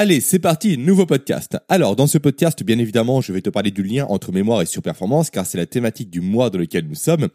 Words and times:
Allez, 0.00 0.20
c'est 0.20 0.38
parti, 0.38 0.78
nouveau 0.78 1.06
podcast. 1.06 1.58
Alors, 1.68 1.96
dans 1.96 2.06
ce 2.06 2.18
podcast, 2.18 2.62
bien 2.62 2.78
évidemment, 2.78 3.20
je 3.20 3.32
vais 3.32 3.40
te 3.40 3.50
parler 3.50 3.72
du 3.72 3.82
lien 3.82 4.06
entre 4.08 4.30
mémoire 4.30 4.62
et 4.62 4.66
surperformance, 4.66 5.28
car 5.28 5.44
c'est 5.44 5.58
la 5.58 5.66
thématique 5.66 6.08
du 6.08 6.20
mois 6.20 6.50
dans 6.50 6.58
lequel 6.60 6.86
nous 6.86 6.94
sommes. 6.94 7.26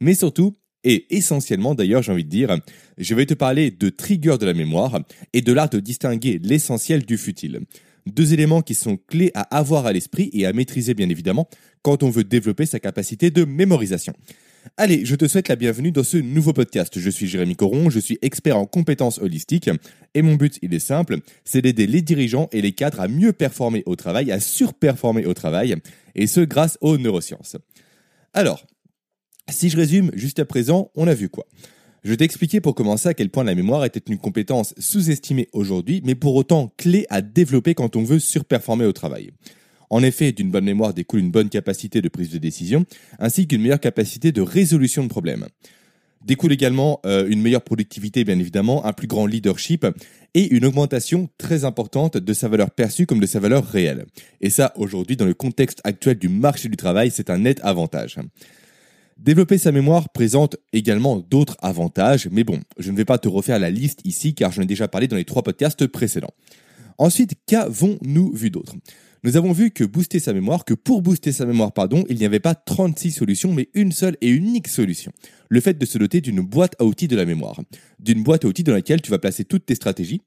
Mais 0.00 0.14
surtout, 0.14 0.56
et 0.82 1.16
essentiellement 1.16 1.76
d'ailleurs, 1.76 2.02
j'ai 2.02 2.10
envie 2.10 2.24
de 2.24 2.28
dire, 2.28 2.58
je 2.96 3.14
vais 3.14 3.24
te 3.24 3.34
parler 3.34 3.70
de 3.70 3.88
trigger 3.88 4.34
de 4.36 4.46
la 4.46 4.52
mémoire 4.52 4.98
et 5.32 5.42
de 5.42 5.52
l'art 5.52 5.70
de 5.70 5.78
distinguer 5.78 6.40
l'essentiel 6.42 7.06
du 7.06 7.18
futile. 7.18 7.60
Deux 8.06 8.34
éléments 8.34 8.62
qui 8.62 8.74
sont 8.74 8.96
clés 8.96 9.30
à 9.34 9.42
avoir 9.56 9.86
à 9.86 9.92
l'esprit 9.92 10.28
et 10.32 10.44
à 10.44 10.52
maîtriser 10.52 10.94
bien 10.94 11.08
évidemment 11.08 11.48
quand 11.82 12.02
on 12.02 12.10
veut 12.10 12.24
développer 12.24 12.66
sa 12.66 12.80
capacité 12.80 13.30
de 13.30 13.44
mémorisation. 13.44 14.12
Allez, 14.76 15.04
je 15.04 15.14
te 15.14 15.26
souhaite 15.26 15.48
la 15.48 15.56
bienvenue 15.56 15.92
dans 15.92 16.02
ce 16.02 16.16
nouveau 16.16 16.52
podcast. 16.52 16.98
Je 16.98 17.10
suis 17.10 17.26
Jérémy 17.26 17.56
Coron, 17.56 17.90
je 17.90 18.00
suis 18.00 18.18
expert 18.22 18.56
en 18.56 18.66
compétences 18.66 19.18
holistiques 19.18 19.70
et 20.14 20.22
mon 20.22 20.34
but, 20.34 20.58
il 20.62 20.74
est 20.74 20.78
simple, 20.78 21.18
c'est 21.44 21.62
d'aider 21.62 21.86
les 21.86 22.02
dirigeants 22.02 22.48
et 22.52 22.60
les 22.60 22.72
cadres 22.72 23.00
à 23.00 23.08
mieux 23.08 23.32
performer 23.32 23.82
au 23.86 23.96
travail, 23.96 24.30
à 24.32 24.40
surperformer 24.40 25.26
au 25.26 25.34
travail, 25.34 25.76
et 26.14 26.26
ce 26.26 26.40
grâce 26.40 26.76
aux 26.80 26.98
neurosciences. 26.98 27.56
Alors, 28.32 28.66
si 29.48 29.70
je 29.70 29.76
résume, 29.76 30.10
juste 30.14 30.38
à 30.40 30.44
présent, 30.44 30.90
on 30.94 31.06
a 31.06 31.14
vu 31.14 31.28
quoi? 31.28 31.46
Je 32.04 32.14
t'ai 32.14 32.24
expliqué 32.24 32.60
pour 32.60 32.74
commencer 32.74 33.08
à 33.08 33.14
quel 33.14 33.30
point 33.30 33.44
la 33.44 33.54
mémoire 33.54 33.84
était 33.84 34.02
une 34.08 34.18
compétence 34.18 34.74
sous-estimée 34.78 35.48
aujourd'hui, 35.52 36.02
mais 36.04 36.14
pour 36.14 36.34
autant 36.34 36.72
clé 36.76 37.06
à 37.10 37.22
développer 37.22 37.74
quand 37.74 37.96
on 37.96 38.04
veut 38.04 38.18
surperformer 38.20 38.84
au 38.84 38.92
travail. 38.92 39.30
En 39.90 40.02
effet, 40.02 40.32
d'une 40.32 40.50
bonne 40.50 40.64
mémoire 40.64 40.94
découle 40.94 41.20
une 41.20 41.30
bonne 41.30 41.48
capacité 41.48 42.02
de 42.02 42.08
prise 42.08 42.30
de 42.30 42.38
décision, 42.38 42.84
ainsi 43.18 43.46
qu'une 43.46 43.62
meilleure 43.62 43.80
capacité 43.80 44.32
de 44.32 44.42
résolution 44.42 45.02
de 45.02 45.08
problèmes. 45.08 45.46
Découle 46.24 46.52
également 46.52 47.00
euh, 47.06 47.26
une 47.28 47.40
meilleure 47.40 47.62
productivité, 47.62 48.24
bien 48.24 48.38
évidemment, 48.38 48.84
un 48.84 48.92
plus 48.92 49.06
grand 49.06 49.24
leadership 49.26 49.86
et 50.34 50.52
une 50.54 50.64
augmentation 50.64 51.28
très 51.38 51.64
importante 51.64 52.16
de 52.16 52.32
sa 52.32 52.48
valeur 52.48 52.70
perçue 52.70 53.06
comme 53.06 53.20
de 53.20 53.26
sa 53.26 53.40
valeur 53.40 53.64
réelle. 53.64 54.04
Et 54.40 54.50
ça, 54.50 54.72
aujourd'hui, 54.76 55.16
dans 55.16 55.24
le 55.24 55.34
contexte 55.34 55.80
actuel 55.84 56.18
du 56.18 56.28
marché 56.28 56.68
du 56.68 56.76
travail, 56.76 57.10
c'est 57.10 57.30
un 57.30 57.38
net 57.38 57.60
avantage. 57.62 58.16
Développer 59.16 59.58
sa 59.58 59.72
mémoire 59.72 60.10
présente 60.10 60.56
également 60.72 61.16
d'autres 61.16 61.56
avantages, 61.60 62.28
mais 62.30 62.44
bon, 62.44 62.60
je 62.78 62.90
ne 62.90 62.96
vais 62.96 63.04
pas 63.04 63.18
te 63.18 63.28
refaire 63.28 63.58
la 63.58 63.70
liste 63.70 64.00
ici 64.04 64.34
car 64.34 64.52
j'en 64.52 64.62
ai 64.62 64.66
déjà 64.66 64.86
parlé 64.86 65.08
dans 65.08 65.16
les 65.16 65.24
trois 65.24 65.42
podcasts 65.42 65.86
précédents. 65.86 66.34
Ensuite, 66.98 67.34
qu'avons-nous 67.46 68.32
vu 68.32 68.50
d'autre? 68.50 68.74
Nous 69.24 69.36
avons 69.36 69.52
vu 69.52 69.70
que 69.70 69.84
booster 69.84 70.20
sa 70.20 70.32
mémoire, 70.32 70.64
que 70.64 70.74
pour 70.74 71.02
booster 71.02 71.32
sa 71.32 71.44
mémoire, 71.44 71.72
il 72.08 72.16
n'y 72.16 72.24
avait 72.24 72.40
pas 72.40 72.54
36 72.54 73.12
solutions, 73.12 73.52
mais 73.52 73.68
une 73.74 73.92
seule 73.92 74.16
et 74.20 74.28
unique 74.28 74.68
solution. 74.68 75.12
Le 75.48 75.60
fait 75.60 75.78
de 75.78 75.86
se 75.86 75.98
doter 75.98 76.20
d'une 76.20 76.40
boîte 76.40 76.74
à 76.78 76.84
outils 76.84 77.08
de 77.08 77.16
la 77.16 77.24
mémoire. 77.24 77.60
D'une 77.98 78.22
boîte 78.22 78.44
à 78.44 78.48
outils 78.48 78.64
dans 78.64 78.72
laquelle 78.72 79.02
tu 79.02 79.10
vas 79.10 79.18
placer 79.18 79.44
toutes 79.44 79.66
tes 79.66 79.74
stratégies, 79.74 80.20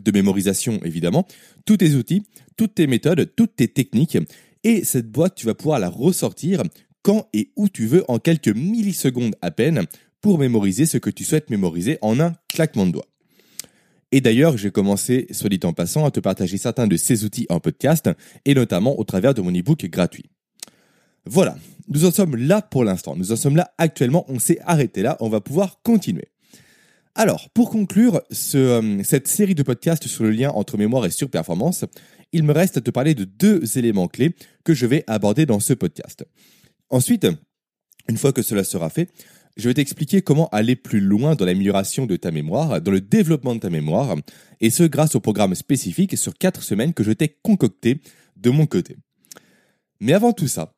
de 0.00 0.10
mémorisation 0.12 0.80
évidemment, 0.84 1.26
tous 1.64 1.78
tes 1.78 1.94
outils, 1.94 2.22
toutes 2.56 2.74
tes 2.74 2.86
méthodes, 2.86 3.32
toutes 3.36 3.56
tes 3.56 3.68
techniques. 3.68 4.18
Et 4.64 4.84
cette 4.84 5.10
boîte, 5.10 5.34
tu 5.34 5.46
vas 5.46 5.54
pouvoir 5.54 5.78
la 5.78 5.88
ressortir 5.88 6.62
quand 7.02 7.28
et 7.32 7.52
où 7.56 7.68
tu 7.68 7.86
veux 7.86 8.04
en 8.08 8.18
quelques 8.18 8.48
millisecondes 8.48 9.36
à 9.40 9.50
peine 9.50 9.84
pour 10.20 10.38
mémoriser 10.38 10.86
ce 10.86 10.98
que 10.98 11.10
tu 11.10 11.24
souhaites 11.24 11.50
mémoriser 11.50 11.98
en 12.02 12.18
un 12.18 12.32
claquement 12.48 12.86
de 12.86 12.92
doigts. 12.92 13.06
Et 14.12 14.20
d'ailleurs, 14.20 14.56
j'ai 14.56 14.70
commencé, 14.70 15.26
soit 15.30 15.48
dit 15.48 15.60
en 15.64 15.72
passant, 15.72 16.04
à 16.04 16.10
te 16.10 16.20
partager 16.20 16.58
certains 16.58 16.86
de 16.86 16.96
ces 16.96 17.24
outils 17.24 17.46
en 17.48 17.60
podcast, 17.60 18.10
et 18.44 18.54
notamment 18.54 18.98
au 18.98 19.04
travers 19.04 19.34
de 19.34 19.42
mon 19.42 19.50
e-book 19.50 19.84
gratuit. 19.86 20.30
Voilà, 21.24 21.56
nous 21.88 22.04
en 22.04 22.12
sommes 22.12 22.36
là 22.36 22.62
pour 22.62 22.84
l'instant. 22.84 23.16
Nous 23.16 23.32
en 23.32 23.36
sommes 23.36 23.56
là 23.56 23.72
actuellement, 23.78 24.24
on 24.28 24.38
s'est 24.38 24.60
arrêté 24.64 25.02
là, 25.02 25.16
on 25.20 25.28
va 25.28 25.40
pouvoir 25.40 25.80
continuer. 25.82 26.28
Alors, 27.16 27.48
pour 27.50 27.70
conclure 27.70 28.20
euh, 28.54 29.02
cette 29.02 29.26
série 29.26 29.54
de 29.54 29.62
podcasts 29.62 30.06
sur 30.06 30.24
le 30.24 30.30
lien 30.30 30.50
entre 30.50 30.76
mémoire 30.76 31.06
et 31.06 31.10
surperformance, 31.10 31.86
il 32.32 32.42
me 32.42 32.52
reste 32.52 32.76
à 32.76 32.80
te 32.80 32.90
parler 32.90 33.14
de 33.14 33.24
deux 33.24 33.78
éléments 33.78 34.06
clés 34.06 34.34
que 34.64 34.74
je 34.74 34.86
vais 34.86 35.02
aborder 35.06 35.46
dans 35.46 35.58
ce 35.58 35.72
podcast. 35.72 36.26
Ensuite, 36.90 37.26
une 38.08 38.18
fois 38.18 38.32
que 38.32 38.42
cela 38.42 38.64
sera 38.64 38.90
fait, 38.90 39.08
je 39.56 39.68
vais 39.68 39.74
t'expliquer 39.74 40.22
comment 40.22 40.48
aller 40.48 40.76
plus 40.76 41.00
loin 41.00 41.34
dans 41.34 41.46
l'amélioration 41.46 42.06
de 42.06 42.16
ta 42.16 42.30
mémoire, 42.30 42.80
dans 42.80 42.92
le 42.92 43.00
développement 43.00 43.54
de 43.54 43.60
ta 43.60 43.70
mémoire, 43.70 44.16
et 44.60 44.70
ce 44.70 44.82
grâce 44.82 45.14
au 45.14 45.20
programme 45.20 45.54
spécifique 45.54 46.16
sur 46.16 46.34
4 46.34 46.62
semaines 46.62 46.94
que 46.94 47.04
je 47.04 47.12
t'ai 47.12 47.36
concocté 47.42 48.00
de 48.36 48.50
mon 48.50 48.66
côté. 48.66 48.96
Mais 50.00 50.12
avant 50.12 50.32
tout 50.32 50.48
ça, 50.48 50.74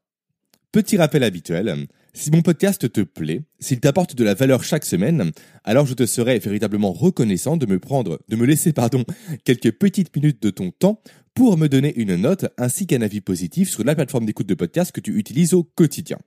petit 0.71 0.97
rappel 0.97 1.25
habituel, 1.25 1.87
si 2.13 2.31
mon 2.31 2.43
podcast 2.43 2.91
te 2.91 3.01
plaît, 3.01 3.43
s'il 3.59 3.81
t'apporte 3.81 4.15
de 4.15 4.25
la 4.25 4.35
valeur 4.35 4.65
chaque 4.65 4.85
semaine, 4.85 5.31
alors 5.65 5.87
je 5.87 5.95
te 5.95 6.07
serais 6.07 6.39
véritablement 6.39 6.93
reconnaissant 6.93 7.57
de 7.57 7.67
me 7.67 7.79
prendre, 7.79 8.21
de 8.29 8.37
me 8.37 8.47
laisser, 8.47 8.73
pardon, 8.73 9.05
quelques 9.45 9.73
petites 9.73 10.15
minutes 10.15 10.43
de 10.43 10.51
ton 10.51 10.71
temps 10.71 11.01
pour 11.35 11.57
me 11.57 11.69
donner 11.69 11.95
une 11.97 12.17
note 12.17 12.47
ainsi 12.59 12.87
qu'un 12.87 13.03
avis 13.03 13.21
positif 13.21 13.71
sur 13.71 13.85
la 13.85 13.95
plateforme 13.95 14.27
d'écoute 14.27 14.49
de 14.49 14.55
podcast 14.55 14.93
que 14.93 15.01
tu 15.01 15.17
utilises 15.17 15.55
au 15.55 15.63
quotidien. 15.63 16.19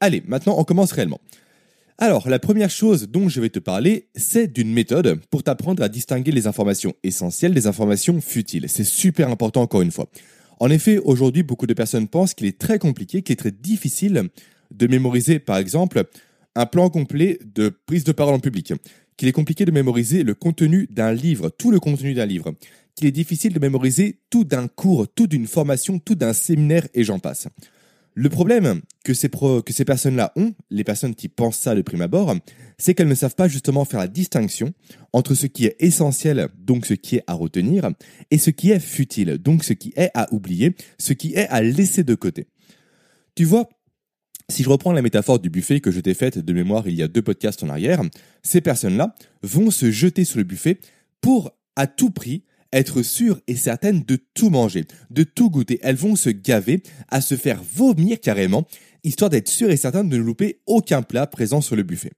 Allez, 0.00 0.22
maintenant 0.26 0.56
on 0.58 0.64
commence 0.64 0.92
réellement. 0.92 1.20
Alors, 1.98 2.28
la 2.28 2.38
première 2.38 2.68
chose 2.68 3.08
dont 3.08 3.30
je 3.30 3.40
vais 3.40 3.48
te 3.48 3.58
parler, 3.58 4.08
c'est 4.14 4.52
d'une 4.52 4.70
méthode 4.70 5.18
pour 5.30 5.42
t'apprendre 5.42 5.82
à 5.82 5.88
distinguer 5.88 6.30
les 6.30 6.46
informations 6.46 6.92
essentielles 7.02 7.54
des 7.54 7.66
informations 7.66 8.20
futiles. 8.20 8.68
C'est 8.68 8.84
super 8.84 9.30
important 9.30 9.62
encore 9.62 9.80
une 9.80 9.90
fois. 9.90 10.06
En 10.60 10.68
effet, 10.68 10.98
aujourd'hui, 10.98 11.42
beaucoup 11.42 11.66
de 11.66 11.72
personnes 11.72 12.06
pensent 12.06 12.34
qu'il 12.34 12.46
est 12.46 12.58
très 12.58 12.78
compliqué, 12.78 13.22
qu'il 13.22 13.32
est 13.32 13.36
très 13.36 13.50
difficile 13.50 14.28
de 14.74 14.86
mémoriser, 14.86 15.38
par 15.38 15.56
exemple, 15.56 16.04
un 16.54 16.66
plan 16.66 16.90
complet 16.90 17.38
de 17.54 17.70
prise 17.70 18.04
de 18.04 18.12
parole 18.12 18.34
en 18.34 18.40
public, 18.40 18.74
qu'il 19.16 19.28
est 19.28 19.32
compliqué 19.32 19.64
de 19.64 19.70
mémoriser 19.70 20.22
le 20.22 20.34
contenu 20.34 20.88
d'un 20.90 21.12
livre, 21.12 21.48
tout 21.48 21.70
le 21.70 21.80
contenu 21.80 22.12
d'un 22.12 22.26
livre, 22.26 22.54
qu'il 22.94 23.06
est 23.06 23.12
difficile 23.12 23.54
de 23.54 23.58
mémoriser 23.58 24.18
tout 24.28 24.44
d'un 24.44 24.68
cours, 24.68 25.06
tout 25.14 25.26
d'une 25.26 25.46
formation, 25.46 25.98
tout 25.98 26.14
d'un 26.14 26.34
séminaire 26.34 26.86
et 26.92 27.04
j'en 27.04 27.18
passe. 27.18 27.48
Le 28.18 28.30
problème 28.30 28.80
que 29.04 29.12
ces, 29.12 29.28
personnes-là 29.28 30.32
ont, 30.36 30.54
les 30.70 30.84
personnes 30.84 31.14
qui 31.14 31.28
pensent 31.28 31.58
ça 31.58 31.74
de 31.74 31.82
prime 31.82 32.00
abord, 32.00 32.34
c'est 32.78 32.94
qu'elles 32.94 33.08
ne 33.08 33.14
savent 33.14 33.34
pas 33.34 33.46
justement 33.46 33.84
faire 33.84 34.00
la 34.00 34.08
distinction 34.08 34.72
entre 35.12 35.34
ce 35.34 35.46
qui 35.46 35.66
est 35.66 35.76
essentiel, 35.80 36.48
donc 36.56 36.86
ce 36.86 36.94
qui 36.94 37.16
est 37.16 37.24
à 37.26 37.34
retenir, 37.34 37.90
et 38.30 38.38
ce 38.38 38.48
qui 38.48 38.70
est 38.70 38.80
futile, 38.80 39.36
donc 39.36 39.64
ce 39.64 39.74
qui 39.74 39.92
est 39.96 40.10
à 40.14 40.32
oublier, 40.32 40.74
ce 40.98 41.12
qui 41.12 41.34
est 41.34 41.46
à 41.48 41.60
laisser 41.60 42.04
de 42.04 42.14
côté. 42.14 42.46
Tu 43.34 43.44
vois, 43.44 43.68
si 44.48 44.62
je 44.62 44.70
reprends 44.70 44.92
la 44.92 45.02
métaphore 45.02 45.38
du 45.38 45.50
buffet 45.50 45.80
que 45.80 45.90
je 45.90 46.00
t'ai 46.00 46.14
faite 46.14 46.38
de 46.38 46.52
mémoire 46.54 46.88
il 46.88 46.94
y 46.94 47.02
a 47.02 47.08
deux 47.08 47.20
podcasts 47.20 47.62
en 47.64 47.68
arrière, 47.68 48.00
ces 48.42 48.62
personnes-là 48.62 49.14
vont 49.42 49.70
se 49.70 49.90
jeter 49.90 50.24
sur 50.24 50.38
le 50.38 50.44
buffet 50.44 50.80
pour 51.20 51.50
à 51.76 51.86
tout 51.86 52.10
prix 52.10 52.44
être 52.72 53.02
sûres 53.02 53.40
et 53.46 53.56
certaines 53.56 54.02
de 54.02 54.18
tout 54.34 54.50
manger, 54.50 54.84
de 55.10 55.22
tout 55.22 55.50
goûter. 55.50 55.78
Elles 55.82 55.96
vont 55.96 56.16
se 56.16 56.30
gaver, 56.30 56.82
à 57.08 57.20
se 57.20 57.36
faire 57.36 57.62
vomir 57.62 58.20
carrément, 58.20 58.66
histoire 59.04 59.30
d'être 59.30 59.48
sûres 59.48 59.70
et 59.70 59.76
certaines 59.76 60.08
de 60.08 60.16
ne 60.16 60.22
louper 60.22 60.60
aucun 60.66 61.02
plat 61.02 61.26
présent 61.26 61.60
sur 61.60 61.76
le 61.76 61.82
buffet. 61.82 62.12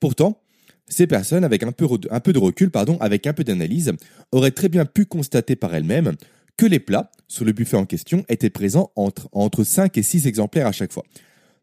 Pourtant, 0.00 0.40
ces 0.88 1.06
personnes, 1.06 1.44
avec 1.44 1.62
un 1.62 1.72
peu, 1.72 1.86
un 2.10 2.20
peu 2.20 2.32
de 2.32 2.38
recul, 2.38 2.70
pardon, 2.70 2.98
avec 3.00 3.26
un 3.26 3.32
peu 3.32 3.44
d'analyse, 3.44 3.92
auraient 4.32 4.50
très 4.50 4.68
bien 4.68 4.84
pu 4.84 5.06
constater 5.06 5.56
par 5.56 5.74
elles-mêmes 5.74 6.12
que 6.56 6.66
les 6.66 6.78
plats 6.78 7.10
sur 7.26 7.44
le 7.44 7.52
buffet 7.52 7.76
en 7.76 7.86
question 7.86 8.24
étaient 8.28 8.50
présents 8.50 8.92
entre, 8.96 9.28
entre 9.32 9.64
5 9.64 9.96
et 9.98 10.02
6 10.02 10.26
exemplaires 10.26 10.66
à 10.66 10.72
chaque 10.72 10.92
fois. 10.92 11.04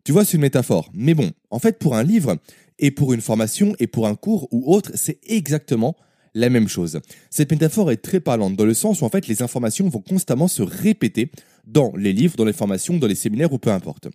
Tu 0.04 0.12
vois, 0.12 0.26
c'est 0.26 0.34
une 0.34 0.42
métaphore. 0.42 0.90
Mais 0.94 1.14
bon, 1.14 1.32
en 1.52 1.60
fait, 1.60 1.78
pour 1.78 1.96
un 1.96 2.04
livre, 2.04 2.38
et 2.82 2.92
pour 2.92 3.14
une 3.14 3.22
formation, 3.22 3.76
et 3.80 3.88
pour 3.88 4.08
un 4.08 4.16
cours 4.16 4.48
ou 4.52 4.74
autre, 4.74 4.92
c'est 4.96 5.20
exactement 5.28 5.96
la 6.34 6.50
même 6.50 6.68
chose. 6.68 7.00
Cette 7.30 7.52
métaphore 7.52 7.92
est 7.92 7.98
très 7.98 8.20
parlante 8.20 8.56
dans 8.56 8.66
le 8.66 8.74
sens 8.74 9.02
où 9.02 9.06
en 9.06 9.10
fait 9.10 9.28
les 9.28 9.42
informations 9.42 9.88
vont 9.90 10.02
constamment 10.02 10.48
se 10.48 10.62
répéter 10.62 11.32
dans 11.66 11.94
les 11.96 12.14
livres, 12.14 12.36
dans 12.36 12.46
les 12.46 12.54
formations, 12.54 12.98
dans 12.98 13.08
les 13.08 13.16
séminaires 13.16 13.52
ou 13.54 13.58
peu 13.58 13.72
importe. 13.72 14.08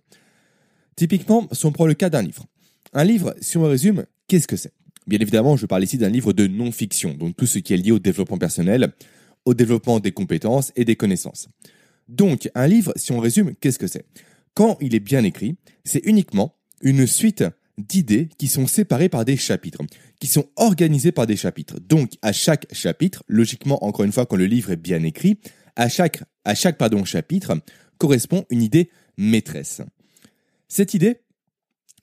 Typiquement, 0.95 1.47
si 1.51 1.65
on 1.65 1.71
prend 1.71 1.85
le 1.85 1.93
cas 1.93 2.09
d'un 2.09 2.23
livre. 2.23 2.45
Un 2.93 3.03
livre, 3.03 3.35
si 3.39 3.57
on 3.57 3.63
résume, 3.63 4.05
qu'est-ce 4.27 4.47
que 4.47 4.55
c'est? 4.55 4.73
Bien 5.05 5.19
évidemment, 5.19 5.55
je 5.55 5.65
parle 5.65 5.83
ici 5.83 5.97
d'un 5.97 6.09
livre 6.09 6.33
de 6.33 6.47
non-fiction, 6.47 7.13
donc 7.13 7.35
tout 7.37 7.45
ce 7.45 7.59
qui 7.59 7.73
est 7.73 7.77
lié 7.77 7.91
au 7.91 7.99
développement 7.99 8.37
personnel, 8.37 8.93
au 9.45 9.53
développement 9.53 9.99
des 9.99 10.11
compétences 10.11 10.71
et 10.75 10.85
des 10.85 10.95
connaissances. 10.95 11.47
Donc, 12.09 12.49
un 12.55 12.67
livre, 12.67 12.93
si 12.95 13.11
on 13.11 13.19
résume, 13.19 13.53
qu'est-ce 13.55 13.79
que 13.79 13.87
c'est? 13.87 14.05
Quand 14.53 14.77
il 14.81 14.95
est 14.95 14.99
bien 14.99 15.23
écrit, 15.23 15.55
c'est 15.85 16.05
uniquement 16.05 16.55
une 16.81 17.05
suite 17.07 17.43
d'idées 17.77 18.29
qui 18.37 18.47
sont 18.47 18.67
séparées 18.67 19.09
par 19.09 19.25
des 19.25 19.37
chapitres, 19.37 19.81
qui 20.19 20.27
sont 20.27 20.49
organisées 20.55 21.11
par 21.11 21.27
des 21.27 21.37
chapitres. 21.37 21.79
Donc, 21.79 22.13
à 22.21 22.33
chaque 22.33 22.65
chapitre, 22.73 23.23
logiquement, 23.27 23.83
encore 23.83 24.05
une 24.05 24.11
fois, 24.11 24.25
quand 24.25 24.35
le 24.35 24.45
livre 24.45 24.71
est 24.71 24.77
bien 24.77 25.03
écrit, 25.03 25.39
à 25.75 25.89
chaque, 25.89 26.23
à 26.43 26.55
chaque 26.55 26.77
pardon, 26.77 27.05
chapitre 27.05 27.59
correspond 27.97 28.45
une 28.49 28.61
idée 28.61 28.89
maîtresse. 29.17 29.81
Cette 30.67 30.93
idée, 30.93 31.21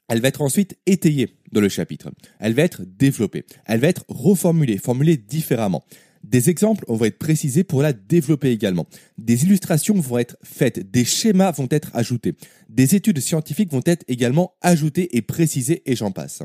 elle 0.08 0.20
va 0.20 0.28
être 0.28 0.42
ensuite 0.42 0.78
étayée 0.86 1.36
dans 1.52 1.60
le 1.60 1.68
chapitre. 1.68 2.10
Elle 2.38 2.54
va 2.54 2.62
être 2.62 2.82
développée. 2.84 3.44
Elle 3.64 3.80
va 3.80 3.88
être 3.88 4.04
reformulée, 4.08 4.78
formulée 4.78 5.16
différemment. 5.16 5.84
Des 6.24 6.48
exemples 6.48 6.84
vont 6.88 7.04
être 7.04 7.18
précisés 7.18 7.64
pour 7.64 7.82
la 7.82 7.92
développer 7.92 8.50
également. 8.50 8.86
Des 9.18 9.44
illustrations 9.44 9.94
vont 9.94 10.18
être 10.18 10.36
faites, 10.42 10.90
des 10.90 11.04
schémas 11.04 11.52
vont 11.52 11.68
être 11.70 11.94
ajoutés, 11.94 12.34
des 12.70 12.94
études 12.94 13.20
scientifiques 13.20 13.70
vont 13.70 13.82
être 13.84 14.04
également 14.08 14.54
ajoutées 14.62 15.16
et 15.16 15.22
précisées 15.22 15.82
et 15.84 15.94
j'en 15.94 16.12
passe. 16.12 16.42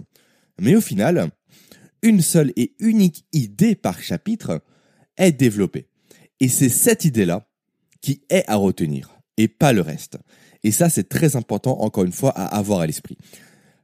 Mais 0.60 0.76
au 0.76 0.82
final, 0.82 1.30
une 2.02 2.22
seule 2.22 2.52
et 2.58 2.74
unique 2.80 3.26
idée 3.32 3.76
par 3.76 4.02
chapitre, 4.02 4.62
est 5.18 5.32
développée. 5.32 5.88
Et 6.40 6.48
c'est 6.48 6.70
cette 6.70 7.06
idée-là 7.06 7.48
qui 8.02 8.22
est 8.30 8.46
à 8.48 8.56
retenir 8.56 9.20
et 9.38 9.48
pas 9.48 9.74
le 9.74 9.82
reste. 9.82 10.18
Et 10.64 10.72
ça, 10.72 10.90
c'est 10.90 11.08
très 11.08 11.36
important, 11.36 11.82
encore 11.82 12.04
une 12.04 12.12
fois, 12.12 12.32
à 12.32 12.46
avoir 12.46 12.80
à 12.80 12.88
l'esprit. 12.88 13.18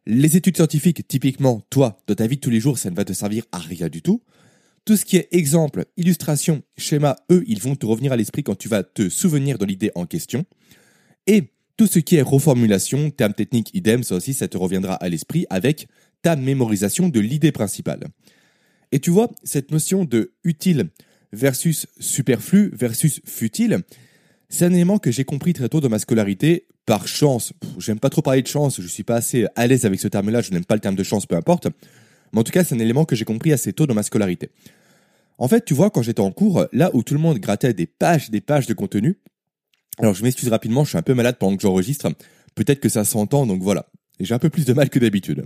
Les 0.06 0.38
études 0.38 0.56
scientifiques, 0.56 1.08
typiquement, 1.08 1.62
toi, 1.70 2.02
dans 2.08 2.16
ta 2.16 2.28
vie 2.28 2.36
de 2.36 2.42
tous 2.42 2.50
les 2.50 2.60
jours, 2.60 2.78
ça 2.78 2.90
ne 2.90 2.96
va 2.96 3.06
te 3.06 3.14
servir 3.14 3.46
à 3.52 3.60
rien 3.60 3.90
du 3.90 4.02
tout. 4.02 4.22
Tout 4.86 4.98
ce 4.98 5.06
qui 5.06 5.18
est 5.18 5.28
exemple, 5.32 5.86
illustration, 5.98 6.62
schéma, 6.78 7.16
eux, 7.32 7.44
ils 7.48 7.60
vont 7.60 7.76
te 7.76 7.88
revenir 7.88 8.12
à 8.12 8.18
l'esprit 8.18 8.44
quand 8.44 8.56
tu 8.56 8.70
vas 8.70 8.84
te 8.84 9.10
souvenir 9.10 9.58
de 9.58 9.66
l'idée 9.66 9.92
en 9.96 10.06
question. 10.06 10.46
Et 11.26 11.46
tout 11.76 11.88
ce 11.88 11.98
qui 11.98 12.16
est 12.16 12.22
reformulation, 12.22 13.10
termes 13.10 13.34
techniques, 13.34 13.72
idem, 13.74 14.04
ça 14.04 14.16
aussi, 14.16 14.36
ça 14.36 14.48
te 14.48 14.58
reviendra 14.58 14.94
à 14.94 15.10
l'esprit 15.10 15.48
avec 15.50 15.88
ta 16.22 16.36
mémorisation 16.36 17.10
de 17.10 17.20
l'idée 17.20 17.52
principale. 17.52 18.06
Et 18.92 19.00
tu 19.00 19.10
vois, 19.10 19.32
cette 19.44 19.72
notion 19.72 20.06
de 20.06 20.34
utile 20.44 20.90
versus 21.34 21.88
superflu 22.00 22.70
versus 22.74 23.22
futile, 23.26 23.80
c'est 24.50 24.66
un 24.66 24.74
élément 24.74 25.00
que 25.00 25.12
j'ai 25.12 25.26
compris 25.26 25.54
très 25.54 25.68
tôt 25.68 25.82
dans 25.82 25.90
ma 25.90 26.00
scolarité, 26.00 26.68
par 26.86 27.08
chance. 27.08 27.54
J'aime 27.80 28.00
pas 28.00 28.12
trop 28.12 28.22
parler 28.22 28.44
de 28.44 28.48
chance, 28.48 28.80
je 28.80 28.88
suis 28.88 29.04
pas 29.04 29.16
assez 29.16 29.48
à 29.56 29.66
l'aise 29.66 29.86
avec 29.86 30.00
ce 30.00 30.08
terme-là, 30.08 30.42
je 30.42 30.52
n'aime 30.52 30.66
pas 30.66 30.76
le 30.76 30.82
terme 30.82 30.96
de 30.96 31.04
chance, 31.04 31.26
peu 31.26 31.36
importe. 31.36 31.68
Mais 32.36 32.42
en 32.42 32.44
tout 32.44 32.52
cas, 32.52 32.66
c'est 32.66 32.76
un 32.76 32.80
élément 32.80 33.06
que 33.06 33.16
j'ai 33.16 33.24
compris 33.24 33.54
assez 33.54 33.72
tôt 33.72 33.88
dans 33.88 33.94
ma 33.94 34.04
scolarité. 34.04 34.50
En 35.38 35.48
fait, 35.48 35.64
tu 35.64 35.74
vois, 35.74 35.90
quand 35.90 36.02
j'étais 36.02 36.20
en 36.20 36.32
cours, 36.32 36.66
là 36.74 36.92
où 36.94 37.02
tout 37.02 37.14
le 37.14 37.20
monde 37.22 37.40
grattait 37.40 37.74
des 37.74 37.86
pages, 37.86 38.30
des 38.30 38.42
pages 38.42 38.68
de 38.68 38.74
contenu, 38.74 39.18
alors 40.00 40.14
je 40.14 40.22
m'excuse 40.22 40.50
rapidement, 40.50 40.84
je 40.84 40.90
suis 40.90 40.98
un 40.98 41.02
peu 41.02 41.14
malade 41.14 41.38
pendant 41.40 41.56
que 41.56 41.62
j'enregistre, 41.62 42.10
peut-être 42.54 42.82
que 42.82 42.90
ça 42.90 43.06
s'entend, 43.06 43.46
donc 43.46 43.64
voilà. 43.64 43.88
J'ai 44.20 44.34
un 44.34 44.40
peu 44.40 44.50
plus 44.50 44.66
de 44.66 44.74
mal 44.74 44.90
que 44.90 45.00
d'habitude. 45.00 45.46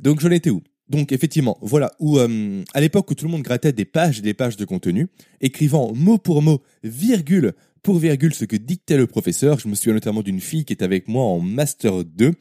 Donc 0.00 0.20
j'en 0.20 0.30
étais 0.30 0.48
où? 0.48 0.62
Donc 0.88 1.12
effectivement, 1.12 1.58
voilà, 1.60 1.92
où 1.98 2.18
euh, 2.18 2.64
à 2.72 2.80
l'époque 2.80 3.10
où 3.10 3.14
tout 3.14 3.26
le 3.26 3.30
monde 3.30 3.42
grattait 3.42 3.72
des 3.72 3.84
pages 3.84 4.20
et 4.20 4.22
des 4.22 4.32
pages 4.32 4.56
de 4.56 4.64
contenu, 4.64 5.08
écrivant 5.42 5.92
mot 5.92 6.16
pour 6.16 6.40
mot, 6.40 6.62
virgule 6.84 7.52
pour 7.82 7.98
virgule 7.98 8.32
ce 8.32 8.46
que 8.46 8.56
dictait 8.56 8.96
le 8.96 9.06
professeur, 9.06 9.58
je 9.58 9.68
me 9.68 9.74
souviens 9.74 9.92
notamment 9.92 10.22
d'une 10.22 10.40
fille 10.40 10.64
qui 10.64 10.72
est 10.72 10.82
avec 10.82 11.06
moi 11.06 11.24
en 11.24 11.40
Master 11.40 12.04
2, 12.04 12.32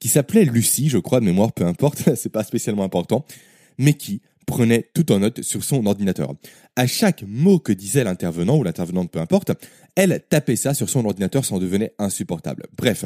qui 0.00 0.08
s'appelait 0.08 0.44
Lucie, 0.44 0.88
je 0.88 0.98
crois, 0.98 1.20
de 1.20 1.24
mémoire, 1.24 1.52
peu 1.52 1.64
importe, 1.64 2.14
c'est 2.16 2.28
pas 2.28 2.44
spécialement 2.44 2.84
important, 2.84 3.24
mais 3.78 3.94
qui 3.94 4.20
prenait 4.46 4.88
tout 4.94 5.12
en 5.12 5.18
note 5.18 5.42
sur 5.42 5.62
son 5.62 5.84
ordinateur. 5.86 6.32
À 6.74 6.86
chaque 6.86 7.22
mot 7.22 7.58
que 7.58 7.72
disait 7.72 8.04
l'intervenant 8.04 8.56
ou 8.56 8.64
l'intervenante, 8.64 9.10
peu 9.10 9.20
importe, 9.20 9.52
elle 9.94 10.22
tapait 10.28 10.56
ça 10.56 10.72
sur 10.74 10.88
son 10.88 11.04
ordinateur, 11.04 11.44
ça 11.44 11.54
en 11.54 11.58
devenait 11.58 11.92
insupportable. 11.98 12.64
Bref. 12.76 13.04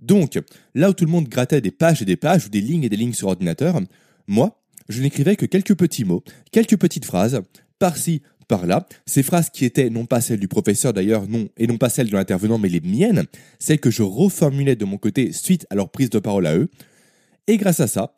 Donc, 0.00 0.38
là 0.74 0.90
où 0.90 0.92
tout 0.94 1.04
le 1.04 1.10
monde 1.10 1.28
grattait 1.28 1.60
des 1.60 1.72
pages 1.72 2.00
et 2.00 2.04
des 2.04 2.16
pages 2.16 2.46
ou 2.46 2.48
des 2.48 2.60
lignes 2.60 2.84
et 2.84 2.88
des 2.88 2.96
lignes 2.96 3.12
sur 3.12 3.28
ordinateur, 3.28 3.78
moi, 4.26 4.62
je 4.88 5.02
n'écrivais 5.02 5.36
que 5.36 5.44
quelques 5.44 5.74
petits 5.74 6.04
mots, 6.04 6.22
quelques 6.52 6.78
petites 6.78 7.04
phrases, 7.04 7.42
par-ci, 7.78 8.22
par-là, 8.48 8.88
ces 9.06 9.22
phrases 9.22 9.50
qui 9.50 9.64
étaient 9.64 9.90
non 9.90 10.06
pas 10.06 10.20
celles 10.20 10.40
du 10.40 10.48
professeur 10.48 10.92
d'ailleurs, 10.92 11.28
non, 11.28 11.48
et 11.56 11.66
non 11.66 11.78
pas 11.78 11.90
celles 11.90 12.08
de 12.08 12.14
l'intervenant, 12.14 12.58
mais 12.58 12.68
les 12.68 12.80
miennes, 12.80 13.24
celles 13.58 13.80
que 13.80 13.90
je 13.90 14.02
reformulais 14.02 14.76
de 14.76 14.84
mon 14.84 14.98
côté 14.98 15.32
suite 15.32 15.66
à 15.70 15.74
leur 15.74 15.90
prise 15.90 16.10
de 16.10 16.18
parole 16.18 16.46
à 16.46 16.56
eux. 16.56 16.68
Et 17.46 17.56
grâce 17.56 17.80
à 17.80 17.86
ça, 17.86 18.14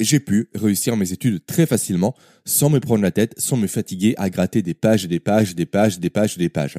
j'ai 0.00 0.20
pu 0.20 0.48
réussir 0.54 0.96
mes 0.96 1.12
études 1.12 1.44
très 1.44 1.66
facilement, 1.66 2.14
sans 2.44 2.70
me 2.70 2.80
prendre 2.80 3.02
la 3.02 3.10
tête, 3.10 3.34
sans 3.38 3.56
me 3.56 3.66
fatiguer 3.66 4.14
à 4.16 4.30
gratter 4.30 4.62
des 4.62 4.74
pages 4.74 5.04
et 5.04 5.08
des 5.08 5.20
pages, 5.20 5.54
des 5.54 5.66
pages, 5.66 5.98
des 5.98 6.10
pages, 6.10 6.38
des 6.38 6.48
pages. 6.48 6.78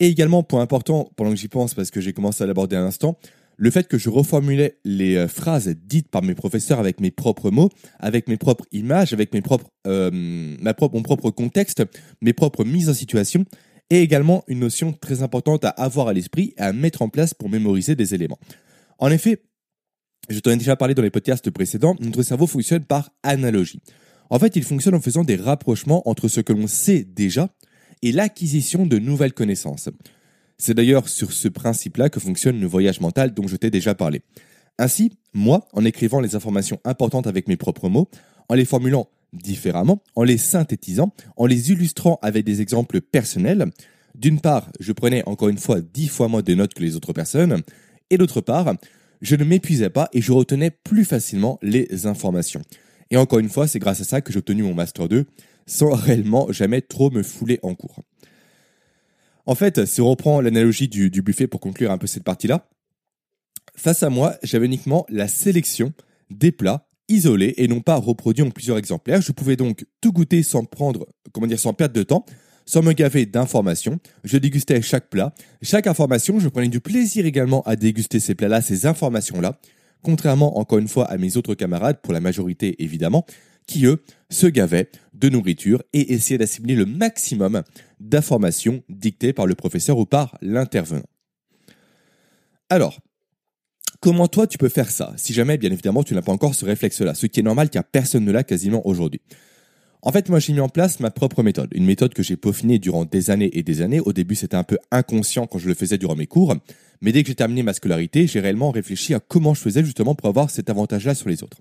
Et 0.00 0.08
également, 0.08 0.42
point 0.42 0.62
important, 0.62 1.10
pendant 1.16 1.30
que 1.30 1.36
j'y 1.36 1.48
pense, 1.48 1.74
parce 1.74 1.90
que 1.90 2.00
j'ai 2.00 2.12
commencé 2.12 2.42
à 2.42 2.46
l'aborder 2.46 2.76
un 2.76 2.84
instant, 2.84 3.18
le 3.60 3.70
fait 3.70 3.86
que 3.86 3.98
je 3.98 4.08
reformulais 4.08 4.78
les 4.86 5.16
euh, 5.16 5.28
phrases 5.28 5.68
dites 5.84 6.08
par 6.08 6.22
mes 6.22 6.34
professeurs 6.34 6.80
avec 6.80 6.98
mes 6.98 7.10
propres 7.10 7.50
mots, 7.50 7.68
avec 7.98 8.26
mes 8.26 8.38
propres 8.38 8.64
images, 8.72 9.12
avec 9.12 9.34
mes 9.34 9.42
propres, 9.42 9.70
euh, 9.86 10.10
ma 10.62 10.72
propre, 10.72 10.94
mon 10.96 11.02
propre 11.02 11.30
contexte, 11.30 11.84
mes 12.22 12.32
propres 12.32 12.64
mises 12.64 12.88
en 12.88 12.94
situation, 12.94 13.44
est 13.90 14.00
également 14.00 14.44
une 14.48 14.60
notion 14.60 14.94
très 14.94 15.22
importante 15.22 15.66
à 15.66 15.68
avoir 15.68 16.08
à 16.08 16.14
l'esprit 16.14 16.54
et 16.56 16.62
à 16.62 16.72
mettre 16.72 17.02
en 17.02 17.10
place 17.10 17.34
pour 17.34 17.50
mémoriser 17.50 17.96
des 17.96 18.14
éléments. 18.14 18.38
En 18.98 19.10
effet, 19.10 19.42
je 20.30 20.38
t'en 20.38 20.52
ai 20.52 20.56
déjà 20.56 20.76
parlé 20.76 20.94
dans 20.94 21.02
les 21.02 21.10
podcasts 21.10 21.50
précédents, 21.50 21.96
notre 22.00 22.22
cerveau 22.22 22.46
fonctionne 22.46 22.84
par 22.84 23.10
analogie. 23.22 23.82
En 24.30 24.38
fait, 24.38 24.56
il 24.56 24.62
fonctionne 24.62 24.94
en 24.94 25.00
faisant 25.02 25.22
des 25.22 25.36
rapprochements 25.36 26.08
entre 26.08 26.28
ce 26.28 26.40
que 26.40 26.54
l'on 26.54 26.66
sait 26.66 27.04
déjà 27.04 27.50
et 28.00 28.12
l'acquisition 28.12 28.86
de 28.86 28.98
nouvelles 28.98 29.34
connaissances. 29.34 29.90
C'est 30.60 30.74
d'ailleurs 30.74 31.08
sur 31.08 31.32
ce 31.32 31.48
principe-là 31.48 32.10
que 32.10 32.20
fonctionne 32.20 32.60
le 32.60 32.66
voyage 32.66 33.00
mental 33.00 33.32
dont 33.32 33.48
je 33.48 33.56
t'ai 33.56 33.70
déjà 33.70 33.94
parlé. 33.94 34.20
Ainsi, 34.78 35.10
moi, 35.32 35.66
en 35.72 35.86
écrivant 35.86 36.20
les 36.20 36.36
informations 36.36 36.78
importantes 36.84 37.26
avec 37.26 37.48
mes 37.48 37.56
propres 37.56 37.88
mots, 37.88 38.10
en 38.50 38.54
les 38.54 38.66
formulant 38.66 39.08
différemment, 39.32 40.02
en 40.16 40.22
les 40.22 40.36
synthétisant, 40.36 41.14
en 41.38 41.46
les 41.46 41.70
illustrant 41.72 42.18
avec 42.20 42.44
des 42.44 42.60
exemples 42.60 43.00
personnels, 43.00 43.70
d'une 44.14 44.38
part, 44.38 44.70
je 44.80 44.92
prenais 44.92 45.26
encore 45.26 45.48
une 45.48 45.56
fois 45.56 45.80
dix 45.80 46.08
fois 46.08 46.28
moins 46.28 46.42
de 46.42 46.54
notes 46.54 46.74
que 46.74 46.82
les 46.82 46.94
autres 46.94 47.14
personnes, 47.14 47.62
et 48.10 48.18
d'autre 48.18 48.42
part, 48.42 48.74
je 49.22 49.36
ne 49.36 49.44
m'épuisais 49.44 49.88
pas 49.88 50.10
et 50.12 50.20
je 50.20 50.32
retenais 50.32 50.70
plus 50.70 51.06
facilement 51.06 51.58
les 51.62 52.06
informations. 52.06 52.60
Et 53.10 53.16
encore 53.16 53.38
une 53.38 53.48
fois, 53.48 53.66
c'est 53.66 53.78
grâce 53.78 54.02
à 54.02 54.04
ça 54.04 54.20
que 54.20 54.30
j'ai 54.30 54.40
obtenu 54.40 54.62
mon 54.62 54.74
Master 54.74 55.08
2 55.08 55.24
sans 55.64 55.94
réellement 55.94 56.52
jamais 56.52 56.82
trop 56.82 57.10
me 57.10 57.22
fouler 57.22 57.60
en 57.62 57.74
cours. 57.74 58.02
En 59.46 59.54
fait, 59.54 59.86
si 59.86 60.00
on 60.00 60.10
reprend 60.10 60.40
l'analogie 60.40 60.88
du, 60.88 61.22
buffet 61.22 61.46
pour 61.46 61.60
conclure 61.60 61.90
un 61.90 61.98
peu 61.98 62.06
cette 62.06 62.24
partie-là, 62.24 62.68
face 63.76 64.02
à 64.02 64.10
moi, 64.10 64.36
j'avais 64.42 64.66
uniquement 64.66 65.06
la 65.08 65.28
sélection 65.28 65.92
des 66.30 66.52
plats 66.52 66.86
isolés 67.08 67.54
et 67.56 67.66
non 67.66 67.80
pas 67.80 67.96
reproduits 67.96 68.44
en 68.44 68.50
plusieurs 68.50 68.78
exemplaires. 68.78 69.20
Je 69.20 69.32
pouvais 69.32 69.56
donc 69.56 69.84
tout 70.00 70.12
goûter 70.12 70.42
sans 70.42 70.64
prendre, 70.64 71.08
comment 71.32 71.46
dire, 71.46 71.58
sans 71.58 71.72
perdre 71.72 71.94
de 71.94 72.02
temps, 72.02 72.24
sans 72.66 72.82
me 72.82 72.92
gaver 72.92 73.26
d'informations. 73.26 73.98
Je 74.22 74.38
dégustais 74.38 74.80
chaque 74.82 75.10
plat, 75.10 75.34
chaque 75.62 75.86
information. 75.86 76.38
Je 76.38 76.48
prenais 76.48 76.68
du 76.68 76.80
plaisir 76.80 77.26
également 77.26 77.62
à 77.62 77.74
déguster 77.74 78.20
ces 78.20 78.34
plats-là, 78.34 78.62
ces 78.62 78.86
informations-là. 78.86 79.58
Contrairement 80.02 80.58
encore 80.58 80.78
une 80.78 80.88
fois 80.88 81.04
à 81.06 81.18
mes 81.18 81.36
autres 81.36 81.54
camarades, 81.54 82.00
pour 82.00 82.12
la 82.12 82.20
majorité 82.20 82.82
évidemment, 82.82 83.26
qui 83.70 83.86
eux 83.86 84.02
se 84.30 84.48
gavaient 84.48 84.90
de 85.14 85.28
nourriture 85.28 85.82
et 85.92 86.12
essayaient 86.12 86.38
d'assimiler 86.38 86.74
le 86.74 86.86
maximum 86.86 87.62
d'informations 88.00 88.82
dictées 88.88 89.32
par 89.32 89.46
le 89.46 89.54
professeur 89.54 89.96
ou 89.96 90.06
par 90.06 90.36
l'intervenant. 90.42 91.06
Alors, 92.68 92.98
comment 94.00 94.26
toi 94.26 94.48
tu 94.48 94.58
peux 94.58 94.68
faire 94.68 94.90
ça 94.90 95.14
Si 95.16 95.32
jamais, 95.32 95.56
bien 95.56 95.70
évidemment, 95.70 96.02
tu 96.02 96.14
n'as 96.14 96.22
pas 96.22 96.32
encore 96.32 96.56
ce 96.56 96.64
réflexe-là, 96.64 97.14
ce 97.14 97.26
qui 97.26 97.38
est 97.38 97.44
normal 97.44 97.70
car 97.70 97.84
personne 97.84 98.24
ne 98.24 98.32
l'a 98.32 98.42
quasiment 98.42 98.84
aujourd'hui? 98.86 99.20
En 100.02 100.10
fait, 100.10 100.28
moi, 100.30 100.40
j'ai 100.40 100.52
mis 100.52 100.60
en 100.60 100.68
place 100.68 100.98
ma 100.98 101.10
propre 101.10 101.42
méthode, 101.42 101.68
une 101.72 101.84
méthode 101.84 102.14
que 102.14 102.22
j'ai 102.22 102.36
peaufinée 102.36 102.78
durant 102.78 103.04
des 103.04 103.30
années 103.30 103.50
et 103.52 103.62
des 103.62 103.82
années. 103.82 104.00
Au 104.00 104.12
début, 104.12 104.34
c'était 104.34 104.56
un 104.56 104.64
peu 104.64 104.78
inconscient 104.90 105.46
quand 105.46 105.58
je 105.58 105.68
le 105.68 105.74
faisais 105.74 105.98
durant 105.98 106.16
mes 106.16 106.26
cours, 106.26 106.56
mais 107.02 107.12
dès 107.12 107.22
que 107.22 107.28
j'ai 107.28 107.34
terminé 107.34 107.62
ma 107.62 107.74
scolarité, 107.74 108.26
j'ai 108.26 108.40
réellement 108.40 108.70
réfléchi 108.70 109.14
à 109.14 109.20
comment 109.20 109.54
je 109.54 109.60
faisais 109.60 109.84
justement 109.84 110.14
pour 110.14 110.28
avoir 110.28 110.50
cet 110.50 110.70
avantage-là 110.70 111.14
sur 111.14 111.28
les 111.28 111.44
autres. 111.44 111.58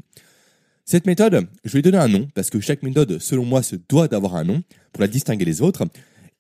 Cette 0.92 1.06
méthode, 1.06 1.46
je 1.64 1.72
lui 1.74 1.80
ai 1.80 1.84
donné 1.84 2.00
un 2.00 2.08
nom, 2.08 2.28
parce 2.34 2.50
que 2.50 2.60
chaque 2.60 2.82
méthode, 2.82 3.20
selon 3.20 3.46
moi, 3.46 3.62
se 3.62 3.76
doit 3.76 4.08
d'avoir 4.08 4.36
un 4.36 4.44
nom 4.44 4.64
pour 4.92 5.02
la 5.02 5.08
distinguer 5.08 5.46
des 5.46 5.62
autres, 5.62 5.86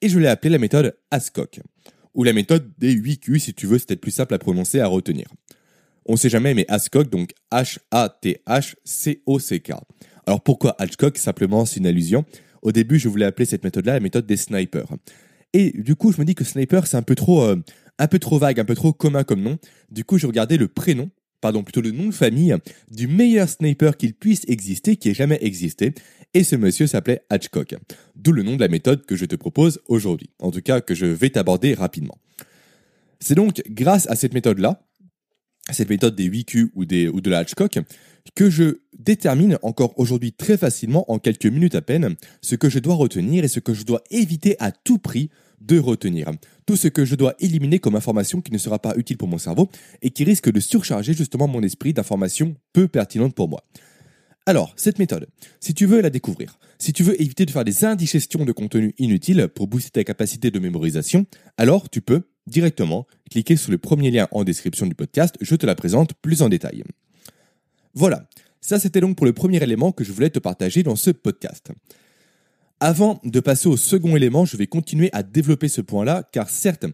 et 0.01 0.09
je 0.09 0.17
l'ai 0.17 0.25
appelée 0.25 0.49
la 0.49 0.57
méthode 0.57 0.97
ASCOC, 1.11 1.59
ou 2.15 2.23
la 2.23 2.33
méthode 2.33 2.73
des 2.79 2.89
8 2.89 3.19
Q, 3.19 3.37
si 3.37 3.53
tu 3.53 3.67
veux, 3.67 3.77
c'était 3.77 3.95
plus 3.95 4.09
simple 4.09 4.33
à 4.33 4.39
prononcer, 4.39 4.79
à 4.79 4.87
retenir. 4.87 5.27
On 6.07 6.15
sait 6.15 6.29
jamais, 6.29 6.55
mais 6.55 6.65
ASCOC, 6.67 7.11
donc 7.11 7.33
H-A-T-H-C-O-C-K. 7.51 7.93
Alors 10.25 10.41
pourquoi 10.41 10.75
ASCOC 10.79 11.19
Simplement, 11.19 11.67
c'est 11.67 11.79
une 11.79 11.85
allusion. 11.85 12.25
Au 12.63 12.71
début, 12.71 12.97
je 12.97 13.07
voulais 13.07 13.25
appeler 13.25 13.45
cette 13.45 13.63
méthode-là 13.63 13.93
la 13.93 13.99
méthode 13.99 14.25
des 14.25 14.37
snipers. 14.37 14.89
Et 15.53 15.79
du 15.79 15.95
coup, 15.95 16.11
je 16.11 16.19
me 16.19 16.25
dis 16.25 16.33
que 16.33 16.43
sniper, 16.43 16.87
c'est 16.87 16.97
un 16.97 17.03
peu 17.03 17.13
trop, 17.13 17.43
euh, 17.43 17.61
vague, 17.99 18.59
un 18.59 18.65
peu 18.65 18.73
trop 18.73 18.93
commun 18.93 19.23
comme 19.23 19.43
nom. 19.43 19.59
Du 19.91 20.03
coup, 20.05 20.17
j'ai 20.17 20.25
regardé 20.25 20.57
le 20.57 20.67
prénom 20.67 21.11
pardon, 21.41 21.63
plutôt 21.63 21.81
le 21.81 21.91
nom 21.91 22.07
de 22.07 22.13
famille 22.13 22.55
du 22.91 23.07
meilleur 23.07 23.49
sniper 23.49 23.97
qu'il 23.97 24.13
puisse 24.13 24.43
exister, 24.47 24.95
qui 24.95 25.09
ait 25.09 25.13
jamais 25.13 25.39
existé, 25.41 25.93
et 26.33 26.43
ce 26.43 26.55
monsieur 26.55 26.87
s'appelait 26.87 27.23
Hatchcock. 27.29 27.75
D'où 28.15 28.31
le 28.31 28.43
nom 28.43 28.55
de 28.55 28.61
la 28.61 28.67
méthode 28.67 29.05
que 29.05 29.15
je 29.15 29.25
te 29.25 29.35
propose 29.35 29.79
aujourd'hui, 29.87 30.29
en 30.39 30.51
tout 30.51 30.61
cas 30.61 30.81
que 30.81 30.95
je 30.95 31.05
vais 31.05 31.29
t'aborder 31.29 31.73
rapidement. 31.73 32.17
C'est 33.19 33.35
donc 33.35 33.61
grâce 33.69 34.07
à 34.09 34.15
cette 34.15 34.33
méthode-là, 34.33 34.85
cette 35.71 35.89
méthode 35.89 36.15
des 36.15 36.29
8Q 36.29 36.69
ou, 36.75 36.81
ou 36.83 37.21
de 37.21 37.29
la 37.29 37.39
Hatchcock, 37.39 37.79
que 38.35 38.49
je 38.49 38.79
détermine 38.97 39.57
encore 39.61 39.97
aujourd'hui 39.97 40.33
très 40.33 40.57
facilement, 40.57 41.09
en 41.11 41.19
quelques 41.19 41.45
minutes 41.45 41.75
à 41.75 41.81
peine, 41.81 42.15
ce 42.41 42.55
que 42.55 42.69
je 42.69 42.79
dois 42.79 42.95
retenir 42.95 43.43
et 43.43 43.47
ce 43.47 43.59
que 43.59 43.73
je 43.73 43.83
dois 43.83 44.03
éviter 44.11 44.55
à 44.59 44.71
tout 44.71 44.97
prix 44.97 45.29
de 45.61 45.79
retenir. 45.79 46.31
Tout 46.65 46.75
ce 46.75 46.87
que 46.87 47.05
je 47.05 47.15
dois 47.15 47.35
éliminer 47.39 47.79
comme 47.79 47.95
information 47.95 48.41
qui 48.41 48.51
ne 48.51 48.57
sera 48.57 48.79
pas 48.79 48.93
utile 48.95 49.17
pour 49.17 49.27
mon 49.27 49.37
cerveau 49.37 49.69
et 50.01 50.09
qui 50.09 50.23
risque 50.23 50.51
de 50.51 50.59
surcharger 50.59 51.13
justement 51.13 51.47
mon 51.47 51.61
esprit 51.63 51.93
d'informations 51.93 52.55
peu 52.73 52.87
pertinentes 52.87 53.35
pour 53.35 53.49
moi. 53.49 53.63
Alors, 54.45 54.73
cette 54.77 54.97
méthode, 54.97 55.27
si 55.59 55.73
tu 55.73 55.85
veux 55.85 56.01
la 56.01 56.09
découvrir, 56.09 56.57
si 56.79 56.93
tu 56.93 57.03
veux 57.03 57.21
éviter 57.21 57.45
de 57.45 57.51
faire 57.51 57.65
des 57.65 57.85
indigestions 57.85 58.45
de 58.45 58.51
contenu 58.51 58.95
inutiles 58.97 59.47
pour 59.53 59.67
booster 59.67 59.91
ta 59.91 60.03
capacité 60.03 60.49
de 60.49 60.59
mémorisation, 60.59 61.25
alors 61.57 61.89
tu 61.89 62.01
peux 62.01 62.23
directement 62.47 63.05
cliquer 63.29 63.55
sur 63.57 63.71
le 63.71 63.77
premier 63.77 64.11
lien 64.11 64.27
en 64.31 64.43
description 64.43 64.87
du 64.87 64.95
podcast, 64.95 65.35
je 65.39 65.55
te 65.55 65.65
la 65.65 65.75
présente 65.75 66.13
plus 66.15 66.41
en 66.41 66.49
détail. 66.49 66.83
Voilà, 67.93 68.27
ça 68.61 68.79
c'était 68.79 69.01
donc 69.01 69.17
pour 69.17 69.25
le 69.25 69.33
premier 69.33 69.61
élément 69.61 69.91
que 69.91 70.03
je 70.03 70.11
voulais 70.11 70.29
te 70.29 70.39
partager 70.39 70.83
dans 70.83 70.95
ce 70.95 71.11
podcast. 71.11 71.71
Avant 72.81 73.19
de 73.25 73.41
passer 73.41 73.67
au 73.67 73.75
second 73.75 74.15
élément, 74.15 74.45
je 74.45 74.55
vais 74.55 74.67
continuer 74.67 75.09
à 75.11 75.21
développer 75.21 75.67
ce 75.67 75.81
point-là, 75.81 76.23
car 76.31 76.49
certes, 76.49 76.85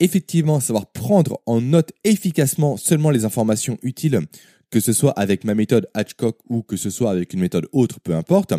effectivement, 0.00 0.58
savoir 0.58 0.86
prendre 0.90 1.40
en 1.46 1.60
note 1.60 1.92
efficacement 2.02 2.76
seulement 2.76 3.10
les 3.10 3.24
informations 3.24 3.78
utiles, 3.84 4.20
que 4.70 4.80
ce 4.80 4.92
soit 4.92 5.12
avec 5.12 5.44
ma 5.44 5.54
méthode 5.54 5.88
Hatchcock 5.94 6.36
ou 6.48 6.62
que 6.62 6.76
ce 6.76 6.90
soit 6.90 7.12
avec 7.12 7.32
une 7.32 7.40
méthode 7.40 7.68
autre, 7.70 8.00
peu 8.00 8.16
importe, 8.16 8.54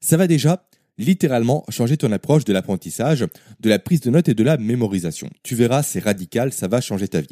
ça 0.00 0.16
va 0.16 0.26
déjà 0.26 0.64
littéralement 0.98 1.64
changer 1.68 1.96
ton 1.96 2.10
approche 2.10 2.44
de 2.44 2.52
l'apprentissage, 2.52 3.24
de 3.60 3.68
la 3.68 3.78
prise 3.78 4.00
de 4.00 4.10
notes 4.10 4.28
et 4.28 4.34
de 4.34 4.42
la 4.42 4.56
mémorisation. 4.56 5.30
Tu 5.44 5.54
verras, 5.54 5.84
c'est 5.84 6.00
radical, 6.00 6.52
ça 6.52 6.66
va 6.66 6.80
changer 6.80 7.06
ta 7.06 7.20
vie. 7.20 7.28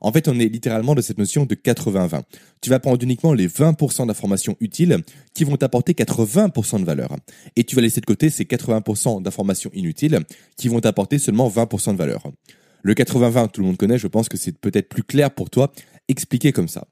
En 0.00 0.12
fait, 0.12 0.28
on 0.28 0.38
est 0.38 0.48
littéralement 0.48 0.94
de 0.94 1.00
cette 1.00 1.18
notion 1.18 1.44
de 1.44 1.54
80-20. 1.54 2.22
Tu 2.60 2.70
vas 2.70 2.78
prendre 2.78 3.02
uniquement 3.02 3.32
les 3.32 3.48
20% 3.48 4.06
d'informations 4.06 4.56
utiles 4.60 4.98
qui 5.34 5.44
vont 5.44 5.56
t'apporter 5.56 5.92
80% 5.92 6.80
de 6.80 6.84
valeur. 6.84 7.16
Et 7.56 7.64
tu 7.64 7.76
vas 7.76 7.82
laisser 7.82 8.00
de 8.00 8.06
côté 8.06 8.30
ces 8.30 8.44
80% 8.44 9.22
d'informations 9.22 9.70
inutiles 9.74 10.20
qui 10.56 10.68
vont 10.68 10.80
t'apporter 10.80 11.18
seulement 11.18 11.48
20% 11.48 11.92
de 11.92 11.98
valeur. 11.98 12.22
Le 12.82 12.94
80-20, 12.94 13.50
tout 13.50 13.60
le 13.60 13.66
monde 13.66 13.76
connaît, 13.76 13.98
je 13.98 14.06
pense 14.06 14.28
que 14.28 14.36
c'est 14.36 14.56
peut-être 14.56 14.88
plus 14.88 15.02
clair 15.02 15.30
pour 15.30 15.50
toi, 15.50 15.72
expliqué 16.08 16.52
comme 16.52 16.68
ça. 16.68 16.86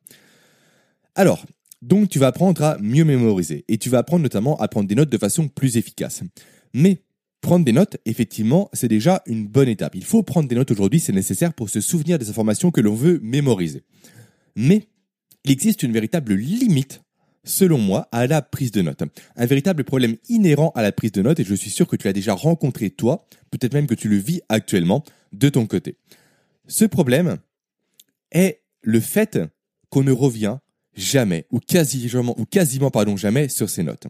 Alors, 1.15 1.47
donc 1.83 2.09
tu 2.09 2.19
vas 2.19 2.29
apprendre 2.29 2.63
à 2.63 2.77
mieux 2.81 3.05
mémoriser 3.05 3.65
et 3.69 3.79
tu 3.79 3.89
vas 3.89 3.99
apprendre 3.99 4.23
notamment 4.23 4.57
à 4.59 4.69
prendre 4.69 4.89
des 4.89 4.95
notes 4.95 5.11
de 5.11 5.19
façon 5.19 5.49
plus 5.49 5.77
efficace. 5.77 6.23
Mais 6.75 7.03
prendre 7.41 7.65
des 7.65 7.73
notes, 7.73 7.97
effectivement, 8.05 8.69
c'est 8.73 8.89
déjà 8.89 9.23
une 9.27 9.47
bonne 9.47 9.69
étape. 9.69 9.95
Il 9.95 10.05
faut 10.05 10.23
prendre 10.23 10.49
des 10.49 10.55
notes 10.55 10.71
aujourd'hui, 10.71 11.01
c'est 11.01 11.13
nécessaire 11.13 11.55
pour 11.55 11.69
se 11.69 11.81
souvenir 11.81 12.19
des 12.19 12.31
informations 12.31 12.71
que 12.71 12.81
l'on 12.81 12.95
veut 12.95 13.21
mémoriser. 13.23 13.83
Mais 14.57 14.89
il 15.45 15.53
existe 15.53 15.83
une 15.83 15.93
véritable 15.93 16.35
limite, 16.35 17.03
selon 17.45 17.79
moi, 17.79 18.09
à 18.11 18.27
la 18.27 18.43
prise 18.43 18.73
de 18.73 18.83
notes. 18.83 19.05
Un 19.37 19.47
véritable 19.47 19.85
problème 19.85 20.17
inhérent 20.29 20.73
à 20.75 20.83
la 20.83 20.93
prise 20.93 21.13
de 21.13 21.23
notes, 21.23 21.39
et 21.39 21.45
je 21.45 21.55
suis 21.55 21.71
sûr 21.71 21.87
que 21.87 21.95
tu 21.95 22.07
l'as 22.07 22.13
déjà 22.13 22.35
rencontré 22.35 22.91
toi, 22.91 23.27
peut-être 23.51 23.75
même 23.75 23.87
que 23.87 23.95
tu 23.95 24.09
le 24.09 24.17
vis 24.17 24.41
actuellement 24.49 25.05
de 25.33 25.49
ton 25.49 25.67
côté. 25.67 25.99
Ce 26.67 26.85
problème 26.85 27.37
est 28.33 28.63
le 28.83 28.99
fait 28.99 29.39
qu'on 29.89 30.03
ne 30.03 30.13
revient 30.13 30.59
jamais, 30.97 31.47
ou 31.53 31.61
quasiment, 31.61 32.35
ou 32.39 32.45
quasiment 32.45 32.91
jamais 33.17 33.49
sur 33.49 33.71
ces 33.71 33.83
notes. 33.83 34.09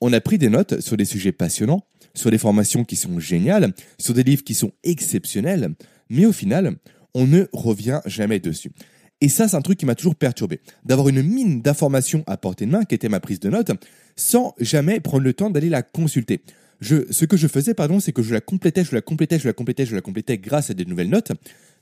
On 0.00 0.12
a 0.12 0.20
pris 0.20 0.38
des 0.38 0.48
notes 0.48 0.80
sur 0.80 0.96
des 0.96 1.04
sujets 1.04 1.32
passionnants, 1.32 1.84
sur 2.14 2.30
des 2.30 2.38
formations 2.38 2.84
qui 2.84 2.96
sont 2.96 3.18
géniales, 3.18 3.72
sur 3.98 4.14
des 4.14 4.22
livres 4.22 4.44
qui 4.44 4.54
sont 4.54 4.72
exceptionnels, 4.82 5.74
mais 6.08 6.26
au 6.26 6.32
final, 6.32 6.76
on 7.14 7.26
ne 7.26 7.46
revient 7.52 8.00
jamais 8.06 8.40
dessus. 8.40 8.72
Et 9.20 9.28
ça, 9.28 9.48
c'est 9.48 9.56
un 9.56 9.60
truc 9.60 9.78
qui 9.78 9.86
m'a 9.86 9.94
toujours 9.94 10.14
perturbé, 10.14 10.60
d'avoir 10.84 11.08
une 11.08 11.22
mine 11.22 11.60
d'informations 11.60 12.24
à 12.26 12.36
portée 12.36 12.64
de 12.64 12.70
main, 12.70 12.84
qui 12.84 12.94
était 12.94 13.10
ma 13.10 13.20
prise 13.20 13.40
de 13.40 13.50
notes, 13.50 13.70
sans 14.16 14.54
jamais 14.58 15.00
prendre 15.00 15.24
le 15.24 15.34
temps 15.34 15.50
d'aller 15.50 15.68
la 15.68 15.82
consulter. 15.82 16.40
Je, 16.80 17.10
ce 17.10 17.26
que 17.26 17.36
je 17.36 17.46
faisais, 17.46 17.74
pardon, 17.74 18.00
c'est 18.00 18.12
que 18.12 18.22
je 18.22 18.32
la 18.32 18.40
complétais, 18.40 18.84
je 18.84 18.94
la 18.94 19.02
complétais, 19.02 19.38
je 19.38 19.46
la 19.46 19.52
complétais, 19.52 19.84
je 19.84 19.94
la 19.94 20.00
complétais 20.00 20.38
grâce 20.38 20.70
à 20.70 20.74
des 20.74 20.86
nouvelles 20.86 21.10
notes, 21.10 21.32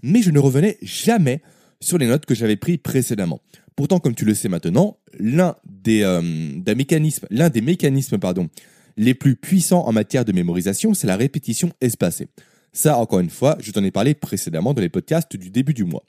mais 0.02 0.22
je 0.22 0.32
ne 0.32 0.40
revenais 0.40 0.78
jamais 0.82 1.40
sur 1.80 1.98
les 1.98 2.08
notes 2.08 2.26
que 2.26 2.34
j'avais 2.34 2.56
prises 2.56 2.78
précédemment. 2.82 3.40
Pourtant, 3.78 4.00
comme 4.00 4.16
tu 4.16 4.24
le 4.24 4.34
sais 4.34 4.48
maintenant, 4.48 4.98
l'un 5.20 5.54
des, 5.64 6.02
euh, 6.02 6.20
mécanismes, 6.74 7.28
les 8.96 9.14
plus 9.14 9.36
puissants 9.36 9.86
en 9.86 9.92
matière 9.92 10.24
de 10.24 10.32
mémorisation, 10.32 10.94
c'est 10.94 11.06
la 11.06 11.16
répétition 11.16 11.70
espacée. 11.80 12.26
Ça, 12.72 12.98
encore 12.98 13.20
une 13.20 13.30
fois, 13.30 13.56
je 13.60 13.70
t'en 13.70 13.84
ai 13.84 13.92
parlé 13.92 14.14
précédemment 14.14 14.74
dans 14.74 14.80
les 14.80 14.88
podcasts 14.88 15.36
du 15.36 15.50
début 15.50 15.74
du 15.74 15.84
mois. 15.84 16.02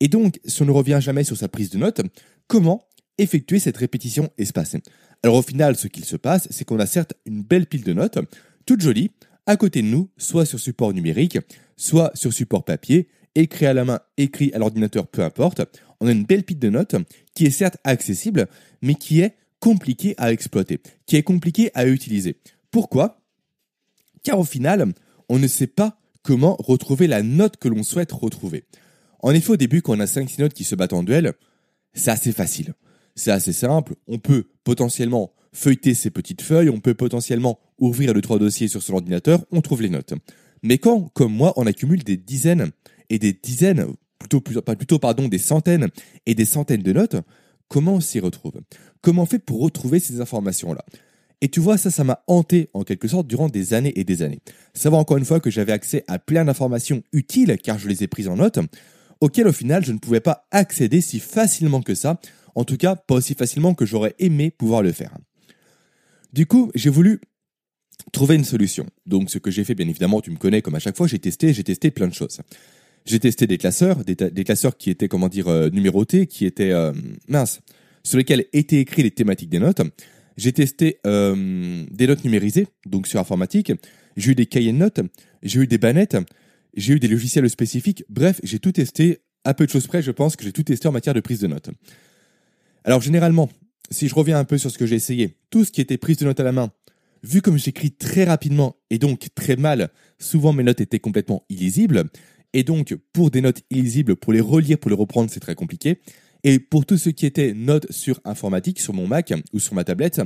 Et 0.00 0.08
donc, 0.08 0.38
si 0.44 0.60
on 0.60 0.66
ne 0.66 0.70
revient 0.70 0.98
jamais 1.00 1.24
sur 1.24 1.38
sa 1.38 1.48
prise 1.48 1.70
de 1.70 1.78
notes, 1.78 2.02
comment 2.46 2.86
effectuer 3.16 3.58
cette 3.58 3.78
répétition 3.78 4.28
espacée? 4.36 4.82
Alors 5.22 5.36
au 5.36 5.42
final, 5.42 5.76
ce 5.76 5.88
qu'il 5.88 6.04
se 6.04 6.16
passe, 6.16 6.46
c'est 6.50 6.66
qu'on 6.66 6.78
a 6.78 6.84
certes 6.84 7.14
une 7.24 7.40
belle 7.40 7.64
pile 7.64 7.84
de 7.84 7.94
notes, 7.94 8.18
toute 8.66 8.82
jolie, 8.82 9.12
à 9.46 9.56
côté 9.56 9.80
de 9.80 9.86
nous, 9.86 10.10
soit 10.18 10.44
sur 10.44 10.60
support 10.60 10.92
numérique, 10.92 11.38
soit 11.78 12.10
sur 12.14 12.34
support 12.34 12.66
papier, 12.66 13.08
écrit 13.34 13.66
à 13.66 13.74
la 13.74 13.84
main, 13.84 14.00
écrit 14.16 14.52
à 14.52 14.58
l'ordinateur, 14.58 15.06
peu 15.06 15.22
importe. 15.22 15.62
On 16.00 16.06
a 16.06 16.12
une 16.12 16.24
belle 16.24 16.44
pile 16.44 16.58
de 16.58 16.70
notes 16.70 16.96
qui 17.34 17.46
est 17.46 17.50
certes 17.50 17.78
accessible, 17.84 18.48
mais 18.82 18.94
qui 18.94 19.20
est 19.20 19.36
compliquée 19.60 20.14
à 20.18 20.32
exploiter, 20.32 20.80
qui 21.06 21.16
est 21.16 21.22
compliquée 21.22 21.70
à 21.74 21.86
utiliser. 21.86 22.36
Pourquoi? 22.70 23.20
Car 24.22 24.38
au 24.38 24.44
final, 24.44 24.92
on 25.28 25.38
ne 25.38 25.48
sait 25.48 25.66
pas 25.66 25.98
comment 26.22 26.56
retrouver 26.58 27.06
la 27.06 27.22
note 27.22 27.56
que 27.56 27.68
l'on 27.68 27.82
souhaite 27.82 28.12
retrouver. 28.12 28.64
En 29.20 29.32
effet, 29.32 29.50
au 29.50 29.56
début, 29.56 29.82
quand 29.82 29.96
on 29.96 30.00
a 30.00 30.04
5-6 30.04 30.40
notes 30.40 30.54
qui 30.54 30.64
se 30.64 30.74
battent 30.74 30.92
en 30.92 31.02
duel, 31.02 31.32
c'est 31.94 32.10
assez 32.10 32.32
facile. 32.32 32.74
C'est 33.14 33.32
assez 33.32 33.52
simple. 33.52 33.94
On 34.06 34.18
peut 34.18 34.44
potentiellement 34.62 35.32
feuilleter 35.52 35.94
ces 35.94 36.10
petites 36.10 36.42
feuilles, 36.42 36.68
on 36.68 36.80
peut 36.80 36.94
potentiellement 36.94 37.58
ouvrir 37.78 38.14
le 38.14 38.20
trois 38.20 38.38
dossiers 38.38 38.68
sur 38.68 38.82
son 38.82 38.94
ordinateur, 38.94 39.44
on 39.50 39.60
trouve 39.60 39.82
les 39.82 39.88
notes. 39.88 40.14
Mais 40.62 40.78
quand, 40.78 41.10
comme 41.14 41.32
moi, 41.32 41.52
on 41.56 41.66
accumule 41.66 42.02
des 42.04 42.16
dizaines 42.16 42.70
et 43.10 43.18
des 43.18 43.32
dizaines, 43.32 43.86
plutôt, 44.18 44.40
plutôt 44.40 44.98
pardon, 44.98 45.28
des 45.28 45.38
centaines 45.38 45.88
et 46.26 46.34
des 46.34 46.44
centaines 46.44 46.82
de 46.82 46.92
notes, 46.92 47.16
comment 47.68 47.94
on 47.94 48.00
s'y 48.00 48.20
retrouve? 48.20 48.60
Comment 49.00 49.22
on 49.22 49.26
fait 49.26 49.38
pour 49.38 49.60
retrouver 49.60 50.00
ces 50.00 50.20
informations-là? 50.20 50.84
Et 51.40 51.48
tu 51.48 51.60
vois, 51.60 51.78
ça, 51.78 51.90
ça 51.90 52.02
m'a 52.02 52.24
hanté 52.26 52.68
en 52.74 52.82
quelque 52.82 53.06
sorte 53.06 53.28
durant 53.28 53.48
des 53.48 53.72
années 53.72 53.92
et 53.94 54.04
des 54.04 54.22
années. 54.22 54.40
Savoir 54.74 55.00
encore 55.00 55.18
une 55.18 55.24
fois 55.24 55.38
que 55.38 55.50
j'avais 55.50 55.72
accès 55.72 56.04
à 56.08 56.18
plein 56.18 56.44
d'informations 56.44 57.02
utiles, 57.12 57.56
car 57.62 57.78
je 57.78 57.88
les 57.88 58.02
ai 58.02 58.08
prises 58.08 58.28
en 58.28 58.36
note, 58.36 58.58
auxquelles 59.20 59.46
au 59.46 59.52
final 59.52 59.84
je 59.84 59.92
ne 59.92 59.98
pouvais 59.98 60.20
pas 60.20 60.46
accéder 60.50 61.00
si 61.00 61.20
facilement 61.20 61.80
que 61.80 61.94
ça, 61.94 62.20
en 62.56 62.64
tout 62.64 62.76
cas 62.76 62.96
pas 62.96 63.14
aussi 63.14 63.34
facilement 63.34 63.74
que 63.74 63.86
j'aurais 63.86 64.16
aimé 64.18 64.50
pouvoir 64.50 64.82
le 64.82 64.90
faire. 64.90 65.16
Du 66.32 66.46
coup, 66.46 66.72
j'ai 66.74 66.90
voulu 66.90 67.20
trouver 68.12 68.36
une 68.36 68.44
solution. 68.44 68.86
Donc 69.06 69.30
ce 69.30 69.38
que 69.38 69.50
j'ai 69.50 69.64
fait, 69.64 69.74
bien 69.74 69.88
évidemment, 69.88 70.20
tu 70.20 70.30
me 70.30 70.36
connais 70.36 70.62
comme 70.62 70.74
à 70.74 70.78
chaque 70.78 70.96
fois, 70.96 71.06
j'ai 71.06 71.18
testé, 71.18 71.52
j'ai 71.52 71.64
testé 71.64 71.90
plein 71.90 72.08
de 72.08 72.14
choses. 72.14 72.38
J'ai 73.06 73.20
testé 73.20 73.46
des 73.46 73.58
classeurs, 73.58 74.04
des, 74.04 74.44
classeurs 74.44 74.76
qui 74.76 74.90
étaient, 74.90 75.08
comment 75.08 75.28
dire, 75.28 75.48
euh, 75.48 75.70
numérotés, 75.70 76.26
qui 76.26 76.44
étaient, 76.44 76.72
euh, 76.72 76.92
mince, 77.26 77.60
sur 78.02 78.18
lesquels 78.18 78.44
étaient 78.52 78.80
écrits 78.80 79.02
les 79.02 79.10
thématiques 79.10 79.48
des 79.48 79.60
notes. 79.60 79.80
J'ai 80.36 80.52
testé 80.52 80.98
euh, 81.06 81.84
des 81.90 82.06
notes 82.06 82.22
numérisées, 82.24 82.66
donc 82.86 83.06
sur 83.06 83.18
informatique. 83.18 83.72
J'ai 84.16 84.32
eu 84.32 84.34
des 84.34 84.46
cahiers 84.46 84.72
de 84.72 84.78
notes, 84.78 85.00
j'ai 85.42 85.60
eu 85.60 85.66
des 85.66 85.78
bannettes, 85.78 86.16
j'ai 86.74 86.94
eu 86.94 87.00
des 87.00 87.08
logiciels 87.08 87.48
spécifiques. 87.48 88.04
Bref, 88.08 88.40
j'ai 88.42 88.58
tout 88.58 88.72
testé. 88.72 89.20
À 89.44 89.54
peu 89.54 89.64
de 89.64 89.70
choses 89.70 89.86
près, 89.86 90.02
je 90.02 90.10
pense 90.10 90.36
que 90.36 90.44
j'ai 90.44 90.52
tout 90.52 90.62
testé 90.62 90.88
en 90.88 90.92
matière 90.92 91.14
de 91.14 91.20
prise 91.20 91.40
de 91.40 91.46
notes. 91.46 91.70
Alors 92.84 93.00
généralement, 93.00 93.48
si 93.90 94.08
je 94.08 94.14
reviens 94.14 94.38
un 94.38 94.44
peu 94.44 94.58
sur 94.58 94.70
ce 94.70 94.76
que 94.76 94.84
j'ai 94.84 94.96
essayé, 94.96 95.36
tout 95.50 95.64
ce 95.64 95.72
qui 95.72 95.80
était 95.80 95.96
prise 95.96 96.18
de 96.18 96.24
notes 96.24 96.40
à 96.40 96.44
la 96.44 96.52
main, 96.52 96.70
vu 97.28 97.42
comme 97.42 97.58
j'écris 97.58 97.92
très 97.92 98.24
rapidement 98.24 98.76
et 98.90 98.98
donc 98.98 99.28
très 99.34 99.56
mal, 99.56 99.90
souvent 100.18 100.52
mes 100.52 100.62
notes 100.62 100.80
étaient 100.80 100.98
complètement 100.98 101.44
illisibles. 101.50 102.04
Et 102.54 102.62
donc, 102.62 102.96
pour 103.12 103.30
des 103.30 103.42
notes 103.42 103.62
illisibles, 103.70 104.16
pour 104.16 104.32
les 104.32 104.40
relire, 104.40 104.78
pour 104.78 104.90
les 104.90 104.96
reprendre, 104.96 105.30
c'est 105.30 105.40
très 105.40 105.54
compliqué. 105.54 106.00
Et 106.42 106.58
pour 106.58 106.86
tout 106.86 106.96
ce 106.96 107.10
qui 107.10 107.26
était 107.26 107.52
notes 107.52 107.90
sur 107.92 108.20
informatique, 108.24 108.80
sur 108.80 108.94
mon 108.94 109.06
Mac 109.06 109.34
ou 109.52 109.60
sur 109.60 109.74
ma 109.74 109.84
tablette, 109.84 110.22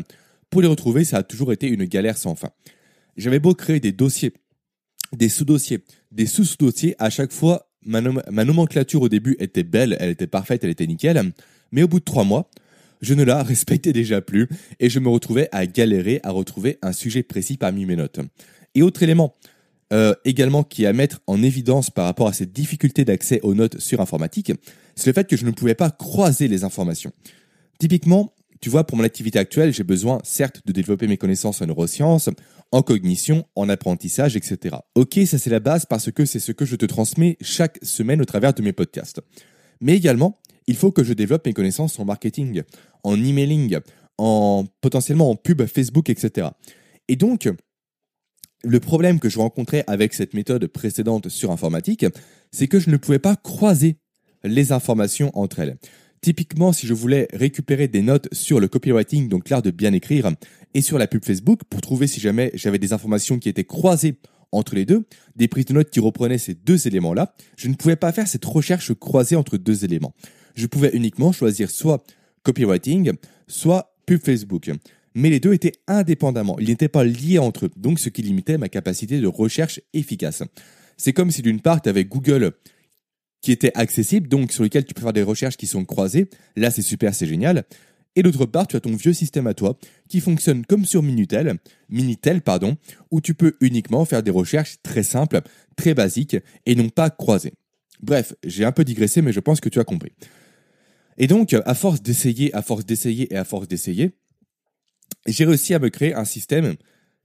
pour 0.49 0.63
les 0.63 0.69
retrouver, 0.69 1.05
ça 1.05 1.19
a 1.19 1.23
toujours 1.23 1.53
été 1.53 1.67
une 1.67 1.85
galère 1.87 2.17
sans 2.17 2.37
fin. 2.37 2.51
J'avais 3.17 3.41
beau 3.41 3.55
créer 3.55 3.81
des 3.81 3.93
dossiers, 3.93 4.33
des 5.13 5.29
sous-dossiers, 5.29 5.85
des 6.13 6.27
sous-sous-dossiers, 6.27 6.95
à 6.99 7.11
chaque 7.11 7.33
fois, 7.33 7.69
ma, 7.85 8.01
ma, 8.01 8.45
nomenclature 8.45 9.03
au 9.03 9.09
début 9.09 9.37
était 9.41 9.65
belle, 9.65 9.97
elle 9.99 10.11
était 10.11 10.27
parfaite, 10.27 10.63
elle 10.63 10.71
était 10.71 10.87
nickel, 10.87 11.33
mais 11.73 11.83
au 11.83 11.89
bout 11.89 11.99
de 11.99 12.05
trois 12.05 12.25
mois, 12.25 12.49
je 13.03 13.15
ne 13.15 13.25
la 13.25 13.43
respectais 13.43 13.93
déjà 13.93 14.23
plus 14.23 14.49
et 14.81 14.89
je 14.89 14.99
me 15.01 15.09
retrouvais 15.09 15.49
à 15.53 15.67
galérer 15.67 16.21
à 16.23 16.31
retrouver 16.31 16.79
un 16.81 16.93
sujet 16.93 17.23
précis 17.23 17.59
parmi 17.59 17.85
mes 17.85 17.97
notes. 17.97 18.21
Et 18.75 18.83
autre 18.83 19.03
élément, 19.03 19.35
euh, 19.93 20.15
également 20.25 20.63
qui 20.63 20.85
est 20.85 20.87
à 20.87 20.95
mettre 20.95 21.21
en 21.27 21.43
évidence 21.43 21.91
par 21.91 22.07
rapport 22.07 22.29
à 22.29 22.33
cette 22.33 22.53
difficulté 22.53 23.05
d'accès 23.05 23.41
aux 23.43 23.55
notes 23.55 23.79
sur 23.79 24.01
informatique, 24.01 24.53
c'est 24.95 25.09
le 25.09 25.13
fait 25.13 25.29
que 25.29 25.37
je 25.37 25.45
ne 25.45 25.51
pouvais 25.51 25.75
pas 25.75 25.91
croiser 25.91 26.49
les 26.49 26.65
informations. 26.65 27.13
Typiquement, 27.79 28.33
tu 28.63 28.71
vois, 28.71 28.87
pour 28.87 28.97
mon 28.97 29.05
activité 29.05 29.41
actuelle, 29.41 29.75
j'ai 29.75 29.83
besoin 29.83 30.21
certes 30.23 30.63
de 30.65 30.73
développer 30.73 31.09
mes 31.09 31.17
connaissances 31.17 31.61
en 31.61 31.67
neurosciences, 31.67 32.31
en 32.71 32.83
cognition, 32.83 33.45
en 33.57 33.69
apprentissage, 33.69 34.37
etc. 34.37 34.77
Ok, 34.95 35.19
ça 35.27 35.37
c'est 35.37 35.51
la 35.51 35.61
base 35.61 35.85
parce 35.85 36.13
que 36.13 36.25
c'est 36.25 36.39
ce 36.39 36.53
que 36.53 36.65
je 36.65 36.77
te 36.77 36.87
transmets 36.87 37.37
chaque 37.41 37.79
semaine 37.83 38.23
au 38.23 38.25
travers 38.25 38.55
de 38.55 38.63
mes 38.63 38.73
podcasts. 38.73 39.21
Mais 39.81 39.97
également, 39.97 40.39
il 40.67 40.77
faut 40.77 40.93
que 40.93 41.05
je 41.05 41.13
développe 41.13 41.47
mes 41.47 41.53
connaissances 41.53 41.99
en 41.99 42.05
marketing, 42.05 42.63
en 43.05 43.23
emailing, 43.23 43.79
en 44.19 44.65
potentiellement 44.81 45.31
en 45.31 45.37
pub 45.37 45.67
Facebook, 45.67 46.11
etc. 46.11 46.49
Et 47.09 47.17
donc, 47.17 47.49
le 48.65 48.81
problème 48.81 49.19
que 49.19 49.29
je 49.29 49.39
rencontrais 49.39 49.85
avec 49.87 50.15
cette 50.15 50.35
méthode 50.35 50.67
précédente 50.67 51.29
sur 51.29 51.51
informatique, 51.51 52.07
c'est 52.53 52.69
que 52.69 52.79
je 52.79 52.91
ne 52.91 52.97
pouvais 52.97 53.19
pas 53.19 53.37
croiser 53.37 53.97
les 54.45 54.73
informations 54.73 55.31
entre 55.35 55.61
elles. 55.61 55.77
Typiquement, 56.21 56.73
si 56.73 56.87
je 56.87 56.95
voulais 56.95 57.27
récupérer 57.33 57.89
des 57.89 58.03
notes 58.03 58.33
sur 58.33 58.61
le 58.61 58.69
copywriting, 58.69 59.29
donc 59.29 59.51
l'art 59.51 59.63
de 59.63 59.73
bien 59.73 59.93
écrire, 59.93 60.31
et 60.75 60.81
sur 60.81 60.97
la 60.97 61.09
pub 61.09 61.25
Facebook, 61.25 61.63
pour 61.69 61.81
trouver 61.81 62.07
si 62.07 62.21
jamais 62.21 62.53
j'avais 62.55 62.79
des 62.79 62.93
informations 62.93 63.41
qui 63.41 63.49
étaient 63.49 63.65
croisées 63.65 64.21
entre 64.53 64.77
les 64.77 64.85
deux, 64.85 65.05
des 65.35 65.49
prises 65.49 65.65
de 65.65 65.73
notes 65.73 65.91
qui 65.91 65.99
reprenaient 65.99 66.39
ces 66.39 66.55
deux 66.55 66.87
éléments-là, 66.87 67.35
je 67.57 67.69
ne 67.69 67.75
pouvais 67.75 67.97
pas 67.97 68.13
faire 68.13 68.29
cette 68.29 68.45
recherche 68.45 68.95
croisée 68.95 69.35
entre 69.35 69.57
deux 69.57 69.85
éléments. 69.85 70.15
Je 70.55 70.67
pouvais 70.67 70.91
uniquement 70.93 71.33
choisir 71.33 71.71
soit 71.71 72.05
copywriting, 72.43 73.13
soit 73.47 73.95
pub 74.07 74.21
Facebook. 74.23 74.71
mais 75.15 75.31
les 75.31 75.41
deux 75.41 75.53
étaient 75.53 75.73
indépendamment, 75.87 76.59
ils 76.59 76.69
n'étaient 76.69 76.89
pas 76.89 77.05
liés 77.05 77.39
entre 77.39 77.67
eux, 77.67 77.71
donc 77.77 77.99
ce 77.99 78.09
qui 78.09 78.23
limitait 78.23 78.59
ma 78.59 78.69
capacité 78.69 79.21
de 79.21 79.27
recherche 79.27 79.81
efficace. 79.93 80.43
C'est 80.97 81.13
comme 81.13 81.31
si 81.31 81.43
d'une 81.43 81.61
part, 81.61 81.83
tu 81.83 81.89
avais 81.89 82.05
Google 82.05 82.53
qui 83.43 83.53
était 83.53 83.73
accessible, 83.75 84.29
donc 84.29 84.53
sur 84.53 84.63
lequel 84.63 84.85
tu 84.85 84.95
peux 84.95 85.03
faire 85.03 85.13
des 85.13 85.23
recherches 85.23 85.57
qui 85.57 85.67
sont 85.67 85.85
croisées, 85.85 86.29
là 86.57 86.71
c'est 86.71 86.83
super, 86.83 87.15
c'est 87.15 87.27
génial, 87.27 87.65
et 88.15 88.23
d'autre 88.23 88.47
part, 88.47 88.67
tu 88.67 88.77
as 88.77 88.81
ton 88.81 88.95
vieux 88.95 89.13
système 89.13 89.47
à 89.47 89.55
toi 89.55 89.79
qui 90.09 90.21
fonctionne 90.21 90.65
comme 90.67 90.85
sur 90.85 91.03
Minitel, 91.03 91.57
pardon, 92.45 92.77
où 93.11 93.21
tu 93.21 93.35
peux 93.35 93.57
uniquement 93.61 94.05
faire 94.05 94.23
des 94.23 94.31
recherches 94.31 94.77
très 94.83 95.03
simples, 95.03 95.41
très 95.77 95.95
basiques 95.95 96.37
et 96.67 96.75
non 96.75 96.89
pas 96.91 97.11
croisées. 97.11 97.55
Bref, 98.03 98.35
j'ai 98.45 98.65
un 98.65 98.73
peu 98.73 98.85
digressé, 98.85 99.23
mais 99.23 99.33
je 99.33 99.41
pense 99.41 99.61
que 99.61 99.69
tu 99.69 99.81
as 99.81 99.85
compris. 99.85 100.13
Et 101.19 101.27
donc, 101.27 101.55
à 101.65 101.75
force 101.75 102.03
d'essayer, 102.03 102.55
à 102.55 102.63
force 102.63 102.87
d'essayer 102.87 103.33
et 103.33 103.37
à 103.37 103.45
force 103.45 103.69
d'essayer, 103.69 104.13
j'ai 105.27 105.45
réussi 105.45 105.75
à 105.75 105.79
me 105.79 105.89
créer 105.89 106.15
un 106.15 106.25
système 106.25 106.75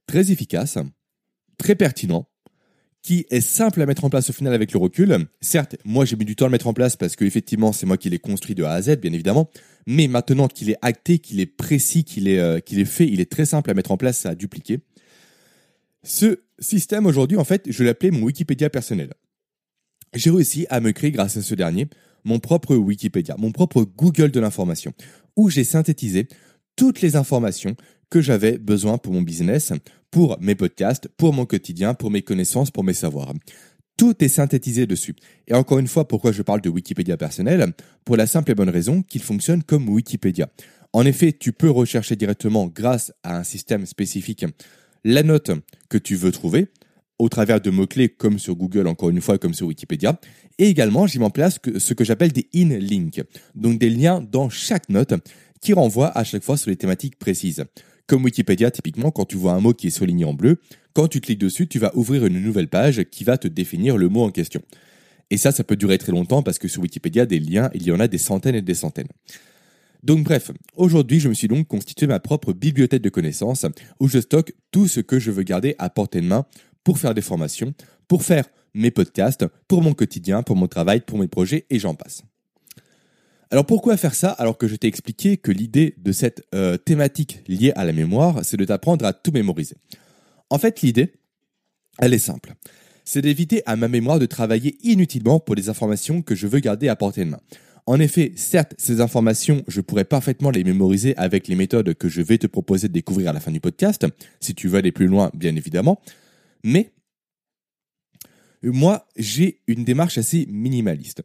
très 0.07 0.31
efficace, 0.31 0.77
très 1.57 1.75
pertinent, 1.75 2.27
qui 3.01 3.25
est 3.29 3.41
simple 3.41 3.81
à 3.81 3.85
mettre 3.85 4.03
en 4.03 4.09
place 4.09 4.29
au 4.29 4.33
final 4.33 4.53
avec 4.53 4.73
le 4.73 4.79
recul. 4.79 5.27
Certes, 5.39 5.77
moi 5.85 6.03
j'ai 6.05 6.15
mis 6.15 6.25
du 6.25 6.35
temps 6.35 6.45
à 6.45 6.47
le 6.49 6.51
mettre 6.51 6.67
en 6.67 6.73
place 6.73 6.97
parce 6.97 7.15
que 7.15 7.23
effectivement 7.23 7.71
c'est 7.71 7.85
moi 7.85 7.97
qui 7.97 8.09
l'ai 8.09 8.19
construit 8.19 8.55
de 8.55 8.63
A 8.63 8.73
à 8.73 8.81
Z, 8.81 8.97
bien 8.97 9.13
évidemment. 9.13 9.49
Mais 9.85 10.07
maintenant 10.07 10.47
qu'il 10.47 10.69
est 10.69 10.77
acté, 10.81 11.19
qu'il 11.19 11.39
est 11.39 11.45
précis, 11.45 12.03
qu'il 12.03 12.27
est, 12.27 12.39
euh, 12.39 12.59
qu'il 12.59 12.79
est 12.79 12.85
fait, 12.85 13.07
il 13.07 13.21
est 13.21 13.31
très 13.31 13.45
simple 13.45 13.71
à 13.71 13.73
mettre 13.73 13.91
en 13.91 13.97
place, 13.97 14.25
à 14.25 14.35
dupliquer. 14.35 14.79
Ce 16.03 16.41
système 16.59 17.05
aujourd'hui, 17.05 17.37
en 17.37 17.43
fait, 17.43 17.63
je 17.69 17.83
l'appelais 17.83 18.11
mon 18.11 18.23
Wikipédia 18.23 18.69
personnel. 18.69 19.13
J'ai 20.13 20.29
réussi 20.29 20.65
à 20.69 20.79
me 20.79 20.91
créer 20.91 21.11
grâce 21.11 21.37
à 21.37 21.41
ce 21.41 21.55
dernier 21.55 21.87
mon 22.23 22.39
propre 22.39 22.75
Wikipédia, 22.75 23.35
mon 23.37 23.51
propre 23.51 23.83
Google 23.83 24.31
de 24.31 24.39
l'information, 24.39 24.93
où 25.35 25.49
j'ai 25.49 25.63
synthétisé 25.63 26.27
toutes 26.75 27.01
les 27.01 27.15
informations 27.15 27.75
que 28.09 28.21
j'avais 28.21 28.57
besoin 28.57 28.97
pour 28.97 29.13
mon 29.13 29.21
business, 29.21 29.73
pour 30.11 30.37
mes 30.39 30.55
podcasts, 30.55 31.07
pour 31.17 31.33
mon 31.33 31.45
quotidien, 31.45 31.93
pour 31.93 32.11
mes 32.11 32.21
connaissances, 32.21 32.71
pour 32.71 32.83
mes 32.83 32.93
savoirs. 32.93 33.33
Tout 33.97 34.23
est 34.23 34.29
synthétisé 34.29 34.85
dessus. 34.85 35.15
Et 35.47 35.55
encore 35.55 35.79
une 35.79 35.87
fois, 35.87 36.07
pourquoi 36.07 36.31
je 36.31 36.43
parle 36.43 36.61
de 36.61 36.69
Wikipédia 36.69 37.17
personnel 37.17 37.73
Pour 38.05 38.15
la 38.15 38.27
simple 38.27 38.51
et 38.51 38.55
bonne 38.55 38.69
raison 38.69 39.01
qu'il 39.01 39.23
fonctionne 39.23 39.63
comme 39.63 39.89
Wikipédia. 39.89 40.49
En 40.93 41.05
effet, 41.05 41.33
tu 41.33 41.51
peux 41.51 41.69
rechercher 41.69 42.15
directement 42.15 42.67
grâce 42.67 43.11
à 43.23 43.37
un 43.37 43.43
système 43.43 43.85
spécifique 43.85 44.45
la 45.03 45.23
note 45.23 45.51
que 45.89 45.97
tu 45.97 46.15
veux 46.15 46.31
trouver 46.31 46.67
au 47.19 47.29
travers 47.29 47.61
de 47.61 47.69
mots-clés 47.69 48.09
comme 48.09 48.39
sur 48.39 48.55
Google, 48.55 48.87
encore 48.87 49.09
une 49.09 49.21
fois, 49.21 49.37
comme 49.37 49.53
sur 49.53 49.67
Wikipédia. 49.67 50.19
Et 50.59 50.69
également, 50.69 51.07
j'ai 51.07 51.19
mis 51.19 51.25
en 51.25 51.29
place 51.29 51.59
ce 51.77 51.93
que 51.93 52.03
j'appelle 52.03 52.31
des 52.31 52.47
in-links, 52.55 53.21
donc 53.55 53.79
des 53.79 53.89
liens 53.89 54.21
dans 54.21 54.49
chaque 54.49 54.89
note 54.89 55.13
qui 55.61 55.73
renvoient 55.73 56.15
à 56.17 56.23
chaque 56.23 56.43
fois 56.43 56.57
sur 56.57 56.69
les 56.69 56.75
thématiques 56.75 57.17
précises. 57.17 57.65
Comme 58.05 58.23
Wikipédia, 58.23 58.71
typiquement, 58.71 59.11
quand 59.11 59.25
tu 59.25 59.35
vois 59.35 59.53
un 59.53 59.59
mot 59.59 59.73
qui 59.73 59.87
est 59.87 59.91
souligné 59.91 60.25
en 60.25 60.33
bleu, 60.33 60.59
quand 60.93 61.07
tu 61.07 61.19
cliques 61.19 61.39
dessus, 61.39 61.67
tu 61.67 61.79
vas 61.79 61.91
ouvrir 61.95 62.25
une 62.25 62.41
nouvelle 62.41 62.69
page 62.69 63.03
qui 63.11 63.23
va 63.23 63.37
te 63.37 63.47
définir 63.47 63.97
le 63.97 64.09
mot 64.09 64.23
en 64.23 64.31
question. 64.31 64.61
Et 65.29 65.37
ça, 65.37 65.51
ça 65.51 65.63
peut 65.63 65.75
durer 65.75 65.97
très 65.97 66.11
longtemps 66.11 66.41
parce 66.41 66.57
que 66.57 66.67
sur 66.67 66.81
Wikipédia, 66.81 67.25
des 67.25 67.39
liens, 67.39 67.69
il 67.73 67.83
y 67.83 67.91
en 67.91 67.99
a 67.99 68.07
des 68.07 68.17
centaines 68.17 68.55
et 68.55 68.61
des 68.61 68.73
centaines. 68.73 69.09
Donc 70.03 70.23
bref, 70.23 70.51
aujourd'hui, 70.75 71.19
je 71.19 71.27
me 71.27 71.33
suis 71.33 71.47
donc 71.47 71.67
constitué 71.67 72.07
ma 72.07 72.19
propre 72.19 72.53
bibliothèque 72.53 73.01
de 73.01 73.09
connaissances 73.09 73.65
où 73.99 74.07
je 74.07 74.19
stocke 74.19 74.53
tout 74.71 74.87
ce 74.87 75.01
que 75.01 75.19
je 75.19 75.31
veux 75.31 75.43
garder 75.43 75.75
à 75.79 75.89
portée 75.89 76.21
de 76.21 76.27
main 76.27 76.45
pour 76.87 76.99
faire 76.99 77.13
des 77.13 77.21
formations, 77.21 77.73
pour 78.07 78.23
faire 78.23 78.45
mes 78.73 78.91
podcasts, 78.91 79.45
pour 79.67 79.81
mon 79.81 79.93
quotidien, 79.93 80.41
pour 80.41 80.55
mon 80.55 80.67
travail, 80.67 81.01
pour 81.01 81.19
mes 81.19 81.27
projets 81.27 81.65
et 81.69 81.79
j'en 81.79 81.95
passe. 81.95 82.23
Alors 83.51 83.65
pourquoi 83.65 83.97
faire 83.97 84.15
ça 84.15 84.29
alors 84.29 84.57
que 84.57 84.69
je 84.69 84.77
t'ai 84.77 84.87
expliqué 84.87 85.35
que 85.35 85.51
l'idée 85.51 85.95
de 85.97 86.13
cette 86.13 86.47
euh, 86.55 86.77
thématique 86.77 87.43
liée 87.49 87.73
à 87.75 87.83
la 87.83 87.91
mémoire, 87.91 88.39
c'est 88.45 88.55
de 88.55 88.63
t'apprendre 88.63 89.03
à 89.03 89.11
tout 89.11 89.33
mémoriser? 89.33 89.75
En 90.49 90.59
fait, 90.59 90.81
l'idée, 90.81 91.11
elle 91.99 92.13
est 92.13 92.19
simple. 92.19 92.53
C'est 93.03 93.21
d'éviter 93.21 93.63
à 93.65 93.75
ma 93.75 93.89
mémoire 93.89 94.17
de 94.17 94.25
travailler 94.25 94.77
inutilement 94.81 95.41
pour 95.41 95.55
des 95.55 95.67
informations 95.67 96.21
que 96.21 96.35
je 96.35 96.47
veux 96.47 96.59
garder 96.59 96.87
à 96.87 96.95
portée 96.95 97.25
de 97.25 97.31
main. 97.31 97.41
En 97.85 97.99
effet, 97.99 98.31
certes, 98.37 98.75
ces 98.77 99.01
informations, 99.01 99.61
je 99.67 99.81
pourrais 99.81 100.05
parfaitement 100.05 100.51
les 100.51 100.63
mémoriser 100.63 101.17
avec 101.17 101.49
les 101.49 101.55
méthodes 101.55 101.93
que 101.95 102.07
je 102.07 102.21
vais 102.21 102.37
te 102.37 102.47
proposer 102.47 102.87
de 102.87 102.93
découvrir 102.93 103.31
à 103.31 103.33
la 103.33 103.41
fin 103.41 103.51
du 103.51 103.59
podcast, 103.59 104.07
si 104.39 104.55
tu 104.55 104.69
veux 104.69 104.77
aller 104.77 104.93
plus 104.93 105.07
loin, 105.07 105.31
bien 105.33 105.53
évidemment. 105.57 105.99
Mais 106.67 106.91
moi, 108.61 109.07
j'ai 109.15 109.61
une 109.67 109.85
démarche 109.85 110.17
assez 110.17 110.45
minimaliste. 110.49 111.23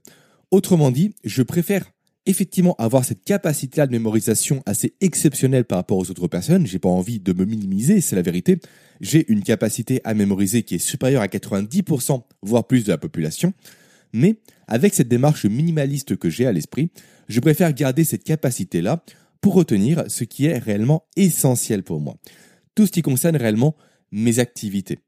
Autrement 0.53 0.93
dit, 0.93 1.17
je 1.25 1.43
préfère 1.43 1.91
effectivement 2.27 2.77
avoir 2.79 3.05
cette 3.05 3.25
capacité-là 3.25 3.89
de 3.89 3.91
mémorisation 3.91 4.63
assez 4.67 4.95
exceptionnelle 5.01 5.65
par 5.65 5.79
rapport 5.79 5.99
aux 5.99 6.09
autres 6.13 6.29
personnes. 6.29 6.69
J'ai 6.69 6.79
pas 6.79 6.89
envie 6.89 7.19
de 7.19 7.33
me 7.33 7.45
minimiser, 7.45 8.01
c'est 8.01 8.15
la 8.15 8.23
vérité. 8.23 8.61
J'ai 9.01 9.29
une 9.33 9.43
capacité 9.43 10.01
à 10.05 10.15
mémoriser 10.15 10.63
qui 10.63 10.77
est 10.77 10.79
supérieure 10.79 11.23
à 11.23 11.27
90%, 11.27 12.23
voire 12.43 12.69
plus 12.69 12.85
de 12.85 12.91
la 12.91 12.99
population. 12.99 13.53
Mais 14.13 14.37
avec 14.69 14.95
cette 14.95 15.09
démarche 15.09 15.45
minimaliste 15.45 16.17
que 16.17 16.31
j'ai 16.31 16.47
à 16.47 16.53
l'esprit, 16.53 16.91
je 17.29 17.41
préfère 17.41 17.73
garder 17.73 18.05
cette 18.05 18.23
capacité-là 18.23 19.05
pour 19.41 19.55
retenir 19.55 20.05
ce 20.07 20.23
qui 20.23 20.47
est 20.47 20.59
réellement 20.59 21.09
essentiel 21.17 21.83
pour 21.83 22.01
moi. 22.01 22.17
Tout 22.77 22.87
ce 22.87 22.93
qui 22.93 23.03
concerne 23.03 23.35
réellement 23.35 23.75
mes 24.13 24.39
activités 24.39 25.01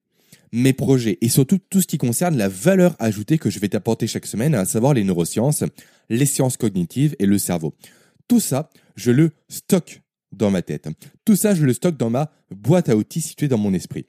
mes 0.54 0.72
projets 0.72 1.18
et 1.20 1.28
surtout 1.28 1.58
tout 1.58 1.80
ce 1.80 1.86
qui 1.86 1.98
concerne 1.98 2.36
la 2.36 2.48
valeur 2.48 2.94
ajoutée 3.00 3.38
que 3.38 3.50
je 3.50 3.58
vais 3.58 3.68
t'apporter 3.68 4.06
chaque 4.06 4.24
semaine, 4.24 4.54
à 4.54 4.64
savoir 4.64 4.94
les 4.94 5.02
neurosciences, 5.02 5.64
les 6.08 6.26
sciences 6.26 6.56
cognitives 6.56 7.16
et 7.18 7.26
le 7.26 7.38
cerveau. 7.38 7.74
Tout 8.28 8.38
ça, 8.38 8.70
je 8.94 9.10
le 9.10 9.32
stocke 9.48 10.02
dans 10.30 10.52
ma 10.52 10.62
tête. 10.62 10.88
Tout 11.24 11.34
ça, 11.34 11.56
je 11.56 11.64
le 11.64 11.72
stocke 11.72 11.96
dans 11.96 12.08
ma 12.08 12.30
boîte 12.54 12.88
à 12.88 12.96
outils 12.96 13.20
située 13.20 13.48
dans 13.48 13.58
mon 13.58 13.74
esprit. 13.74 14.06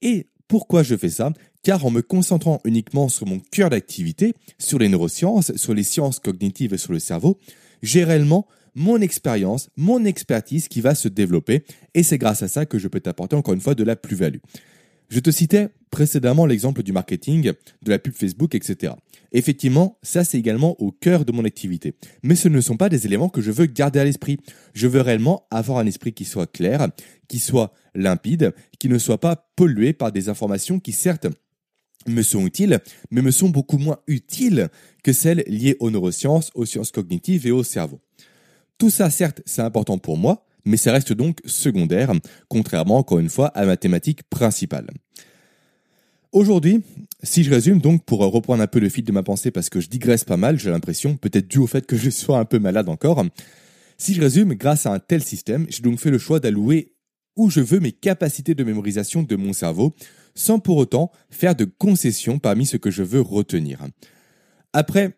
Et 0.00 0.28
pourquoi 0.46 0.84
je 0.84 0.96
fais 0.96 1.08
ça? 1.08 1.32
Car 1.64 1.84
en 1.84 1.90
me 1.90 2.00
concentrant 2.00 2.60
uniquement 2.64 3.08
sur 3.08 3.26
mon 3.26 3.40
cœur 3.40 3.68
d'activité, 3.68 4.34
sur 4.58 4.78
les 4.78 4.88
neurosciences, 4.88 5.54
sur 5.56 5.74
les 5.74 5.82
sciences 5.82 6.20
cognitives 6.20 6.74
et 6.74 6.78
sur 6.78 6.92
le 6.92 7.00
cerveau, 7.00 7.40
j'ai 7.82 8.04
réellement 8.04 8.46
mon 8.76 9.00
expérience, 9.00 9.68
mon 9.76 10.04
expertise 10.04 10.68
qui 10.68 10.80
va 10.80 10.94
se 10.94 11.08
développer 11.08 11.64
et 11.94 12.04
c'est 12.04 12.18
grâce 12.18 12.44
à 12.44 12.48
ça 12.48 12.66
que 12.66 12.78
je 12.78 12.86
peux 12.86 13.00
t'apporter 13.00 13.34
encore 13.34 13.54
une 13.54 13.60
fois 13.60 13.74
de 13.74 13.82
la 13.82 13.96
plus-value. 13.96 14.38
Je 15.08 15.20
te 15.20 15.30
citais 15.30 15.68
précédemment 15.90 16.44
l'exemple 16.44 16.82
du 16.82 16.92
marketing, 16.92 17.52
de 17.82 17.90
la 17.90 17.98
pub 17.98 18.14
Facebook, 18.14 18.54
etc. 18.54 18.92
Effectivement, 19.32 19.98
ça 20.02 20.22
c'est 20.22 20.38
également 20.38 20.80
au 20.80 20.90
cœur 20.90 21.24
de 21.24 21.32
mon 21.32 21.44
activité. 21.44 21.94
Mais 22.22 22.34
ce 22.34 22.48
ne 22.48 22.60
sont 22.60 22.76
pas 22.76 22.88
des 22.88 23.06
éléments 23.06 23.30
que 23.30 23.40
je 23.40 23.50
veux 23.50 23.66
garder 23.66 24.00
à 24.00 24.04
l'esprit. 24.04 24.38
Je 24.74 24.86
veux 24.86 25.00
réellement 25.00 25.46
avoir 25.50 25.78
un 25.78 25.86
esprit 25.86 26.12
qui 26.12 26.24
soit 26.24 26.50
clair, 26.50 26.88
qui 27.26 27.38
soit 27.38 27.72
limpide, 27.94 28.52
qui 28.78 28.88
ne 28.88 28.98
soit 28.98 29.20
pas 29.20 29.50
pollué 29.56 29.92
par 29.94 30.12
des 30.12 30.28
informations 30.28 30.78
qui 30.78 30.92
certes 30.92 31.26
me 32.06 32.22
sont 32.22 32.46
utiles, 32.46 32.80
mais 33.10 33.22
me 33.22 33.30
sont 33.30 33.48
beaucoup 33.48 33.78
moins 33.78 33.98
utiles 34.06 34.68
que 35.02 35.12
celles 35.12 35.44
liées 35.46 35.76
aux 35.80 35.90
neurosciences, 35.90 36.50
aux 36.54 36.64
sciences 36.64 36.92
cognitives 36.92 37.46
et 37.46 37.50
au 37.50 37.62
cerveau. 37.62 38.00
Tout 38.78 38.90
ça, 38.90 39.10
certes, 39.10 39.42
c'est 39.44 39.62
important 39.62 39.98
pour 39.98 40.16
moi, 40.16 40.46
mais 40.68 40.76
ça 40.76 40.92
reste 40.92 41.12
donc 41.12 41.38
secondaire, 41.44 42.12
contrairement 42.48 42.98
encore 42.98 43.18
une 43.18 43.30
fois 43.30 43.48
à 43.48 43.64
ma 43.64 43.76
thématique 43.76 44.22
principale. 44.30 44.88
Aujourd'hui, 46.30 46.82
si 47.22 47.42
je 47.42 47.50
résume 47.50 47.80
donc 47.80 48.04
pour 48.04 48.20
reprendre 48.20 48.62
un 48.62 48.66
peu 48.66 48.78
le 48.78 48.90
fil 48.90 49.02
de 49.02 49.12
ma 49.12 49.22
pensée 49.22 49.50
parce 49.50 49.70
que 49.70 49.80
je 49.80 49.88
digresse 49.88 50.24
pas 50.24 50.36
mal, 50.36 50.58
j'ai 50.58 50.70
l'impression, 50.70 51.16
peut-être 51.16 51.48
dû 51.48 51.58
au 51.58 51.66
fait 51.66 51.86
que 51.86 51.96
je 51.96 52.10
sois 52.10 52.38
un 52.38 52.44
peu 52.44 52.58
malade 52.58 52.88
encore, 52.88 53.24
si 53.96 54.14
je 54.14 54.20
résume, 54.20 54.54
grâce 54.54 54.86
à 54.86 54.92
un 54.92 54.98
tel 54.98 55.22
système, 55.22 55.66
j'ai 55.70 55.82
donc 55.82 55.98
fait 55.98 56.10
le 56.10 56.18
choix 56.18 56.38
d'allouer 56.38 56.92
où 57.36 57.50
je 57.50 57.60
veux 57.60 57.80
mes 57.80 57.92
capacités 57.92 58.54
de 58.54 58.62
mémorisation 58.62 59.22
de 59.22 59.36
mon 59.36 59.52
cerveau, 59.52 59.94
sans 60.34 60.58
pour 60.58 60.76
autant 60.76 61.10
faire 61.30 61.56
de 61.56 61.64
concessions 61.64 62.38
parmi 62.38 62.66
ce 62.66 62.76
que 62.76 62.90
je 62.90 63.02
veux 63.02 63.20
retenir. 63.20 63.86
Après, 64.72 65.16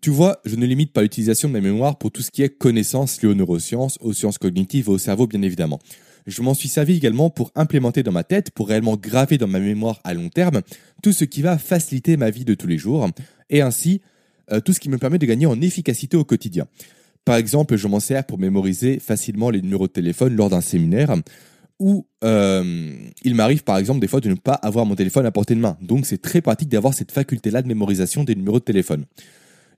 tu 0.00 0.10
vois, 0.10 0.40
je 0.44 0.56
ne 0.56 0.66
limite 0.66 0.92
pas 0.92 1.02
l'utilisation 1.02 1.48
de 1.48 1.54
ma 1.54 1.60
mémoire 1.60 1.98
pour 1.98 2.10
tout 2.10 2.22
ce 2.22 2.30
qui 2.30 2.42
est 2.42 2.50
connaissances 2.50 3.22
liées 3.22 3.28
aux 3.28 3.34
neurosciences, 3.34 3.98
aux 4.00 4.12
sciences 4.12 4.38
cognitives 4.38 4.86
et 4.88 4.92
au 4.92 4.98
cerveau, 4.98 5.26
bien 5.26 5.42
évidemment. 5.42 5.78
Je 6.26 6.42
m'en 6.42 6.52
suis 6.52 6.68
servi 6.68 6.94
également 6.94 7.30
pour 7.30 7.50
implémenter 7.54 8.02
dans 8.02 8.12
ma 8.12 8.22
tête, 8.22 8.50
pour 8.50 8.68
réellement 8.68 8.96
graver 8.96 9.38
dans 9.38 9.48
ma 9.48 9.60
mémoire 9.60 10.00
à 10.04 10.12
long 10.12 10.28
terme, 10.28 10.60
tout 11.02 11.12
ce 11.12 11.24
qui 11.24 11.40
va 11.40 11.56
faciliter 11.56 12.18
ma 12.18 12.28
vie 12.28 12.44
de 12.44 12.54
tous 12.54 12.66
les 12.66 12.76
jours, 12.76 13.08
et 13.48 13.62
ainsi 13.62 14.02
euh, 14.52 14.60
tout 14.60 14.74
ce 14.74 14.80
qui 14.80 14.90
me 14.90 14.98
permet 14.98 15.18
de 15.18 15.26
gagner 15.26 15.46
en 15.46 15.60
efficacité 15.60 16.16
au 16.16 16.24
quotidien. 16.24 16.66
Par 17.24 17.36
exemple, 17.36 17.76
je 17.76 17.88
m'en 17.88 18.00
sers 18.00 18.24
pour 18.24 18.38
mémoriser 18.38 18.98
facilement 18.98 19.50
les 19.50 19.62
numéros 19.62 19.86
de 19.86 19.92
téléphone 19.92 20.36
lors 20.36 20.50
d'un 20.50 20.60
séminaire, 20.60 21.14
où 21.78 22.06
euh, 22.24 22.92
il 23.22 23.34
m'arrive 23.34 23.62
par 23.62 23.78
exemple 23.78 24.00
des 24.00 24.08
fois 24.08 24.20
de 24.20 24.28
ne 24.28 24.34
pas 24.34 24.54
avoir 24.54 24.84
mon 24.84 24.96
téléphone 24.96 25.26
à 25.26 25.30
portée 25.30 25.54
de 25.54 25.60
main. 25.60 25.78
Donc 25.80 26.06
c'est 26.06 26.20
très 26.20 26.40
pratique 26.40 26.68
d'avoir 26.68 26.92
cette 26.92 27.12
faculté-là 27.12 27.62
de 27.62 27.68
mémorisation 27.68 28.24
des 28.24 28.34
numéros 28.34 28.58
de 28.58 28.64
téléphone. 28.64 29.04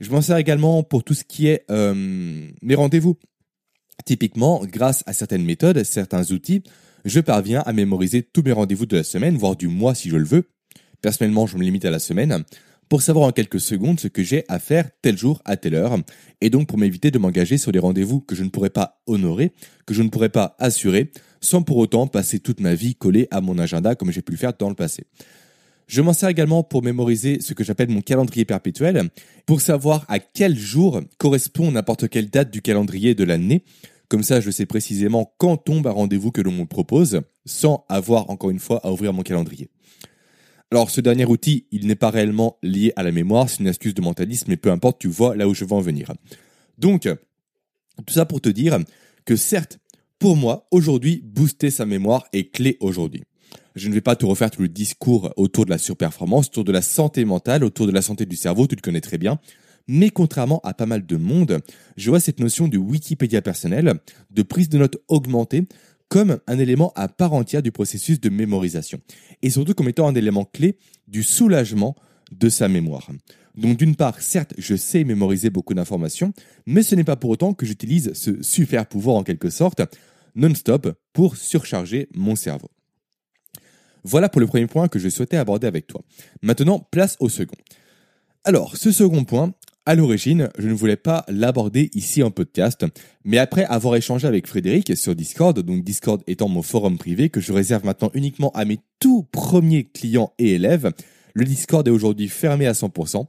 Je 0.00 0.10
m'en 0.10 0.22
sers 0.22 0.38
également 0.38 0.82
pour 0.82 1.04
tout 1.04 1.14
ce 1.14 1.24
qui 1.24 1.46
est 1.46 1.64
euh, 1.70 2.48
mes 2.62 2.74
rendez-vous. 2.74 3.18
Typiquement, 4.06 4.62
grâce 4.64 5.04
à 5.06 5.12
certaines 5.12 5.44
méthodes, 5.44 5.82
certains 5.84 6.32
outils, 6.32 6.62
je 7.04 7.20
parviens 7.20 7.60
à 7.66 7.72
mémoriser 7.72 8.22
tous 8.22 8.42
mes 8.42 8.52
rendez-vous 8.52 8.86
de 8.86 8.96
la 8.96 9.02
semaine, 9.02 9.36
voire 9.36 9.56
du 9.56 9.68
mois 9.68 9.94
si 9.94 10.08
je 10.08 10.16
le 10.16 10.24
veux. 10.24 10.48
Personnellement, 11.02 11.46
je 11.46 11.58
me 11.58 11.62
limite 11.62 11.84
à 11.84 11.90
la 11.90 11.98
semaine 11.98 12.44
pour 12.88 13.02
savoir 13.02 13.28
en 13.28 13.30
quelques 13.30 13.60
secondes 13.60 14.00
ce 14.00 14.08
que 14.08 14.24
j'ai 14.24 14.44
à 14.48 14.58
faire 14.58 14.90
tel 15.00 15.16
jour 15.16 15.40
à 15.44 15.56
telle 15.56 15.74
heure, 15.74 15.96
et 16.40 16.50
donc 16.50 16.66
pour 16.66 16.76
m'éviter 16.76 17.12
de 17.12 17.18
m'engager 17.18 17.56
sur 17.56 17.70
des 17.70 17.78
rendez-vous 17.78 18.20
que 18.20 18.34
je 18.34 18.42
ne 18.42 18.48
pourrais 18.48 18.70
pas 18.70 19.00
honorer, 19.06 19.52
que 19.86 19.94
je 19.94 20.02
ne 20.02 20.08
pourrais 20.08 20.28
pas 20.28 20.56
assurer, 20.58 21.12
sans 21.40 21.62
pour 21.62 21.76
autant 21.76 22.08
passer 22.08 22.40
toute 22.40 22.58
ma 22.58 22.74
vie 22.74 22.96
collée 22.96 23.28
à 23.30 23.40
mon 23.40 23.58
agenda 23.58 23.94
comme 23.94 24.10
j'ai 24.10 24.22
pu 24.22 24.32
le 24.32 24.38
faire 24.38 24.54
dans 24.58 24.68
le 24.68 24.74
passé. 24.74 25.04
Je 25.90 26.02
m'en 26.02 26.12
sers 26.12 26.28
également 26.28 26.62
pour 26.62 26.84
mémoriser 26.84 27.40
ce 27.40 27.52
que 27.52 27.64
j'appelle 27.64 27.88
mon 27.88 28.00
calendrier 28.00 28.44
perpétuel, 28.44 29.10
pour 29.44 29.60
savoir 29.60 30.04
à 30.06 30.20
quel 30.20 30.56
jour 30.56 31.00
correspond 31.18 31.72
n'importe 31.72 32.08
quelle 32.08 32.30
date 32.30 32.52
du 32.52 32.62
calendrier 32.62 33.16
de 33.16 33.24
l'année. 33.24 33.64
Comme 34.06 34.22
ça, 34.22 34.40
je 34.40 34.52
sais 34.52 34.66
précisément 34.66 35.34
quand 35.36 35.56
tombe 35.56 35.88
un 35.88 35.90
rendez-vous 35.90 36.30
que 36.30 36.42
l'on 36.42 36.52
me 36.52 36.64
propose, 36.64 37.22
sans 37.44 37.86
avoir 37.88 38.30
encore 38.30 38.50
une 38.50 38.60
fois 38.60 38.78
à 38.86 38.92
ouvrir 38.92 39.12
mon 39.12 39.22
calendrier. 39.22 39.68
Alors, 40.70 40.90
ce 40.90 41.00
dernier 41.00 41.24
outil, 41.24 41.66
il 41.72 41.88
n'est 41.88 41.96
pas 41.96 42.10
réellement 42.10 42.56
lié 42.62 42.92
à 42.94 43.02
la 43.02 43.10
mémoire, 43.10 43.50
c'est 43.50 43.58
une 43.58 43.66
astuce 43.66 43.94
de 43.94 44.00
mentalisme, 44.00 44.46
mais 44.46 44.56
peu 44.56 44.70
importe, 44.70 45.00
tu 45.00 45.08
vois 45.08 45.34
là 45.34 45.48
où 45.48 45.54
je 45.54 45.64
veux 45.64 45.72
en 45.72 45.80
venir. 45.80 46.12
Donc, 46.78 47.08
tout 48.06 48.14
ça 48.14 48.26
pour 48.26 48.40
te 48.40 48.48
dire 48.48 48.78
que 49.24 49.34
certes, 49.34 49.80
pour 50.20 50.36
moi, 50.36 50.68
aujourd'hui, 50.70 51.20
booster 51.24 51.70
sa 51.70 51.84
mémoire 51.84 52.28
est 52.32 52.52
clé 52.54 52.76
aujourd'hui. 52.78 53.24
Je 53.74 53.88
ne 53.88 53.94
vais 53.94 54.00
pas 54.00 54.16
te 54.16 54.26
refaire 54.26 54.50
tout 54.50 54.62
le 54.62 54.68
discours 54.68 55.32
autour 55.36 55.64
de 55.64 55.70
la 55.70 55.78
surperformance, 55.78 56.48
autour 56.48 56.64
de 56.64 56.72
la 56.72 56.82
santé 56.82 57.24
mentale, 57.24 57.64
autour 57.64 57.86
de 57.86 57.92
la 57.92 58.02
santé 58.02 58.26
du 58.26 58.36
cerveau, 58.36 58.66
tu 58.66 58.76
le 58.76 58.80
connais 58.80 59.00
très 59.00 59.18
bien. 59.18 59.38
Mais 59.88 60.10
contrairement 60.10 60.60
à 60.62 60.74
pas 60.74 60.86
mal 60.86 61.06
de 61.06 61.16
monde, 61.16 61.60
je 61.96 62.10
vois 62.10 62.20
cette 62.20 62.40
notion 62.40 62.68
de 62.68 62.78
Wikipédia 62.78 63.42
personnel, 63.42 63.94
de 64.30 64.42
prise 64.42 64.68
de 64.68 64.78
notes 64.78 64.98
augmentée, 65.08 65.66
comme 66.08 66.38
un 66.46 66.58
élément 66.58 66.92
à 66.96 67.08
part 67.08 67.32
entière 67.32 67.62
du 67.62 67.72
processus 67.72 68.20
de 68.20 68.28
mémorisation. 68.28 69.00
Et 69.42 69.50
surtout 69.50 69.74
comme 69.74 69.88
étant 69.88 70.08
un 70.08 70.14
élément 70.14 70.44
clé 70.44 70.76
du 71.08 71.22
soulagement 71.22 71.96
de 72.32 72.48
sa 72.48 72.68
mémoire. 72.68 73.10
Donc 73.56 73.76
d'une 73.76 73.96
part, 73.96 74.20
certes, 74.20 74.54
je 74.58 74.76
sais 74.76 75.04
mémoriser 75.04 75.50
beaucoup 75.50 75.74
d'informations, 75.74 76.32
mais 76.66 76.82
ce 76.82 76.94
n'est 76.94 77.04
pas 77.04 77.16
pour 77.16 77.30
autant 77.30 77.54
que 77.54 77.66
j'utilise 77.66 78.12
ce 78.12 78.42
super 78.42 78.86
pouvoir 78.86 79.16
en 79.16 79.22
quelque 79.22 79.50
sorte, 79.50 79.82
non-stop, 80.34 80.96
pour 81.12 81.36
surcharger 81.36 82.08
mon 82.14 82.36
cerveau. 82.36 82.70
Voilà 84.04 84.28
pour 84.28 84.40
le 84.40 84.46
premier 84.46 84.66
point 84.66 84.88
que 84.88 84.98
je 84.98 85.08
souhaitais 85.08 85.36
aborder 85.36 85.66
avec 85.66 85.86
toi. 85.86 86.02
Maintenant, 86.42 86.78
place 86.90 87.16
au 87.20 87.28
second. 87.28 87.56
Alors, 88.44 88.76
ce 88.76 88.90
second 88.90 89.24
point, 89.24 89.52
à 89.86 89.94
l'origine, 89.94 90.50
je 90.58 90.68
ne 90.68 90.72
voulais 90.74 90.96
pas 90.96 91.24
l'aborder 91.28 91.90
ici 91.94 92.22
en 92.22 92.30
podcast, 92.30 92.86
mais 93.24 93.38
après 93.38 93.64
avoir 93.64 93.96
échangé 93.96 94.26
avec 94.26 94.46
Frédéric 94.46 94.96
sur 94.96 95.14
Discord, 95.14 95.58
donc 95.58 95.84
Discord 95.84 96.22
étant 96.26 96.48
mon 96.48 96.62
forum 96.62 96.98
privé 96.98 97.28
que 97.28 97.40
je 97.40 97.52
réserve 97.52 97.84
maintenant 97.84 98.10
uniquement 98.14 98.50
à 98.52 98.64
mes 98.64 98.78
tout 98.98 99.24
premiers 99.32 99.84
clients 99.84 100.32
et 100.38 100.52
élèves, 100.52 100.92
le 101.34 101.44
Discord 101.44 101.86
est 101.88 101.90
aujourd'hui 101.90 102.28
fermé 102.28 102.66
à 102.66 102.72
100%, 102.72 103.26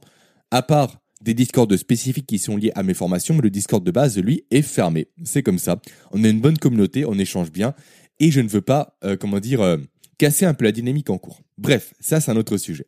à 0.50 0.62
part 0.62 0.98
des 1.22 1.34
Discords 1.34 1.72
spécifiques 1.76 2.26
qui 2.26 2.38
sont 2.38 2.56
liés 2.56 2.72
à 2.74 2.82
mes 2.82 2.94
formations, 2.94 3.34
mais 3.34 3.42
le 3.42 3.50
Discord 3.50 3.82
de 3.82 3.90
base, 3.90 4.18
lui, 4.18 4.44
est 4.50 4.62
fermé. 4.62 5.08
C'est 5.24 5.42
comme 5.42 5.58
ça. 5.58 5.80
On 6.10 6.22
est 6.22 6.30
une 6.30 6.40
bonne 6.40 6.58
communauté, 6.58 7.04
on 7.04 7.18
échange 7.18 7.50
bien, 7.50 7.74
et 8.20 8.30
je 8.30 8.40
ne 8.40 8.48
veux 8.48 8.60
pas, 8.60 8.96
euh, 9.04 9.16
comment 9.16 9.40
dire, 9.40 9.62
euh, 9.62 9.78
casser 10.18 10.44
un 10.44 10.54
peu 10.54 10.64
la 10.64 10.72
dynamique 10.72 11.10
en 11.10 11.18
cours. 11.18 11.40
Bref, 11.58 11.94
ça 12.00 12.20
c'est 12.20 12.30
un 12.30 12.36
autre 12.36 12.56
sujet. 12.56 12.86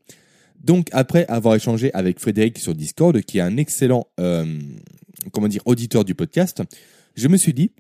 Donc 0.62 0.88
après 0.92 1.26
avoir 1.26 1.54
échangé 1.54 1.92
avec 1.94 2.20
Frédéric 2.20 2.58
sur 2.58 2.74
Discord, 2.74 3.20
qui 3.22 3.38
est 3.38 3.42
un 3.42 3.56
excellent 3.56 4.06
euh, 4.20 4.60
comment 5.32 5.48
dire 5.48 5.62
auditeur 5.66 6.04
du 6.04 6.14
podcast, 6.14 6.62
je 7.16 7.28
me 7.28 7.36
suis 7.36 7.52
dit 7.52 7.72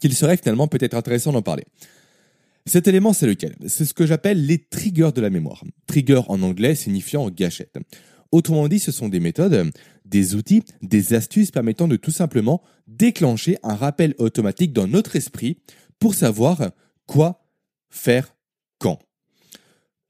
qu'il 0.00 0.14
serait 0.14 0.36
finalement 0.36 0.68
peut-être 0.68 0.94
intéressant 0.94 1.32
d'en 1.32 1.42
parler. 1.42 1.64
Cet 2.64 2.86
élément, 2.86 3.12
c'est 3.12 3.26
lequel? 3.26 3.56
C'est 3.66 3.84
ce 3.84 3.92
que 3.92 4.06
j'appelle 4.06 4.46
les 4.46 4.58
triggers 4.58 5.10
de 5.14 5.20
la 5.20 5.30
mémoire. 5.30 5.64
Trigger 5.86 6.20
en 6.28 6.42
anglais 6.42 6.74
signifiant 6.74 7.28
gâchette. 7.28 7.76
Autrement 8.30 8.68
dit, 8.68 8.78
ce 8.78 8.92
sont 8.92 9.08
des 9.08 9.20
méthodes, 9.20 9.70
des 10.04 10.34
outils, 10.34 10.62
des 10.80 11.14
astuces 11.14 11.50
permettant 11.50 11.88
de 11.88 11.96
tout 11.96 12.12
simplement 12.12 12.62
déclencher 12.86 13.58
un 13.62 13.74
rappel 13.74 14.14
automatique 14.18 14.72
dans 14.72 14.86
notre 14.86 15.16
esprit 15.16 15.58
pour 15.98 16.14
savoir 16.14 16.70
quoi 17.06 17.44
faire. 17.90 18.34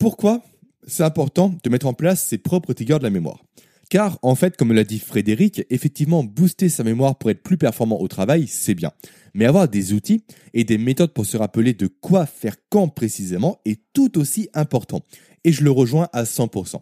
Pourquoi 0.02 0.42
c'est 0.84 1.04
important 1.04 1.54
de 1.62 1.70
mettre 1.70 1.86
en 1.86 1.94
place 1.94 2.26
ses 2.26 2.36
propres 2.36 2.72
triggers 2.72 2.98
de 2.98 3.04
la 3.04 3.10
mémoire 3.10 3.44
Car, 3.88 4.18
en 4.22 4.34
fait, 4.34 4.56
comme 4.56 4.72
l'a 4.72 4.82
dit 4.82 4.98
Frédéric, 4.98 5.62
effectivement, 5.70 6.24
booster 6.24 6.68
sa 6.68 6.82
mémoire 6.82 7.16
pour 7.16 7.30
être 7.30 7.44
plus 7.44 7.56
performant 7.56 8.00
au 8.00 8.08
travail, 8.08 8.48
c'est 8.48 8.74
bien. 8.74 8.90
Mais 9.32 9.44
avoir 9.44 9.68
des 9.68 9.92
outils 9.92 10.24
et 10.54 10.64
des 10.64 10.76
méthodes 10.76 11.12
pour 11.12 11.24
se 11.24 11.36
rappeler 11.36 11.72
de 11.72 11.86
quoi 11.86 12.26
faire 12.26 12.56
quand 12.68 12.88
précisément 12.88 13.60
est 13.64 13.80
tout 13.92 14.18
aussi 14.18 14.48
important. 14.54 15.02
Et 15.44 15.52
je 15.52 15.62
le 15.62 15.70
rejoins 15.70 16.08
à 16.12 16.24
100%. 16.24 16.80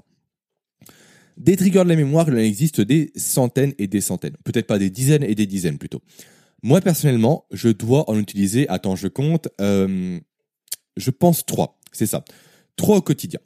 Des 1.37 1.57
triggers 1.57 1.85
de 1.85 1.91
la 1.91 1.97
mémoire, 1.97 2.27
il 2.27 2.35
en 2.37 2.39
existe 2.39 2.81
des 2.81 3.13
centaines 3.17 3.75
et 3.77 3.87
des 3.87 4.01
centaines. 4.01 4.39
Peut-être 4.45 4.67
pas 4.67 4.79
des 4.79 4.89
dizaines 4.89 5.25
et 5.25 5.35
des 5.35 5.47
dizaines 5.47 5.77
plutôt. 5.77 6.01
Moi, 6.63 6.81
personnellement, 6.81 7.45
je 7.53 7.69
dois 7.69 8.09
en 8.09 8.19
utiliser, 8.19 8.67
attends, 8.71 8.97
je 8.97 9.09
compte, 9.09 9.49
euh, 9.61 10.19
je 10.97 11.11
pense 11.11 11.45
trois. 11.45 11.79
C'est 11.93 12.07
ça. 12.07 12.25
Trois 12.81 12.97
au 12.97 13.03
quotidien. 13.03 13.41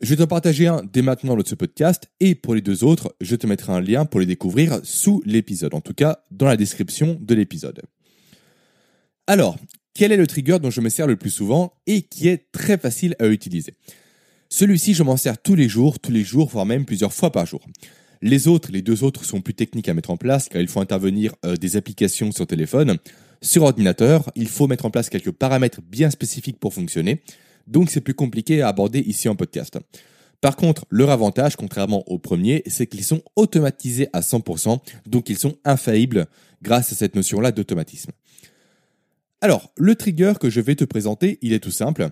Je 0.00 0.08
vais 0.08 0.16
te 0.16 0.28
partager 0.28 0.66
un 0.66 0.82
dès 0.82 1.02
maintenant 1.02 1.36
de 1.36 1.46
ce 1.46 1.54
podcast 1.54 2.10
et 2.18 2.34
pour 2.34 2.56
les 2.56 2.60
deux 2.60 2.82
autres, 2.82 3.14
je 3.20 3.36
te 3.36 3.46
mettrai 3.46 3.70
un 3.70 3.80
lien 3.80 4.06
pour 4.06 4.18
les 4.18 4.26
découvrir 4.26 4.80
sous 4.82 5.22
l'épisode, 5.24 5.72
en 5.72 5.80
tout 5.80 5.94
cas 5.94 6.24
dans 6.32 6.46
la 6.46 6.56
description 6.56 7.16
de 7.20 7.32
l'épisode. 7.36 7.80
Alors, 9.28 9.56
quel 9.94 10.10
est 10.10 10.16
le 10.16 10.26
trigger 10.26 10.58
dont 10.58 10.70
je 10.70 10.80
me 10.80 10.88
sers 10.88 11.06
le 11.06 11.14
plus 11.14 11.30
souvent 11.30 11.74
et 11.86 12.02
qui 12.02 12.26
est 12.26 12.50
très 12.50 12.76
facile 12.76 13.14
à 13.20 13.28
utiliser? 13.28 13.74
Celui-ci, 14.48 14.94
je 14.94 15.04
m'en 15.04 15.16
sers 15.16 15.40
tous 15.40 15.54
les 15.54 15.68
jours, 15.68 16.00
tous 16.00 16.10
les 16.10 16.24
jours, 16.24 16.48
voire 16.48 16.66
même 16.66 16.86
plusieurs 16.86 17.12
fois 17.12 17.30
par 17.30 17.46
jour. 17.46 17.64
Les 18.20 18.48
autres, 18.48 18.72
les 18.72 18.82
deux 18.82 19.04
autres 19.04 19.24
sont 19.24 19.40
plus 19.40 19.54
techniques 19.54 19.88
à 19.88 19.94
mettre 19.94 20.10
en 20.10 20.16
place 20.16 20.48
car 20.48 20.60
il 20.60 20.66
faut 20.66 20.80
intervenir 20.80 21.36
euh, 21.46 21.54
des 21.54 21.76
applications 21.76 22.32
sur 22.32 22.48
téléphone. 22.48 22.96
Sur 23.42 23.62
ordinateur, 23.62 24.28
il 24.34 24.48
faut 24.48 24.66
mettre 24.66 24.86
en 24.86 24.90
place 24.90 25.08
quelques 25.08 25.30
paramètres 25.30 25.82
bien 25.82 26.10
spécifiques 26.10 26.58
pour 26.58 26.74
fonctionner 26.74 27.22
donc 27.70 27.90
c'est 27.90 28.00
plus 28.00 28.14
compliqué 28.14 28.62
à 28.62 28.68
aborder 28.68 29.00
ici 29.00 29.28
en 29.28 29.36
podcast. 29.36 29.78
Par 30.40 30.56
contre, 30.56 30.86
leur 30.90 31.10
avantage, 31.10 31.56
contrairement 31.56 32.02
au 32.10 32.18
premier, 32.18 32.62
c'est 32.66 32.86
qu'ils 32.86 33.04
sont 33.04 33.22
automatisés 33.36 34.08
à 34.12 34.20
100%, 34.20 34.78
donc 35.06 35.28
ils 35.28 35.38
sont 35.38 35.56
infaillibles 35.64 36.26
grâce 36.62 36.92
à 36.92 36.96
cette 36.96 37.14
notion-là 37.14 37.52
d'automatisme. 37.52 38.10
Alors, 39.42 39.72
le 39.76 39.94
trigger 39.94 40.34
que 40.40 40.50
je 40.50 40.60
vais 40.60 40.74
te 40.74 40.84
présenter, 40.84 41.38
il 41.42 41.52
est 41.52 41.60
tout 41.60 41.70
simple. 41.70 42.10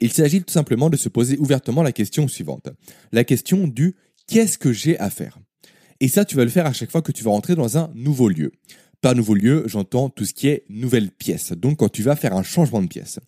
Il 0.00 0.12
s'agit 0.12 0.42
tout 0.42 0.52
simplement 0.52 0.90
de 0.90 0.96
se 0.96 1.08
poser 1.08 1.38
ouvertement 1.38 1.82
la 1.82 1.92
question 1.92 2.28
suivante. 2.28 2.68
La 3.12 3.24
question 3.24 3.66
du 3.66 3.96
qu'est-ce 4.26 4.58
que 4.58 4.72
j'ai 4.72 4.98
à 4.98 5.10
faire? 5.10 5.38
Et 6.00 6.08
ça, 6.08 6.24
tu 6.24 6.36
vas 6.36 6.44
le 6.44 6.50
faire 6.50 6.66
à 6.66 6.72
chaque 6.72 6.90
fois 6.90 7.02
que 7.02 7.12
tu 7.12 7.24
vas 7.24 7.30
rentrer 7.30 7.54
dans 7.54 7.78
un 7.78 7.90
nouveau 7.94 8.28
lieu. 8.28 8.52
Par 9.00 9.14
nouveau 9.14 9.34
lieu, 9.34 9.64
j'entends 9.66 10.08
tout 10.10 10.24
ce 10.24 10.34
qui 10.34 10.48
est 10.48 10.64
nouvelle 10.68 11.10
pièce. 11.10 11.52
Donc 11.52 11.78
quand 11.78 11.88
tu 11.88 12.02
vas 12.02 12.16
faire 12.16 12.34
un 12.34 12.42
changement 12.42 12.82
de 12.82 12.88
pièce. 12.88 13.20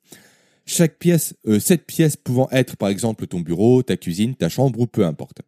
Chaque 0.73 1.01
pièce, 1.01 1.35
euh, 1.49 1.59
cette 1.59 1.85
pièce 1.85 2.15
pouvant 2.15 2.49
être 2.53 2.77
par 2.77 2.91
exemple 2.91 3.27
ton 3.27 3.41
bureau, 3.41 3.83
ta 3.83 3.97
cuisine, 3.97 4.37
ta 4.37 4.49
chambre 4.49 4.79
ou 4.79 4.87
peu 4.87 5.05
importe. 5.05 5.43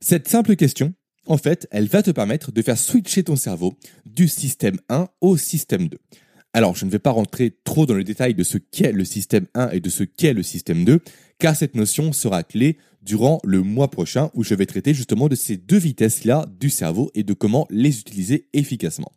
Cette 0.00 0.28
simple 0.28 0.56
question, 0.56 0.94
en 1.26 1.36
fait, 1.36 1.68
elle 1.70 1.88
va 1.88 2.02
te 2.02 2.10
permettre 2.10 2.50
de 2.50 2.62
faire 2.62 2.78
switcher 2.78 3.22
ton 3.22 3.36
cerveau 3.36 3.76
du 4.06 4.28
système 4.28 4.78
1 4.88 5.08
au 5.20 5.36
système 5.36 5.88
2. 5.88 5.98
Alors, 6.54 6.74
je 6.74 6.86
ne 6.86 6.90
vais 6.90 6.98
pas 6.98 7.10
rentrer 7.10 7.54
trop 7.64 7.84
dans 7.84 7.92
le 7.92 8.02
détail 8.02 8.32
de 8.32 8.42
ce 8.42 8.56
qu'est 8.56 8.92
le 8.92 9.04
système 9.04 9.46
1 9.52 9.72
et 9.72 9.80
de 9.80 9.90
ce 9.90 10.04
qu'est 10.04 10.32
le 10.32 10.42
système 10.42 10.86
2, 10.86 11.00
car 11.38 11.54
cette 11.54 11.76
notion 11.76 12.14
sera 12.14 12.42
clé 12.42 12.78
durant 13.02 13.40
le 13.44 13.62
mois 13.62 13.90
prochain 13.90 14.30
où 14.32 14.42
je 14.42 14.54
vais 14.54 14.64
traiter 14.64 14.94
justement 14.94 15.28
de 15.28 15.34
ces 15.34 15.58
deux 15.58 15.76
vitesses-là 15.76 16.46
du 16.58 16.70
cerveau 16.70 17.10
et 17.14 17.24
de 17.24 17.34
comment 17.34 17.66
les 17.68 18.00
utiliser 18.00 18.46
efficacement. 18.54 19.12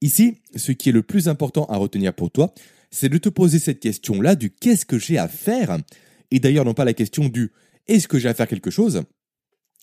Ici, 0.00 0.38
ce 0.56 0.72
qui 0.72 0.88
est 0.88 0.92
le 0.92 1.02
plus 1.02 1.28
important 1.28 1.66
à 1.66 1.76
retenir 1.76 2.14
pour 2.14 2.30
toi, 2.30 2.54
c'est 2.94 3.08
de 3.08 3.18
te 3.18 3.28
poser 3.28 3.58
cette 3.58 3.80
question-là 3.80 4.36
du 4.36 4.50
qu'est-ce 4.50 4.86
que 4.86 5.00
j'ai 5.00 5.18
à 5.18 5.26
faire? 5.26 5.78
Et 6.30 6.38
d'ailleurs, 6.38 6.64
non 6.64 6.74
pas 6.74 6.84
la 6.84 6.94
question 6.94 7.28
du 7.28 7.50
est-ce 7.88 8.06
que 8.06 8.20
j'ai 8.20 8.28
à 8.28 8.34
faire 8.34 8.46
quelque 8.46 8.70
chose? 8.70 9.02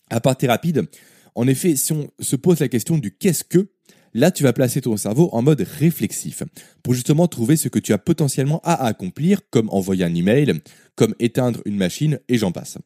À 0.08 0.20
partir 0.20 0.48
rapide, 0.48 0.88
en 1.34 1.46
effet, 1.46 1.76
si 1.76 1.92
on 1.92 2.10
se 2.20 2.36
pose 2.36 2.60
la 2.60 2.68
question 2.68 2.96
du 2.96 3.14
qu'est-ce 3.14 3.44
que, 3.44 3.68
là 4.14 4.30
tu 4.30 4.42
vas 4.42 4.54
placer 4.54 4.80
ton 4.80 4.96
cerveau 4.96 5.28
en 5.32 5.42
mode 5.42 5.60
réflexif 5.60 6.42
pour 6.82 6.94
justement 6.94 7.28
trouver 7.28 7.56
ce 7.56 7.68
que 7.68 7.78
tu 7.78 7.92
as 7.92 7.98
potentiellement 7.98 8.60
à 8.64 8.86
accomplir, 8.86 9.42
comme 9.50 9.68
envoyer 9.68 10.04
un 10.04 10.14
email, 10.14 10.60
comme 10.94 11.14
éteindre 11.18 11.60
une 11.66 11.76
machine, 11.76 12.18
et 12.28 12.38
j'en 12.38 12.50
passe. 12.50 12.78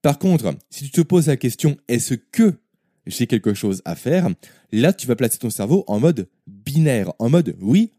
Par 0.00 0.20
contre, 0.20 0.54
si 0.70 0.84
tu 0.84 0.90
te 0.92 1.00
poses 1.00 1.26
la 1.26 1.36
question 1.36 1.76
est-ce 1.88 2.14
que 2.14 2.54
j'ai 3.06 3.26
quelque 3.26 3.52
chose 3.52 3.82
à 3.84 3.96
faire, 3.96 4.28
là 4.70 4.92
tu 4.92 5.08
vas 5.08 5.16
placer 5.16 5.38
ton 5.38 5.50
cerveau 5.50 5.82
en 5.88 5.98
mode 5.98 6.28
binaire, 6.46 7.12
en 7.18 7.30
mode 7.30 7.56
oui 7.60 7.90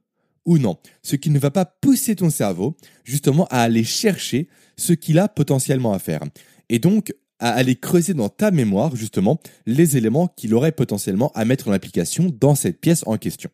ou 0.48 0.58
non. 0.58 0.78
Ce 1.04 1.16
qui 1.16 1.30
ne 1.30 1.38
va 1.38 1.52
pas 1.52 1.66
pousser 1.66 2.16
ton 2.16 2.32
cerveau 2.32 2.76
justement 3.04 3.46
à 3.52 3.62
aller 3.62 3.84
chercher 3.84 4.48
ce 4.78 4.94
qu'il 4.94 5.20
a 5.20 5.28
potentiellement 5.28 5.94
à 5.94 6.00
faire. 6.00 6.22
Et 6.70 6.80
donc 6.80 7.14
à 7.40 7.52
aller 7.52 7.76
creuser 7.76 8.16
dans 8.16 8.30
ta 8.30 8.50
mémoire 8.50 8.96
justement 8.96 9.40
les 9.68 9.96
éléments 9.96 10.28
qu'il 10.28 10.56
aurait 10.56 10.72
potentiellement 10.72 11.32
à 11.36 11.46
mettre 11.46 11.68
en 11.68 11.72
application 11.72 12.34
dans 12.40 12.56
cette 12.56 12.80
pièce 12.80 13.04
en 13.06 13.18
question. 13.18 13.52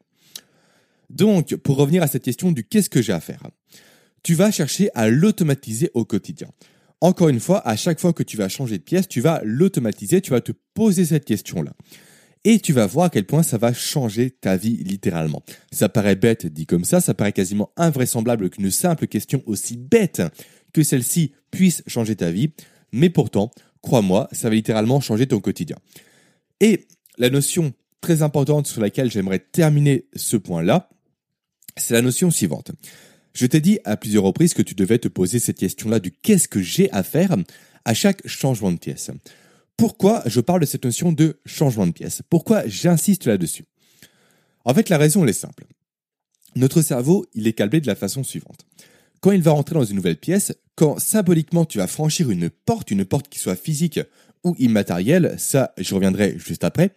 Donc, 1.10 1.56
pour 1.58 1.75
revenir 1.75 2.01
à 2.01 2.08
cette 2.08 2.23
question 2.23 2.51
du 2.51 2.63
qu'est-ce 2.63 2.89
que 2.89 3.01
j'ai 3.01 3.12
à 3.12 3.19
faire, 3.19 3.43
tu 4.23 4.36
vas 4.36 4.51
chercher 4.51 4.89
à 4.95 5.10
l'automatiser 5.10 5.91
au 5.93 6.06
quotidien. 6.06 6.47
Encore 7.01 7.27
une 7.27 7.41
fois, 7.41 7.67
à 7.67 7.75
chaque 7.75 7.99
fois 7.99 8.13
que 8.13 8.23
tu 8.23 8.38
vas 8.38 8.47
changer 8.47 8.77
de 8.77 8.84
pièce, 8.84 9.10
tu 9.10 9.19
vas 9.19 9.41
l'automatiser, 9.43 10.21
tu 10.21 10.32
vas 10.32 10.39
te 10.39 10.53
poser 10.73 11.03
cette 11.03 11.25
question-là. 11.25 11.73
Et 12.45 12.60
tu 12.60 12.73
vas 12.73 12.86
voir 12.86 13.06
à 13.06 13.10
quel 13.10 13.25
point 13.25 13.43
ça 13.43 13.58
va 13.58 13.73
changer 13.73 14.32
ta 14.32 14.58
vie 14.58 14.77
littéralement. 14.84 15.43
Ça 15.71 15.88
paraît 15.88 16.15
bête 16.15 16.45
dit 16.45 16.65
comme 16.65 16.84
ça, 16.84 16.99
ça 16.99 17.13
paraît 17.13 17.32
quasiment 17.32 17.71
invraisemblable 17.77 18.49
qu'une 18.49 18.69
simple 18.69 19.08
question 19.08 19.41
aussi 19.45 19.77
bête 19.77 20.21
que 20.73 20.84
celle-ci 20.84 21.34
puisse 21.51 21.84
changer 21.88 22.15
ta 22.15 22.32
vie, 22.32 22.51
mais 22.91 23.10
pourtant, 23.10 23.51
crois-moi, 23.82 24.27
ça 24.32 24.49
va 24.49 24.56
littéralement 24.56 24.99
changer 24.99 25.27
ton 25.27 25.39
quotidien. 25.39 25.77
Et 26.60 26.88
la 27.17 27.29
notion 27.29 27.73
très 28.01 28.21
importante 28.23 28.67
sur 28.67 28.82
laquelle 28.82 29.10
j'aimerais 29.10 29.39
terminer 29.39 30.08
ce 30.15 30.36
point-là, 30.36 30.89
c'est 31.77 31.93
la 31.93 32.01
notion 32.01 32.29
suivante. 32.29 32.71
Je 33.34 33.45
t'ai 33.45 33.62
dit 33.62 33.79
à 33.86 33.97
plusieurs 33.97 34.23
reprises 34.23 34.53
que 34.53 34.62
tu 34.62 34.75
devais 34.75 34.99
te 34.99 35.08
poser 35.08 35.39
cette 35.39 35.58
question-là 35.58 35.99
du 35.99 36.12
qu'est-ce 36.12 36.47
que 36.47 36.62
j'ai 36.62 36.91
à 36.91 37.03
faire 37.03 37.36
à 37.86 37.93
chaque 37.93 38.27
changement 38.27 38.71
de 38.71 38.77
pièce. 38.77 39.10
Pourquoi 39.77 40.23
je 40.25 40.39
parle 40.39 40.62
de 40.62 40.65
cette 40.65 40.86
notion 40.86 41.12
de 41.12 41.39
changement 41.45 41.88
de 41.88 41.91
pièce? 41.91 42.21
Pourquoi 42.29 42.67
j'insiste 42.67 43.25
là-dessus? 43.25 43.65
En 44.65 44.73
fait, 44.73 44.89
la 44.89 44.97
raison 44.97 45.23
elle 45.23 45.29
est 45.29 45.33
simple. 45.33 45.65
Notre 46.55 46.81
cerveau, 46.81 47.25
il 47.33 47.47
est 47.47 47.53
câblé 47.53 47.81
de 47.81 47.88
la 47.88 47.95
façon 47.95 48.23
suivante. 48.23 48.65
Quand 49.19 49.31
il 49.31 49.41
va 49.41 49.51
rentrer 49.51 49.75
dans 49.75 49.83
une 49.83 49.95
nouvelle 49.95 50.17
pièce, 50.17 50.53
quand 50.75 50.99
symboliquement 50.99 51.65
tu 51.65 51.79
vas 51.79 51.88
franchir 51.88 52.29
une 52.29 52.49
porte, 52.49 52.91
une 52.91 53.05
porte 53.05 53.29
qui 53.29 53.39
soit 53.39 53.55
physique 53.55 53.99
ou 54.43 54.55
immatérielle, 54.59 55.36
ça 55.38 55.73
je 55.77 55.95
reviendrai 55.95 56.38
juste 56.38 56.63
après, 56.63 56.93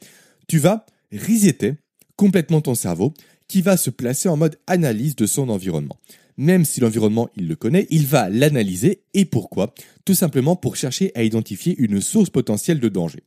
tu 0.48 0.58
vas 0.58 0.84
resetter 1.12 1.74
complètement 2.16 2.60
ton 2.60 2.74
cerveau 2.74 3.14
qui 3.48 3.62
va 3.62 3.76
se 3.76 3.90
placer 3.90 4.28
en 4.28 4.36
mode 4.36 4.58
analyse 4.66 5.16
de 5.16 5.26
son 5.26 5.48
environnement 5.48 5.98
même 6.37 6.64
si 6.64 6.81
l'environnement 6.81 7.29
il 7.37 7.49
le 7.49 7.57
connaît, 7.57 7.87
il 7.90 8.07
va 8.07 8.29
l'analyser 8.29 9.03
et 9.14 9.25
pourquoi? 9.25 9.75
Tout 10.05 10.14
simplement 10.14 10.57
pour 10.57 10.77
chercher 10.77 11.12
à 11.14 11.22
identifier 11.22 11.75
une 11.79 12.01
source 12.01 12.31
potentielle 12.31 12.81
de 12.81 12.88
danger. 12.88 13.22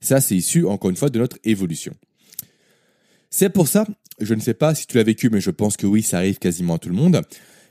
Ça, 0.00 0.20
c'est 0.20 0.36
issu 0.36 0.66
encore 0.66 0.90
une 0.90 0.96
fois 0.96 1.10
de 1.10 1.18
notre 1.18 1.38
évolution. 1.44 1.92
C'est 3.30 3.50
pour 3.50 3.68
ça, 3.68 3.86
je 4.20 4.34
ne 4.34 4.40
sais 4.40 4.54
pas 4.54 4.74
si 4.74 4.86
tu 4.86 4.96
l'as 4.96 5.02
vécu, 5.02 5.30
mais 5.30 5.40
je 5.40 5.50
pense 5.50 5.76
que 5.76 5.86
oui, 5.86 6.02
ça 6.02 6.18
arrive 6.18 6.38
quasiment 6.38 6.74
à 6.74 6.78
tout 6.78 6.88
le 6.88 6.94
monde. 6.94 7.22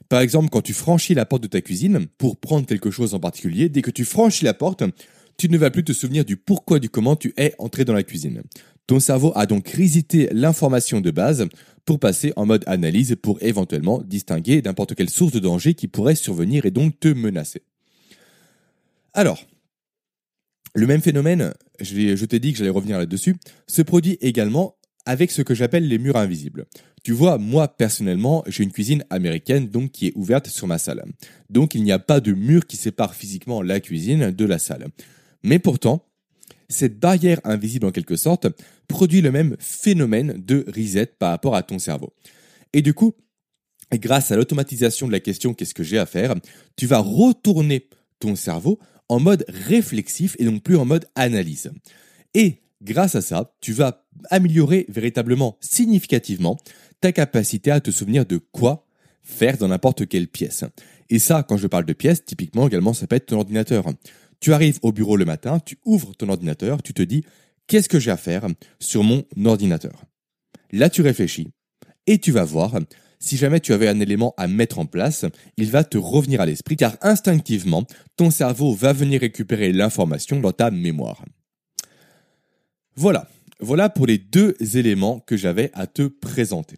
Par 0.07 0.21
exemple, 0.21 0.49
quand 0.49 0.61
tu 0.61 0.73
franchis 0.73 1.13
la 1.13 1.25
porte 1.25 1.43
de 1.43 1.47
ta 1.47 1.61
cuisine 1.61 2.07
pour 2.17 2.37
prendre 2.37 2.65
quelque 2.65 2.91
chose 2.91 3.13
en 3.13 3.19
particulier, 3.19 3.69
dès 3.69 3.81
que 3.81 3.91
tu 3.91 4.05
franchis 4.05 4.45
la 4.45 4.53
porte, 4.53 4.83
tu 5.37 5.49
ne 5.49 5.57
vas 5.57 5.69
plus 5.69 5.83
te 5.83 5.93
souvenir 5.93 6.25
du 6.25 6.37
pourquoi 6.37 6.79
du 6.79 6.89
comment 6.89 7.15
tu 7.15 7.33
es 7.37 7.53
entré 7.59 7.85
dans 7.85 7.93
la 7.93 8.03
cuisine. 8.03 8.41
Ton 8.89 8.99
cerveau 8.99 9.31
a 9.35 9.45
donc 9.45 9.69
risité 9.69 10.29
l'information 10.31 10.99
de 10.99 11.11
base 11.11 11.47
pour 11.85 11.99
passer 11.99 12.33
en 12.35 12.47
mode 12.47 12.63
analyse 12.65 13.15
pour 13.21 13.37
éventuellement 13.43 14.01
distinguer 14.01 14.63
n'importe 14.63 14.95
quelle 14.95 15.11
source 15.11 15.31
de 15.31 15.37
danger 15.37 15.75
qui 15.75 15.87
pourrait 15.87 16.15
survenir 16.15 16.65
et 16.65 16.71
donc 16.71 16.99
te 16.99 17.07
menacer. 17.07 17.61
Alors, 19.13 19.45
le 20.73 20.87
même 20.87 21.01
phénomène, 21.01 21.53
je, 21.79 22.25
t'ai 22.25 22.39
dit 22.39 22.51
que 22.51 22.57
j'allais 22.57 22.71
revenir 22.71 22.97
là-dessus, 22.97 23.35
se 23.67 23.83
produit 23.83 24.17
également 24.21 24.75
avec 25.05 25.29
ce 25.29 25.43
que 25.43 25.53
j'appelle 25.53 25.87
les 25.87 25.99
murs 25.99 26.17
invisibles. 26.17 26.65
Tu 27.03 27.11
vois, 27.11 27.37
moi 27.37 27.67
personnellement, 27.67 28.43
j'ai 28.47 28.63
une 28.63 28.71
cuisine 28.71 29.05
américaine 29.11 29.69
qui 29.91 30.07
est 30.07 30.13
ouverte 30.15 30.47
sur 30.47 30.65
ma 30.65 30.79
salle. 30.79 31.05
Donc 31.51 31.75
il 31.75 31.83
n'y 31.83 31.91
a 31.91 31.99
pas 31.99 32.21
de 32.21 32.31
mur 32.31 32.65
qui 32.65 32.75
sépare 32.75 33.13
physiquement 33.13 33.61
la 33.61 33.81
cuisine 33.81 34.31
de 34.31 34.45
la 34.45 34.57
salle. 34.57 34.87
Mais 35.43 35.59
pourtant, 35.59 36.08
cette 36.69 36.99
barrière 36.99 37.39
invisible 37.43 37.87
en 37.87 37.91
quelque 37.91 38.15
sorte 38.15 38.47
produit 38.87 39.21
le 39.21 39.31
même 39.31 39.55
phénomène 39.59 40.33
de 40.37 40.65
reset 40.75 41.07
par 41.17 41.31
rapport 41.31 41.55
à 41.55 41.63
ton 41.63 41.79
cerveau. 41.79 42.13
Et 42.73 42.81
du 42.81 42.93
coup, 42.93 43.15
grâce 43.93 44.31
à 44.31 44.35
l'automatisation 44.35 45.07
de 45.07 45.11
la 45.11 45.19
question 45.19 45.53
qu'est-ce 45.53 45.73
que 45.73 45.83
j'ai 45.83 45.97
à 45.97 46.05
faire, 46.05 46.35
tu 46.75 46.85
vas 46.85 46.99
retourner 46.99 47.89
ton 48.19 48.35
cerveau 48.35 48.79
en 49.09 49.19
mode 49.19 49.45
réflexif 49.47 50.35
et 50.39 50.45
non 50.45 50.59
plus 50.59 50.77
en 50.77 50.85
mode 50.85 51.05
analyse. 51.15 51.71
Et 52.35 52.61
grâce 52.81 53.15
à 53.15 53.21
ça, 53.21 53.55
tu 53.61 53.73
vas 53.73 54.05
améliorer 54.29 54.85
véritablement 54.89 55.57
significativement 55.61 56.57
ta 57.01 57.11
capacité 57.11 57.71
à 57.71 57.79
te 57.79 57.91
souvenir 57.91 58.25
de 58.25 58.37
quoi 58.37 58.85
faire 59.23 59.57
dans 59.57 59.67
n'importe 59.67 60.07
quelle 60.07 60.27
pièce. 60.27 60.63
Et 61.09 61.19
ça, 61.19 61.43
quand 61.43 61.57
je 61.57 61.67
parle 61.67 61.85
de 61.85 61.93
pièce, 61.93 62.23
typiquement 62.23 62.67
également, 62.67 62.93
ça 62.93 63.07
peut 63.07 63.15
être 63.15 63.27
ton 63.27 63.37
ordinateur. 63.37 63.85
Tu 64.39 64.53
arrives 64.53 64.79
au 64.81 64.91
bureau 64.91 65.17
le 65.17 65.25
matin, 65.25 65.59
tu 65.59 65.77
ouvres 65.85 66.15
ton 66.15 66.29
ordinateur, 66.29 66.81
tu 66.81 66.93
te 66.93 67.01
dis 67.01 67.23
qu'est-ce 67.67 67.89
que 67.89 67.99
j'ai 67.99 68.11
à 68.11 68.17
faire 68.17 68.47
sur 68.79 69.03
mon 69.03 69.25
ordinateur? 69.45 70.05
Là, 70.71 70.89
tu 70.89 71.01
réfléchis 71.01 71.49
et 72.07 72.19
tu 72.19 72.31
vas 72.31 72.43
voir 72.45 72.75
si 73.19 73.35
jamais 73.35 73.59
tu 73.59 73.73
avais 73.73 73.89
un 73.89 73.99
élément 73.99 74.33
à 74.37 74.47
mettre 74.47 74.79
en 74.79 74.85
place, 74.85 75.25
il 75.57 75.69
va 75.69 75.83
te 75.83 75.97
revenir 75.97 76.39
à 76.39 76.45
l'esprit 76.45 76.77
car 76.77 76.95
instinctivement, 77.01 77.85
ton 78.15 78.31
cerveau 78.31 78.73
va 78.73 78.93
venir 78.93 79.21
récupérer 79.21 79.73
l'information 79.73 80.39
dans 80.39 80.53
ta 80.53 80.71
mémoire. 80.71 81.23
Voilà, 82.95 83.29
voilà 83.59 83.89
pour 83.89 84.07
les 84.07 84.17
deux 84.17 84.55
éléments 84.75 85.19
que 85.19 85.35
j'avais 85.35 85.69
à 85.73 85.85
te 85.85 86.03
présenter. 86.03 86.77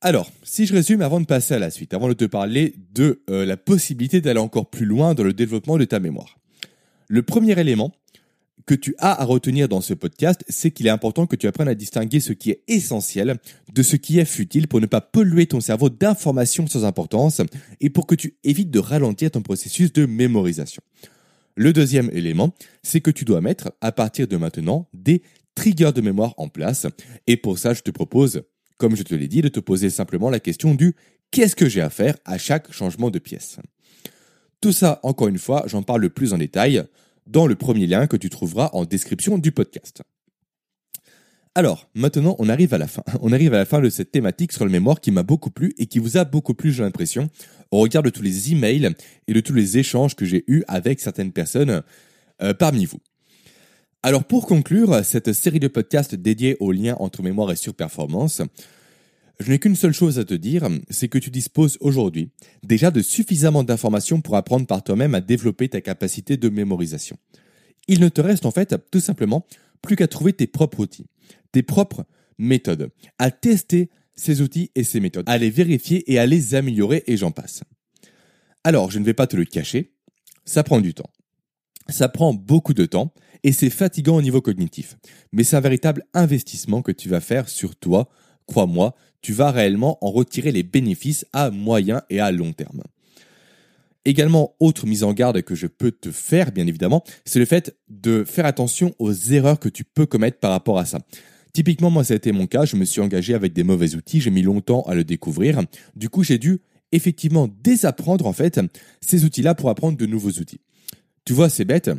Alors, 0.00 0.30
si 0.42 0.66
je 0.66 0.74
résume 0.74 1.00
avant 1.00 1.20
de 1.20 1.26
passer 1.26 1.54
à 1.54 1.58
la 1.58 1.70
suite, 1.70 1.94
avant 1.94 2.08
de 2.08 2.14
te 2.14 2.26
parler 2.26 2.74
de 2.92 3.22
euh, 3.30 3.46
la 3.46 3.56
possibilité 3.56 4.20
d'aller 4.20 4.40
encore 4.40 4.68
plus 4.68 4.84
loin 4.84 5.14
dans 5.14 5.24
le 5.24 5.32
développement 5.32 5.78
de 5.78 5.84
ta 5.84 6.00
mémoire. 6.00 6.38
Le 7.08 7.22
premier 7.22 7.58
élément 7.58 7.92
que 8.66 8.74
tu 8.74 8.96
as 8.98 9.20
à 9.20 9.24
retenir 9.24 9.68
dans 9.68 9.80
ce 9.80 9.94
podcast, 9.94 10.44
c'est 10.48 10.72
qu'il 10.72 10.86
est 10.86 10.90
important 10.90 11.26
que 11.26 11.36
tu 11.36 11.46
apprennes 11.46 11.68
à 11.68 11.74
distinguer 11.74 12.18
ce 12.18 12.32
qui 12.32 12.50
est 12.50 12.62
essentiel 12.66 13.38
de 13.72 13.82
ce 13.82 13.94
qui 13.94 14.18
est 14.18 14.24
futile 14.24 14.66
pour 14.66 14.80
ne 14.80 14.86
pas 14.86 15.00
polluer 15.00 15.46
ton 15.46 15.60
cerveau 15.60 15.88
d'informations 15.88 16.66
sans 16.66 16.84
importance 16.84 17.40
et 17.80 17.90
pour 17.90 18.06
que 18.06 18.16
tu 18.16 18.36
évites 18.42 18.72
de 18.72 18.80
ralentir 18.80 19.30
ton 19.30 19.42
processus 19.42 19.92
de 19.92 20.04
mémorisation. 20.04 20.82
Le 21.54 21.72
deuxième 21.72 22.10
élément, 22.12 22.54
c'est 22.82 23.00
que 23.00 23.10
tu 23.10 23.24
dois 23.24 23.40
mettre, 23.40 23.72
à 23.80 23.92
partir 23.92 24.26
de 24.26 24.36
maintenant, 24.36 24.88
des 24.92 25.22
triggers 25.54 25.92
de 25.94 26.00
mémoire 26.00 26.34
en 26.36 26.48
place. 26.48 26.86
Et 27.26 27.36
pour 27.36 27.58
ça, 27.58 27.72
je 27.72 27.82
te 27.82 27.90
propose, 27.90 28.42
comme 28.78 28.96
je 28.96 29.04
te 29.04 29.14
l'ai 29.14 29.28
dit, 29.28 29.42
de 29.42 29.48
te 29.48 29.60
poser 29.60 29.90
simplement 29.90 30.28
la 30.28 30.40
question 30.40 30.74
du 30.74 30.94
qu'est-ce 31.30 31.56
que 31.56 31.68
j'ai 31.68 31.80
à 31.80 31.88
faire 31.88 32.16
à 32.24 32.36
chaque 32.36 32.72
changement 32.72 33.10
de 33.10 33.18
pièce? 33.18 33.58
Tout 34.60 34.72
ça, 34.72 35.00
encore 35.02 35.28
une 35.28 35.38
fois, 35.38 35.64
j'en 35.66 35.82
parle 35.82 36.08
plus 36.10 36.32
en 36.32 36.38
détail 36.38 36.84
dans 37.26 37.46
le 37.46 37.56
premier 37.56 37.86
lien 37.86 38.06
que 38.06 38.16
tu 38.16 38.30
trouveras 38.30 38.70
en 38.72 38.84
description 38.84 39.38
du 39.38 39.52
podcast. 39.52 40.02
Alors, 41.54 41.88
maintenant, 41.94 42.36
on 42.38 42.50
arrive 42.50 42.74
à 42.74 42.78
la 42.78 42.86
fin. 42.86 43.02
On 43.22 43.32
arrive 43.32 43.54
à 43.54 43.56
la 43.58 43.64
fin 43.64 43.80
de 43.80 43.88
cette 43.88 44.12
thématique 44.12 44.52
sur 44.52 44.66
le 44.66 44.70
mémoire 44.70 45.00
qui 45.00 45.10
m'a 45.10 45.22
beaucoup 45.22 45.48
plu 45.48 45.72
et 45.78 45.86
qui 45.86 45.98
vous 45.98 46.18
a 46.18 46.24
beaucoup 46.26 46.52
plu, 46.52 46.70
j'ai 46.70 46.82
l'impression, 46.82 47.30
au 47.70 47.78
regard 47.78 48.02
de 48.02 48.10
tous 48.10 48.20
les 48.20 48.52
emails 48.52 48.94
et 49.26 49.32
de 49.32 49.40
tous 49.40 49.54
les 49.54 49.78
échanges 49.78 50.14
que 50.14 50.26
j'ai 50.26 50.44
eus 50.48 50.64
avec 50.68 51.00
certaines 51.00 51.32
personnes 51.32 51.82
euh, 52.42 52.52
parmi 52.52 52.84
vous. 52.84 52.98
Alors, 54.02 54.24
pour 54.24 54.46
conclure 54.46 55.02
cette 55.02 55.32
série 55.32 55.58
de 55.58 55.68
podcasts 55.68 56.14
dédiés 56.14 56.58
au 56.60 56.72
lien 56.72 56.94
entre 57.00 57.22
mémoire 57.22 57.50
et 57.50 57.56
surperformance, 57.56 58.42
je 59.38 59.50
n'ai 59.50 59.58
qu'une 59.58 59.76
seule 59.76 59.92
chose 59.92 60.18
à 60.18 60.24
te 60.24 60.34
dire, 60.34 60.68
c'est 60.88 61.08
que 61.08 61.18
tu 61.18 61.30
disposes 61.30 61.76
aujourd'hui 61.80 62.30
déjà 62.62 62.90
de 62.90 63.02
suffisamment 63.02 63.64
d'informations 63.64 64.20
pour 64.20 64.36
apprendre 64.36 64.66
par 64.66 64.82
toi-même 64.82 65.14
à 65.14 65.20
développer 65.20 65.68
ta 65.68 65.80
capacité 65.80 66.36
de 66.36 66.48
mémorisation. 66.48 67.18
Il 67.88 68.00
ne 68.00 68.08
te 68.08 68.20
reste 68.20 68.46
en 68.46 68.50
fait 68.50 68.74
tout 68.90 69.00
simplement 69.00 69.46
plus 69.82 69.96
qu'à 69.96 70.08
trouver 70.08 70.32
tes 70.32 70.46
propres 70.46 70.80
outils, 70.80 71.06
tes 71.52 71.62
propres 71.62 72.06
méthodes, 72.38 72.90
à 73.18 73.30
tester 73.30 73.90
ces 74.14 74.40
outils 74.40 74.70
et 74.74 74.84
ces 74.84 75.00
méthodes, 75.00 75.28
à 75.28 75.38
les 75.38 75.50
vérifier 75.50 76.10
et 76.10 76.18
à 76.18 76.26
les 76.26 76.54
améliorer 76.54 77.04
et 77.06 77.16
j'en 77.16 77.30
passe. 77.30 77.62
Alors, 78.64 78.90
je 78.90 78.98
ne 78.98 79.04
vais 79.04 79.14
pas 79.14 79.26
te 79.26 79.36
le 79.36 79.44
cacher, 79.44 79.92
ça 80.44 80.64
prend 80.64 80.80
du 80.80 80.94
temps. 80.94 81.10
Ça 81.88 82.08
prend 82.08 82.34
beaucoup 82.34 82.74
de 82.74 82.86
temps 82.86 83.12
et 83.44 83.52
c'est 83.52 83.70
fatigant 83.70 84.16
au 84.16 84.22
niveau 84.22 84.40
cognitif. 84.40 84.96
Mais 85.32 85.44
c'est 85.44 85.56
un 85.56 85.60
véritable 85.60 86.04
investissement 86.14 86.82
que 86.82 86.90
tu 86.90 87.08
vas 87.08 87.20
faire 87.20 87.48
sur 87.48 87.76
toi, 87.76 88.08
crois-moi, 88.46 88.96
tu 89.26 89.32
vas 89.32 89.50
réellement 89.50 89.98
en 90.02 90.12
retirer 90.12 90.52
les 90.52 90.62
bénéfices 90.62 91.26
à 91.32 91.50
moyen 91.50 92.00
et 92.10 92.20
à 92.20 92.30
long 92.30 92.52
terme. 92.52 92.84
Également, 94.04 94.54
autre 94.60 94.86
mise 94.86 95.02
en 95.02 95.12
garde 95.12 95.42
que 95.42 95.56
je 95.56 95.66
peux 95.66 95.90
te 95.90 96.12
faire, 96.12 96.52
bien 96.52 96.64
évidemment, 96.68 97.02
c'est 97.24 97.40
le 97.40 97.44
fait 97.44 97.76
de 97.88 98.22
faire 98.22 98.46
attention 98.46 98.94
aux 99.00 99.12
erreurs 99.12 99.58
que 99.58 99.68
tu 99.68 99.82
peux 99.82 100.06
commettre 100.06 100.38
par 100.38 100.52
rapport 100.52 100.78
à 100.78 100.86
ça. 100.86 101.00
Typiquement, 101.52 101.90
moi, 101.90 102.04
ça 102.04 102.14
a 102.14 102.18
été 102.18 102.30
mon 102.30 102.46
cas. 102.46 102.66
Je 102.66 102.76
me 102.76 102.84
suis 102.84 103.00
engagé 103.00 103.34
avec 103.34 103.52
des 103.52 103.64
mauvais 103.64 103.96
outils. 103.96 104.20
J'ai 104.20 104.30
mis 104.30 104.42
longtemps 104.42 104.82
à 104.82 104.94
le 104.94 105.02
découvrir. 105.02 105.60
Du 105.96 106.08
coup, 106.08 106.22
j'ai 106.22 106.38
dû 106.38 106.60
effectivement 106.92 107.48
désapprendre, 107.64 108.28
en 108.28 108.32
fait, 108.32 108.60
ces 109.00 109.24
outils-là 109.24 109.56
pour 109.56 109.70
apprendre 109.70 109.98
de 109.98 110.06
nouveaux 110.06 110.38
outils. 110.38 110.60
Tu 111.24 111.32
vois, 111.32 111.48
c'est 111.48 111.64
bête. 111.64 111.90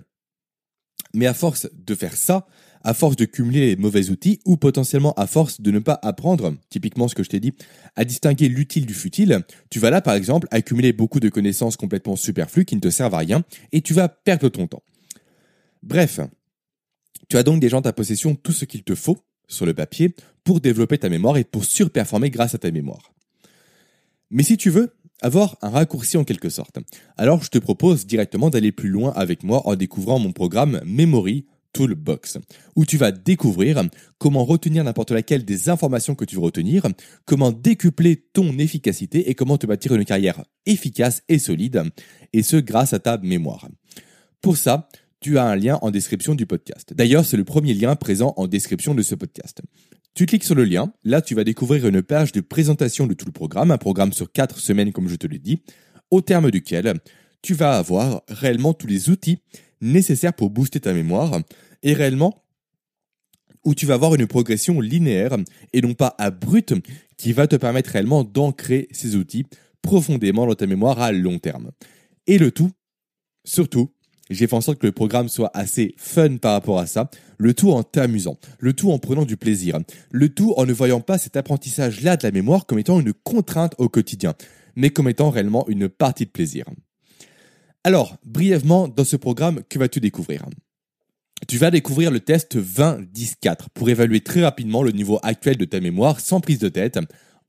Mais 1.13 1.25
à 1.25 1.33
force 1.33 1.67
de 1.73 1.93
faire 1.93 2.15
ça, 2.15 2.47
à 2.88 2.93
force 2.93 3.17
de 3.17 3.26
cumuler 3.26 3.67
les 3.67 3.76
mauvais 3.76 4.12
outils 4.12 4.39
ou 4.45 4.56
potentiellement 4.56 5.13
à 5.15 5.28
force 5.28 5.60
de 5.60 5.71
ne 5.71 5.80
pas 5.80 6.00
apprendre, 6.04 6.56
typiquement 6.69 7.10
ce 7.10 7.15
que 7.15 7.23
je 7.23 7.28
t'ai 7.28 7.41
dit, 7.41 7.52
à 7.97 8.06
distinguer 8.06 8.47
l'utile 8.47 8.86
du 8.86 8.93
futile, 8.93 9.41
tu 9.69 9.80
vas 9.80 9.89
là 9.89 10.00
par 10.00 10.13
exemple 10.13 10.47
accumuler 10.52 10.93
beaucoup 10.93 11.19
de 11.19 11.28
connaissances 11.28 11.76
complètement 11.76 12.15
superflues 12.15 12.63
qui 12.63 12.78
ne 12.78 12.80
te 12.80 12.89
servent 12.89 13.15
à 13.15 13.17
rien 13.17 13.43
et 13.73 13.82
tu 13.82 13.93
vas 13.93 14.08
perdre 14.08 14.47
ton 14.47 14.67
temps. 14.67 14.84
Bref, 15.84 16.21
tu 17.28 17.36
as 17.36 17.43
donc 17.43 17.60
déjà 17.60 17.76
en 17.76 17.82
ta 17.82 17.91
possession 17.91 18.36
tout 18.36 18.54
ce 18.54 18.63
qu'il 18.63 18.84
te 18.84 18.95
faut 18.95 19.17
sur 19.50 19.65
le 19.65 19.73
papier 19.73 20.15
pour 20.45 20.62
développer 20.62 20.97
ta 20.97 21.10
mémoire 21.10 21.36
et 21.36 21.43
pour 21.43 21.65
surperformer 21.65 22.30
grâce 22.30 22.56
à 22.56 22.58
ta 22.58 22.71
mémoire. 22.71 23.12
Mais 24.32 24.43
si 24.43 24.56
tu 24.56 24.69
veux, 24.69 24.95
avoir 25.21 25.58
un 25.62 25.71
raccourci 25.71 26.15
en 26.15 26.23
quelque 26.23 26.47
sorte. 26.47 26.80
Alors 27.17 27.43
je 27.43 27.50
te 27.50 27.58
propose 27.58 28.06
directement 28.06 28.50
d'aller 28.50 28.71
plus 28.71 28.89
loin 28.89 29.12
avec 29.13 29.43
moi 29.43 29.67
en 29.67 29.76
découvrant 29.76 30.19
mon 30.19 30.32
programme 30.32 30.80
Memory 30.86 31.47
Toolbox, 31.77 32.39
où 32.75 32.85
tu 32.85 32.97
vas 32.97 33.11
découvrir 33.11 33.83
comment 34.17 34.43
retenir 34.43 34.83
n'importe 34.83 35.11
laquelle 35.11 35.45
des 35.45 35.69
informations 35.69 36.15
que 36.15 36.25
tu 36.25 36.35
veux 36.35 36.41
retenir, 36.41 36.87
comment 37.25 37.51
décupler 37.51 38.15
ton 38.33 38.57
efficacité 38.57 39.29
et 39.29 39.35
comment 39.35 39.59
te 39.59 39.67
bâtir 39.67 39.93
une 39.93 40.03
carrière 40.03 40.43
efficace 40.65 41.21
et 41.29 41.37
solide, 41.37 41.83
et 42.33 42.41
ce 42.41 42.57
grâce 42.57 42.93
à 42.93 42.99
ta 42.99 43.19
mémoire. 43.19 43.67
Pour 44.41 44.57
ça, 44.57 44.89
tu 45.19 45.37
as 45.37 45.45
un 45.45 45.55
lien 45.55 45.77
en 45.83 45.91
description 45.91 46.33
du 46.33 46.47
podcast. 46.47 46.95
D'ailleurs, 46.95 47.25
c'est 47.25 47.37
le 47.37 47.43
premier 47.43 47.75
lien 47.75 47.95
présent 47.95 48.33
en 48.37 48.47
description 48.47 48.95
de 48.95 49.03
ce 49.03 49.13
podcast. 49.13 49.61
Tu 50.15 50.25
cliques 50.25 50.45
sur 50.45 50.55
le 50.55 50.63
lien, 50.63 50.91
là 51.03 51.21
tu 51.21 51.35
vas 51.35 51.43
découvrir 51.43 51.85
une 51.85 52.01
page 52.01 52.31
de 52.31 52.41
présentation 52.41 53.05
de 53.05 53.13
tout 53.13 53.27
le 53.27 53.31
programme, 53.31 53.69
un 53.69 53.77
programme 53.77 54.13
sur 54.13 54.31
4 54.31 54.57
semaines 54.57 54.91
comme 54.91 55.09
je 55.09 55.15
te 55.15 55.27
l'ai 55.27 55.37
dit, 55.37 55.61
au 56.09 56.21
terme 56.21 56.49
duquel 56.49 56.95
tu 57.43 57.53
vas 57.53 57.77
avoir 57.77 58.23
réellement 58.27 58.73
tous 58.73 58.87
les 58.87 59.11
outils 59.11 59.37
nécessaires 59.81 60.33
pour 60.33 60.49
booster 60.49 60.79
ta 60.79 60.93
mémoire 60.93 61.39
et 61.83 61.93
réellement 61.93 62.43
où 63.65 63.75
tu 63.75 63.85
vas 63.85 63.95
avoir 63.95 64.15
une 64.15 64.27
progression 64.27 64.79
linéaire 64.79 65.35
et 65.73 65.81
non 65.81 65.93
pas 65.93 66.15
abrupte 66.17 66.73
qui 67.17 67.33
va 67.33 67.47
te 67.47 67.55
permettre 67.55 67.91
réellement 67.91 68.23
d'ancrer 68.23 68.87
ces 68.91 69.15
outils 69.15 69.45
profondément 69.81 70.47
dans 70.47 70.55
ta 70.55 70.67
mémoire 70.67 71.01
à 71.01 71.11
long 71.11 71.39
terme. 71.39 71.71
Et 72.27 72.37
le 72.37 72.51
tout, 72.51 72.71
surtout, 73.45 73.91
j'ai 74.29 74.47
fait 74.47 74.55
en 74.55 74.61
sorte 74.61 74.79
que 74.79 74.87
le 74.87 74.91
programme 74.91 75.29
soit 75.29 75.51
assez 75.53 75.95
fun 75.97 76.37
par 76.37 76.53
rapport 76.53 76.79
à 76.79 76.85
ça, 76.85 77.09
le 77.37 77.53
tout 77.53 77.71
en 77.71 77.83
t'amusant, 77.83 78.37
le 78.59 78.73
tout 78.73 78.91
en 78.91 78.99
prenant 78.99 79.25
du 79.25 79.37
plaisir, 79.37 79.79
le 80.11 80.29
tout 80.29 80.53
en 80.57 80.65
ne 80.65 80.73
voyant 80.73 81.01
pas 81.01 81.17
cet 81.17 81.37
apprentissage-là 81.37 82.17
de 82.17 82.23
la 82.23 82.31
mémoire 82.31 82.65
comme 82.65 82.79
étant 82.79 82.99
une 82.99 83.13
contrainte 83.13 83.75
au 83.77 83.89
quotidien, 83.89 84.33
mais 84.75 84.89
comme 84.89 85.09
étant 85.09 85.29
réellement 85.29 85.67
une 85.67 85.89
partie 85.89 86.25
de 86.25 86.31
plaisir. 86.31 86.65
Alors, 87.83 88.17
brièvement, 88.25 88.87
dans 88.87 89.05
ce 89.05 89.15
programme, 89.15 89.61
que 89.69 89.79
vas-tu 89.79 89.99
découvrir? 90.01 90.45
Tu 91.47 91.58
vas 91.58 91.71
découvrir 91.71 92.12
le 92.12 92.19
test 92.19 92.58
20-10-4 92.58 93.67
pour 93.73 93.89
évaluer 93.89 94.21
très 94.21 94.43
rapidement 94.43 94.82
le 94.82 94.91
niveau 94.91 95.19
actuel 95.21 95.58
de 95.58 95.65
ta 95.65 95.80
mémoire 95.80 96.19
sans 96.19 96.39
prise 96.39 96.60
de 96.60 96.69
tête, 96.69 97.00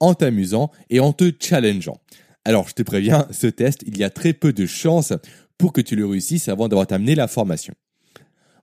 en 0.01 0.15
t'amusant 0.15 0.71
et 0.91 1.01
en 1.01 1.13
te 1.13 1.33
challengeant. 1.41 2.01
Alors, 2.45 2.69
je 2.69 2.75
te 2.75 2.83
préviens, 2.83 3.27
ce 3.31 3.47
test, 3.47 3.83
il 3.87 3.99
y 3.99 4.05
a 4.05 4.11
très 4.11 4.33
peu 4.33 4.53
de 4.53 4.67
chances 4.67 5.13
pour 5.57 5.73
que 5.73 5.81
tu 5.81 5.97
le 5.97 6.07
réussisses 6.07 6.49
avant 6.49 6.69
d'avoir 6.69 6.87
amené 6.91 7.15
la 7.15 7.29
formation. 7.29 7.75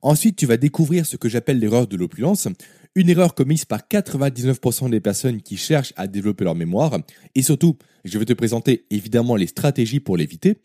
Ensuite, 0.02 0.38
tu 0.38 0.46
vas 0.46 0.58
découvrir 0.58 1.06
ce 1.06 1.18
que 1.18 1.28
j'appelle 1.28 1.60
l'erreur 1.60 1.88
de 1.88 1.98
l'opulence, 1.98 2.48
une 2.96 3.10
erreur 3.10 3.36
commise 3.36 3.66
par 3.66 3.82
99% 3.82 4.90
des 4.90 5.02
personnes 5.02 5.42
qui 5.42 5.58
cherchent 5.58 5.94
à 5.98 6.08
développer 6.08 6.46
leur 6.46 6.56
mémoire, 6.56 6.98
et 7.34 7.42
surtout, 7.42 7.78
je 8.06 8.18
vais 8.18 8.26
te 8.26 8.34
présenter 8.34 8.86
évidemment 8.92 9.36
les 9.36 9.48
stratégies 9.48 10.00
pour 10.00 10.16
l'éviter. 10.16 10.58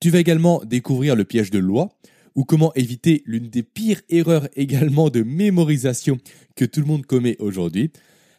Tu 0.00 0.10
vas 0.10 0.20
également 0.20 0.62
découvrir 0.64 1.16
le 1.16 1.24
piège 1.24 1.50
de 1.50 1.58
loi, 1.58 1.90
ou 2.36 2.44
comment 2.44 2.72
éviter 2.74 3.22
l'une 3.26 3.48
des 3.48 3.62
pires 3.64 4.02
erreurs 4.08 4.48
également 4.54 5.10
de 5.10 5.22
mémorisation 5.22 6.18
que 6.54 6.64
tout 6.64 6.80
le 6.80 6.86
monde 6.86 7.04
commet 7.04 7.36
aujourd'hui. 7.40 7.90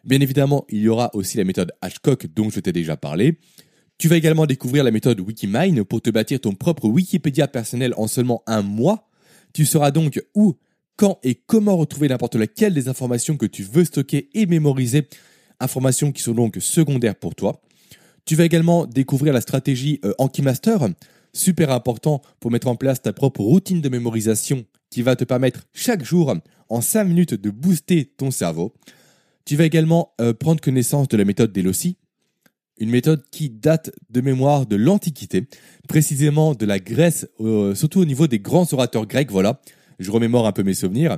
Bien 0.05 0.21
évidemment, 0.21 0.65
il 0.69 0.79
y 0.79 0.87
aura 0.87 1.13
aussi 1.13 1.37
la 1.37 1.43
méthode 1.43 1.73
Ashcock 1.81 2.27
dont 2.33 2.49
je 2.49 2.61
t'ai 2.61 2.71
déjà 2.71 2.95
parlé. 2.95 3.39
Tu 3.97 4.07
vas 4.07 4.15
également 4.15 4.45
découvrir 4.45 4.83
la 4.83 4.91
méthode 4.91 5.19
Wikimine 5.19 5.83
pour 5.83 6.01
te 6.01 6.11
bâtir 6.11 6.39
ton 6.39 6.53
propre 6.53 6.87
Wikipédia 6.87 7.47
personnel 7.47 7.93
en 7.97 8.07
seulement 8.07 8.43
un 8.45 8.61
mois. 8.61 9.09
Tu 9.53 9.65
sauras 9.65 9.89
donc 9.89 10.21
où, 10.35 10.55
quand 10.95 11.19
et 11.23 11.33
comment 11.33 11.75
retrouver 11.75 12.07
n'importe 12.07 12.35
laquelle 12.35 12.75
des 12.75 12.89
informations 12.89 13.35
que 13.35 13.47
tu 13.47 13.63
veux 13.63 13.85
stocker 13.85 14.29
et 14.35 14.45
mémoriser, 14.45 15.07
informations 15.59 16.11
qui 16.11 16.21
sont 16.21 16.33
donc 16.33 16.57
secondaires 16.59 17.15
pour 17.15 17.33
toi. 17.33 17.59
Tu 18.25 18.35
vas 18.35 18.45
également 18.45 18.85
découvrir 18.85 19.33
la 19.33 19.41
stratégie 19.41 19.99
euh, 20.05 20.13
Ankimaster, 20.19 20.89
super 21.37 21.71
important 21.71 22.21
pour 22.39 22.51
mettre 22.51 22.67
en 22.67 22.75
place 22.75 23.01
ta 23.01 23.13
propre 23.13 23.41
routine 23.41 23.81
de 23.81 23.89
mémorisation 23.89 24.65
qui 24.89 25.01
va 25.01 25.15
te 25.15 25.23
permettre 25.23 25.67
chaque 25.73 26.03
jour, 26.03 26.33
en 26.69 26.81
5 26.81 27.03
minutes, 27.05 27.33
de 27.33 27.49
booster 27.49 28.05
ton 28.05 28.31
cerveau. 28.31 28.73
Tu 29.45 29.55
vas 29.55 29.65
également 29.65 30.13
euh, 30.19 30.33
prendre 30.33 30.61
connaissance 30.61 31.07
de 31.07 31.17
la 31.17 31.25
méthode 31.25 31.51
d'Elossi, 31.51 31.97
une 32.79 32.89
méthode 32.89 33.23
qui 33.31 33.49
date 33.49 33.91
de 34.09 34.21
mémoire 34.21 34.65
de 34.65 34.75
l'Antiquité, 34.75 35.47
précisément 35.87 36.53
de 36.53 36.65
la 36.65 36.79
Grèce, 36.79 37.27
euh, 37.39 37.73
surtout 37.73 37.99
au 37.99 38.05
niveau 38.05 38.27
des 38.27 38.39
grands 38.39 38.71
orateurs 38.73 39.07
grecs, 39.07 39.31
voilà, 39.31 39.61
je 39.99 40.11
remémore 40.11 40.47
un 40.47 40.51
peu 40.51 40.63
mes 40.63 40.73
souvenirs, 40.73 41.17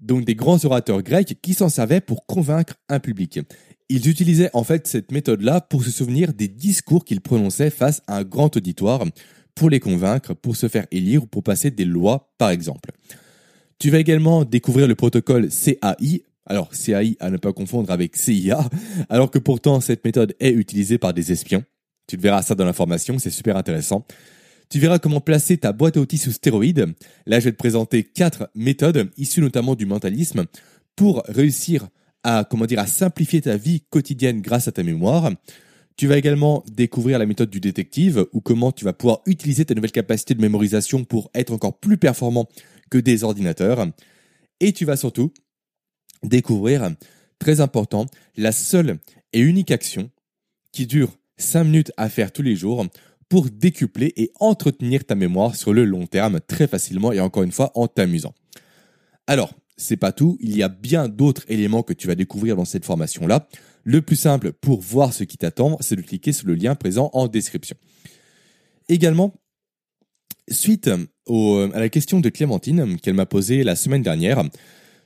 donc 0.00 0.24
des 0.24 0.34
grands 0.34 0.62
orateurs 0.64 1.02
grecs 1.02 1.38
qui 1.40 1.54
s'en 1.54 1.68
servaient 1.68 2.00
pour 2.00 2.26
convaincre 2.26 2.74
un 2.88 3.00
public. 3.00 3.40
Ils 3.88 4.08
utilisaient 4.08 4.50
en 4.52 4.64
fait 4.64 4.86
cette 4.86 5.12
méthode-là 5.12 5.62
pour 5.62 5.82
se 5.82 5.90
souvenir 5.90 6.34
des 6.34 6.48
discours 6.48 7.04
qu'ils 7.04 7.22
prononçaient 7.22 7.70
face 7.70 8.02
à 8.06 8.18
un 8.18 8.24
grand 8.24 8.54
auditoire, 8.56 9.04
pour 9.58 9.70
les 9.70 9.80
convaincre, 9.80 10.34
pour 10.34 10.56
se 10.56 10.68
faire 10.68 10.86
élire 10.92 11.24
ou 11.24 11.26
pour 11.26 11.42
passer 11.42 11.72
des 11.72 11.84
lois, 11.84 12.32
par 12.38 12.50
exemple. 12.50 12.90
Tu 13.80 13.90
vas 13.90 13.98
également 13.98 14.44
découvrir 14.44 14.86
le 14.86 14.94
protocole 14.94 15.48
CAI, 15.48 16.22
alors 16.46 16.70
CAI 16.70 17.16
à 17.18 17.28
ne 17.28 17.38
pas 17.38 17.52
confondre 17.52 17.90
avec 17.90 18.16
CIA, 18.16 18.68
alors 19.08 19.32
que 19.32 19.38
pourtant 19.40 19.80
cette 19.80 20.04
méthode 20.04 20.34
est 20.38 20.52
utilisée 20.52 20.96
par 20.96 21.12
des 21.12 21.32
espions. 21.32 21.64
Tu 22.06 22.16
verras 22.16 22.42
ça 22.42 22.54
dans 22.54 22.64
l'information, 22.64 23.18
c'est 23.18 23.30
super 23.30 23.56
intéressant. 23.56 24.06
Tu 24.70 24.78
verras 24.78 25.00
comment 25.00 25.20
placer 25.20 25.58
ta 25.58 25.72
boîte 25.72 25.96
à 25.96 26.00
outils 26.00 26.18
sous 26.18 26.32
stéroïdes. 26.32 26.94
Là, 27.26 27.40
je 27.40 27.46
vais 27.46 27.52
te 27.52 27.56
présenter 27.56 28.04
quatre 28.04 28.50
méthodes 28.54 29.10
issues 29.16 29.40
notamment 29.40 29.74
du 29.74 29.86
mentalisme 29.86 30.44
pour 30.94 31.24
réussir 31.26 31.88
à, 32.22 32.44
comment 32.48 32.64
à 32.64 32.86
simplifier 32.86 33.40
ta 33.40 33.56
vie 33.56 33.82
quotidienne 33.90 34.40
grâce 34.40 34.68
à 34.68 34.72
ta 34.72 34.84
mémoire. 34.84 35.32
Tu 35.98 36.06
vas 36.06 36.16
également 36.16 36.64
découvrir 36.70 37.18
la 37.18 37.26
méthode 37.26 37.50
du 37.50 37.58
détective 37.58 38.24
ou 38.32 38.40
comment 38.40 38.70
tu 38.70 38.84
vas 38.84 38.92
pouvoir 38.92 39.20
utiliser 39.26 39.64
ta 39.64 39.74
nouvelle 39.74 39.90
capacité 39.90 40.32
de 40.32 40.40
mémorisation 40.40 41.04
pour 41.04 41.28
être 41.34 41.52
encore 41.52 41.76
plus 41.76 41.98
performant 41.98 42.48
que 42.88 42.98
des 42.98 43.24
ordinateurs. 43.24 43.84
Et 44.60 44.72
tu 44.72 44.84
vas 44.84 44.96
surtout 44.96 45.32
découvrir, 46.22 46.88
très 47.40 47.60
important, 47.60 48.06
la 48.36 48.52
seule 48.52 48.98
et 49.32 49.40
unique 49.40 49.72
action 49.72 50.08
qui 50.70 50.86
dure 50.86 51.18
5 51.36 51.64
minutes 51.64 51.92
à 51.96 52.08
faire 52.08 52.30
tous 52.30 52.42
les 52.42 52.54
jours 52.54 52.86
pour 53.28 53.50
décupler 53.50 54.12
et 54.16 54.30
entretenir 54.38 55.04
ta 55.04 55.16
mémoire 55.16 55.56
sur 55.56 55.74
le 55.74 55.84
long 55.84 56.06
terme 56.06 56.38
très 56.38 56.68
facilement 56.68 57.10
et 57.10 57.18
encore 57.18 57.42
une 57.42 57.50
fois 57.50 57.72
en 57.74 57.88
t'amusant. 57.88 58.34
Alors, 59.26 59.52
c'est 59.76 59.96
pas 59.96 60.12
tout, 60.12 60.38
il 60.40 60.56
y 60.56 60.62
a 60.62 60.68
bien 60.68 61.08
d'autres 61.08 61.44
éléments 61.48 61.82
que 61.82 61.92
tu 61.92 62.06
vas 62.06 62.14
découvrir 62.14 62.54
dans 62.54 62.64
cette 62.64 62.84
formation-là. 62.84 63.48
Le 63.84 64.02
plus 64.02 64.16
simple 64.16 64.52
pour 64.52 64.80
voir 64.80 65.12
ce 65.12 65.24
qui 65.24 65.36
t'attend, 65.36 65.76
c'est 65.80 65.96
de 65.96 66.02
cliquer 66.02 66.32
sur 66.32 66.46
le 66.46 66.54
lien 66.54 66.74
présent 66.74 67.10
en 67.12 67.28
description. 67.28 67.76
Également, 68.88 69.34
suite 70.50 70.88
à 70.88 71.78
la 71.78 71.88
question 71.88 72.20
de 72.20 72.28
Clémentine 72.28 72.98
qu'elle 73.00 73.14
m'a 73.14 73.26
posée 73.26 73.62
la 73.64 73.76
semaine 73.76 74.02
dernière, 74.02 74.42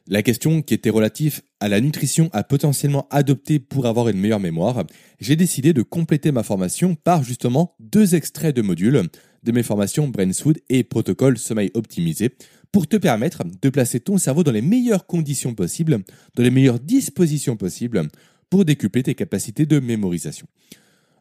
la 0.09 0.23
question 0.23 0.63
qui 0.63 0.75
était 0.75 0.91
relative 0.91 1.43
à 1.61 1.69
la 1.69 1.81
nutrition 1.81 2.29
à 2.33 2.43
potentiellement 2.43 3.07
adopter 3.11 3.59
pour 3.61 3.87
avoir 3.87 4.09
une 4.09 4.19
meilleure 4.19 4.41
mémoire, 4.41 4.85
j'ai 5.21 5.37
décidé 5.37 5.73
de 5.73 5.83
compléter 5.83 6.33
ma 6.33 6.43
formation 6.43 6.95
par 6.97 7.23
justement 7.23 7.77
deux 7.79 8.15
extraits 8.15 8.55
de 8.55 8.63
modules 8.63 9.09
de 9.43 9.53
mes 9.53 9.63
formations 9.63 10.09
Brainswood 10.09 10.59
et 10.69 10.85
Protocole 10.85 11.39
Sommeil 11.39 11.71
Optimisé 11.75 12.31
pour 12.73 12.89
te 12.89 12.97
permettre 12.97 13.43
de 13.61 13.69
placer 13.69 14.01
ton 14.01 14.19
cerveau 14.19 14.43
dans 14.43 14.53
les 14.53 14.63
meilleures 14.63 15.07
conditions 15.07 15.55
possibles, 15.55 15.99
dans 16.35 16.43
les 16.43 16.51
meilleures 16.51 16.81
dispositions 16.81 17.57
possibles 17.57 18.09
pour 18.53 18.67
décupler 18.67 19.03
tes 19.03 19.15
capacités 19.15 19.65
de 19.65 19.81
mémorisation. 19.81 20.47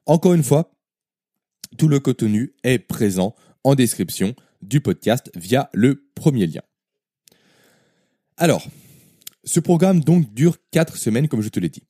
Encore 0.06 0.34
une 0.34 0.44
fois, 0.44 0.76
tout 1.78 1.88
le 1.88 2.02
contenu 2.02 2.54
est 2.66 2.78
présent 2.78 3.36
en 3.64 3.74
description 3.74 4.36
du 4.62 4.82
podcast 4.82 5.32
via 5.38 5.70
le 5.72 6.10
premier 6.14 6.46
lien. 6.46 6.60
Alors, 8.36 8.68
ce 9.46 9.62
programme 9.62 10.02
donc 10.02 10.34
dure 10.34 10.58
4 10.72 10.98
semaines 10.98 11.30
comme 11.30 11.42
je 11.42 11.48
te 11.48 11.62
l'ai 11.62 11.70
dit. 11.70 11.84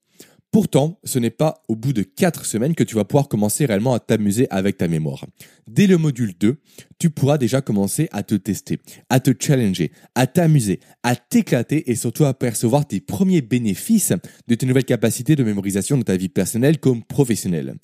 Pourtant, 0.52 1.00
ce 1.06 1.18
n'est 1.18 1.30
pas 1.30 1.64
au 1.70 1.78
bout 1.78 1.94
de 1.94 2.04
4 2.04 2.46
semaines 2.46 2.76
que 2.76 2.84
tu 2.84 2.96
vas 2.96 3.06
pouvoir 3.06 3.30
commencer 3.30 3.66
réellement 3.66 3.94
à 3.94 4.02
t'amuser 4.02 4.48
avec 4.50 4.78
ta 4.78 4.90
mémoire. 4.90 5.26
Dès 5.66 5.88
le 5.88 5.98
module 5.98 6.34
2, 6.38 6.58
tu 7.00 7.10
pourras 7.10 7.38
déjà 7.38 7.62
commencer 7.62 8.10
à 8.12 8.22
te 8.22 8.36
tester, 8.36 8.80
à 9.10 9.22
te 9.22 9.32
challenger, 9.40 9.94
à 10.14 10.28
t'amuser, 10.28 10.82
à 11.04 11.16
t'éclater 11.16 11.90
et 11.90 11.96
surtout 11.96 12.26
à 12.26 12.34
percevoir 12.34 12.86
tes 12.86 13.00
premiers 13.00 13.42
bénéfices 13.42 14.12
de 14.50 14.56
tes 14.56 14.66
nouvelles 14.66 14.84
capacités 14.84 15.38
de 15.38 15.44
mémorisation 15.46 15.96
dans 15.96 16.04
ta 16.04 16.18
vie 16.18 16.28
personnelle 16.28 16.80
comme 16.80 17.02
professionnelle. 17.02 17.76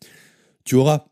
Tu 0.65 0.75
auras 0.75 1.05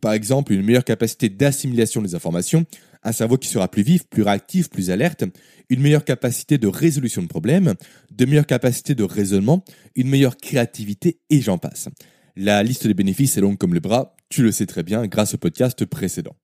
par 0.00 0.12
exemple 0.12 0.52
une 0.52 0.62
meilleure 0.62 0.84
capacité 0.84 1.28
d'assimilation 1.28 2.02
des 2.02 2.16
informations, 2.16 2.66
un 3.02 3.12
cerveau 3.12 3.38
qui 3.38 3.48
sera 3.48 3.68
plus 3.68 3.82
vif, 3.82 4.04
plus 4.08 4.22
réactif, 4.22 4.68
plus 4.68 4.90
alerte, 4.90 5.24
une 5.68 5.80
meilleure 5.80 6.04
capacité 6.04 6.58
de 6.58 6.66
résolution 6.66 7.22
de 7.22 7.28
problèmes, 7.28 7.74
de 8.10 8.24
meilleures 8.24 8.46
capacités 8.46 8.94
de 8.94 9.04
raisonnement, 9.04 9.64
une 9.94 10.08
meilleure 10.08 10.36
créativité 10.36 11.20
et 11.30 11.40
j'en 11.40 11.58
passe. 11.58 11.88
La 12.36 12.62
liste 12.62 12.86
des 12.86 12.94
bénéfices 12.94 13.36
est 13.36 13.40
longue 13.40 13.58
comme 13.58 13.74
le 13.74 13.80
bras, 13.80 14.16
tu 14.28 14.42
le 14.42 14.52
sais 14.52 14.66
très 14.66 14.82
bien 14.82 15.06
grâce 15.06 15.34
au 15.34 15.38
podcast 15.38 15.84
précédent. 15.84 16.36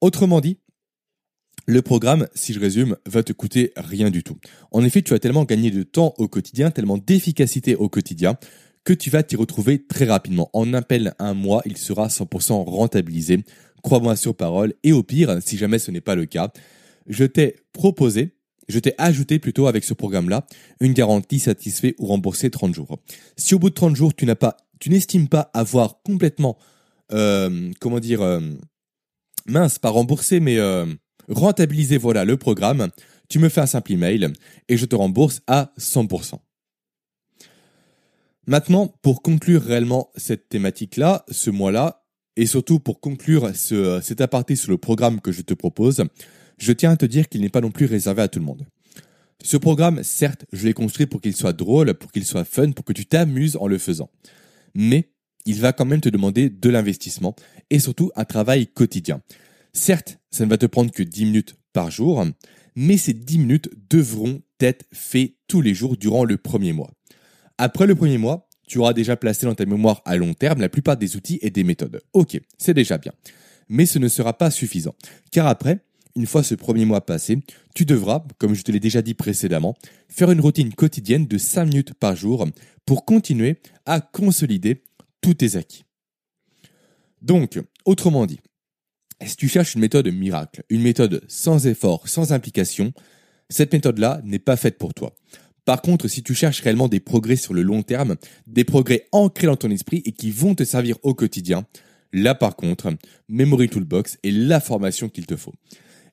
Autrement 0.00 0.40
dit, 0.40 0.58
le 1.66 1.82
programme, 1.82 2.26
si 2.34 2.52
je 2.52 2.60
résume, 2.60 2.96
va 3.06 3.22
te 3.22 3.32
coûter 3.32 3.72
rien 3.76 4.10
du 4.10 4.22
tout. 4.22 4.38
En 4.72 4.82
effet, 4.82 5.02
tu 5.02 5.14
as 5.14 5.18
tellement 5.18 5.44
gagné 5.44 5.70
de 5.70 5.82
temps 5.82 6.14
au 6.18 6.26
quotidien, 6.26 6.70
tellement 6.70 6.98
d'efficacité 6.98 7.76
au 7.76 7.88
quotidien, 7.88 8.36
que 8.84 8.92
tu 8.92 9.10
vas 9.10 9.22
t'y 9.22 9.36
retrouver 9.36 9.86
très 9.86 10.06
rapidement. 10.06 10.50
En 10.52 10.72
un 10.74 10.82
un 11.18 11.34
mois, 11.34 11.62
il 11.66 11.76
sera 11.76 12.08
100% 12.08 12.64
rentabilisé. 12.64 13.44
Crois-moi 13.82 14.16
sur 14.16 14.34
parole. 14.34 14.74
Et 14.82 14.92
au 14.92 15.02
pire, 15.02 15.38
si 15.40 15.56
jamais 15.56 15.78
ce 15.78 15.90
n'est 15.90 16.00
pas 16.00 16.14
le 16.14 16.26
cas, 16.26 16.52
je 17.06 17.24
t'ai 17.24 17.56
proposé, 17.72 18.36
je 18.68 18.78
t'ai 18.78 18.94
ajouté 18.98 19.38
plutôt 19.38 19.66
avec 19.66 19.84
ce 19.84 19.94
programme-là, 19.94 20.46
une 20.80 20.92
garantie 20.92 21.38
satisfait 21.38 21.94
ou 21.98 22.06
remboursée 22.06 22.50
30 22.50 22.74
jours. 22.74 22.98
Si 23.36 23.54
au 23.54 23.58
bout 23.58 23.70
de 23.70 23.74
30 23.74 23.96
jours, 23.96 24.14
tu 24.14 24.26
n'as 24.26 24.36
pas, 24.36 24.56
tu 24.78 24.90
n'estimes 24.90 25.28
pas 25.28 25.50
avoir 25.54 26.02
complètement, 26.02 26.56
euh, 27.12 27.70
comment 27.80 28.00
dire, 28.00 28.22
euh, 28.22 28.40
mince, 29.46 29.78
pas 29.78 29.90
remboursé, 29.90 30.40
mais 30.40 30.58
euh, 30.58 30.86
rentabilisé, 31.28 31.98
voilà, 31.98 32.24
le 32.24 32.36
programme, 32.36 32.88
tu 33.28 33.38
me 33.38 33.48
fais 33.48 33.60
un 33.60 33.66
simple 33.66 33.92
email 33.92 34.28
et 34.68 34.76
je 34.76 34.86
te 34.86 34.96
rembourse 34.96 35.40
à 35.46 35.72
100%. 35.78 36.40
Maintenant, 38.46 38.88
pour 39.02 39.22
conclure 39.22 39.62
réellement 39.62 40.10
cette 40.16 40.48
thématique-là, 40.48 41.24
ce 41.30 41.50
mois-là, 41.50 42.04
et 42.36 42.46
surtout 42.46 42.78
pour 42.78 43.00
conclure 43.00 43.54
ce, 43.54 44.00
cet 44.02 44.20
aparté 44.20 44.56
sur 44.56 44.70
le 44.70 44.78
programme 44.78 45.20
que 45.20 45.32
je 45.32 45.42
te 45.42 45.54
propose, 45.54 46.04
je 46.58 46.72
tiens 46.72 46.92
à 46.92 46.96
te 46.96 47.06
dire 47.06 47.28
qu'il 47.28 47.40
n'est 47.40 47.48
pas 47.48 47.60
non 47.60 47.70
plus 47.70 47.86
réservé 47.86 48.22
à 48.22 48.28
tout 48.28 48.38
le 48.38 48.44
monde. 48.44 48.66
Ce 49.42 49.56
programme, 49.56 50.02
certes, 50.02 50.44
je 50.52 50.66
l'ai 50.66 50.74
construit 50.74 51.06
pour 51.06 51.20
qu'il 51.20 51.34
soit 51.34 51.54
drôle, 51.54 51.94
pour 51.94 52.12
qu'il 52.12 52.24
soit 52.24 52.44
fun, 52.44 52.72
pour 52.72 52.84
que 52.84 52.92
tu 52.92 53.06
t'amuses 53.06 53.56
en 53.56 53.66
le 53.66 53.78
faisant. 53.78 54.10
Mais 54.74 55.10
il 55.46 55.60
va 55.60 55.72
quand 55.72 55.86
même 55.86 56.02
te 56.02 56.10
demander 56.10 56.50
de 56.50 56.68
l'investissement 56.68 57.34
et 57.70 57.78
surtout 57.78 58.10
un 58.16 58.24
travail 58.24 58.66
quotidien. 58.66 59.22
Certes, 59.72 60.18
ça 60.30 60.44
ne 60.44 60.50
va 60.50 60.58
te 60.58 60.66
prendre 60.66 60.90
que 60.90 61.02
10 61.02 61.24
minutes 61.24 61.56
par 61.72 61.90
jour, 61.90 62.24
mais 62.76 62.98
ces 62.98 63.14
10 63.14 63.38
minutes 63.38 63.70
devront 63.88 64.42
être 64.60 64.84
faites 64.92 65.34
tous 65.48 65.62
les 65.62 65.72
jours 65.72 65.96
durant 65.96 66.24
le 66.24 66.36
premier 66.36 66.72
mois. 66.72 66.90
Après 67.56 67.86
le 67.86 67.94
premier 67.94 68.18
mois, 68.18 68.48
tu 68.70 68.78
auras 68.78 68.92
déjà 68.92 69.16
placé 69.16 69.46
dans 69.46 69.54
ta 69.56 69.66
mémoire 69.66 70.00
à 70.04 70.16
long 70.16 70.32
terme 70.32 70.60
la 70.60 70.68
plupart 70.68 70.96
des 70.96 71.16
outils 71.16 71.40
et 71.42 71.50
des 71.50 71.64
méthodes. 71.64 72.00
Ok, 72.12 72.40
c'est 72.56 72.72
déjà 72.72 72.98
bien. 72.98 73.10
Mais 73.68 73.84
ce 73.84 73.98
ne 73.98 74.06
sera 74.06 74.38
pas 74.38 74.52
suffisant. 74.52 74.94
Car 75.32 75.48
après, 75.48 75.80
une 76.14 76.26
fois 76.26 76.44
ce 76.44 76.54
premier 76.54 76.84
mois 76.84 77.04
passé, 77.04 77.38
tu 77.74 77.84
devras, 77.84 78.24
comme 78.38 78.54
je 78.54 78.62
te 78.62 78.70
l'ai 78.70 78.78
déjà 78.78 79.02
dit 79.02 79.14
précédemment, 79.14 79.76
faire 80.08 80.30
une 80.30 80.40
routine 80.40 80.72
quotidienne 80.72 81.26
de 81.26 81.36
5 81.36 81.64
minutes 81.64 81.94
par 81.94 82.14
jour 82.14 82.46
pour 82.86 83.04
continuer 83.04 83.60
à 83.86 84.00
consolider 84.00 84.84
tous 85.20 85.34
tes 85.34 85.56
acquis. 85.56 85.82
Donc, 87.22 87.60
autrement 87.84 88.24
dit, 88.24 88.38
si 89.26 89.34
tu 89.34 89.48
cherches 89.48 89.74
une 89.74 89.80
méthode 89.80 90.06
miracle, 90.12 90.62
une 90.68 90.82
méthode 90.82 91.24
sans 91.26 91.66
effort, 91.66 92.08
sans 92.08 92.32
implication, 92.32 92.92
cette 93.48 93.72
méthode-là 93.72 94.20
n'est 94.22 94.38
pas 94.38 94.56
faite 94.56 94.78
pour 94.78 94.94
toi. 94.94 95.12
Par 95.70 95.82
contre, 95.82 96.08
si 96.08 96.24
tu 96.24 96.34
cherches 96.34 96.62
réellement 96.62 96.88
des 96.88 96.98
progrès 96.98 97.36
sur 97.36 97.54
le 97.54 97.62
long 97.62 97.84
terme, 97.84 98.16
des 98.48 98.64
progrès 98.64 99.06
ancrés 99.12 99.46
dans 99.46 99.54
ton 99.54 99.70
esprit 99.70 100.02
et 100.04 100.10
qui 100.10 100.32
vont 100.32 100.56
te 100.56 100.64
servir 100.64 100.96
au 101.04 101.14
quotidien, 101.14 101.64
là 102.12 102.34
par 102.34 102.56
contre, 102.56 102.92
Memory 103.28 103.68
Toolbox 103.68 104.18
est 104.24 104.32
la 104.32 104.58
formation 104.58 105.08
qu'il 105.08 105.26
te 105.26 105.36
faut. 105.36 105.54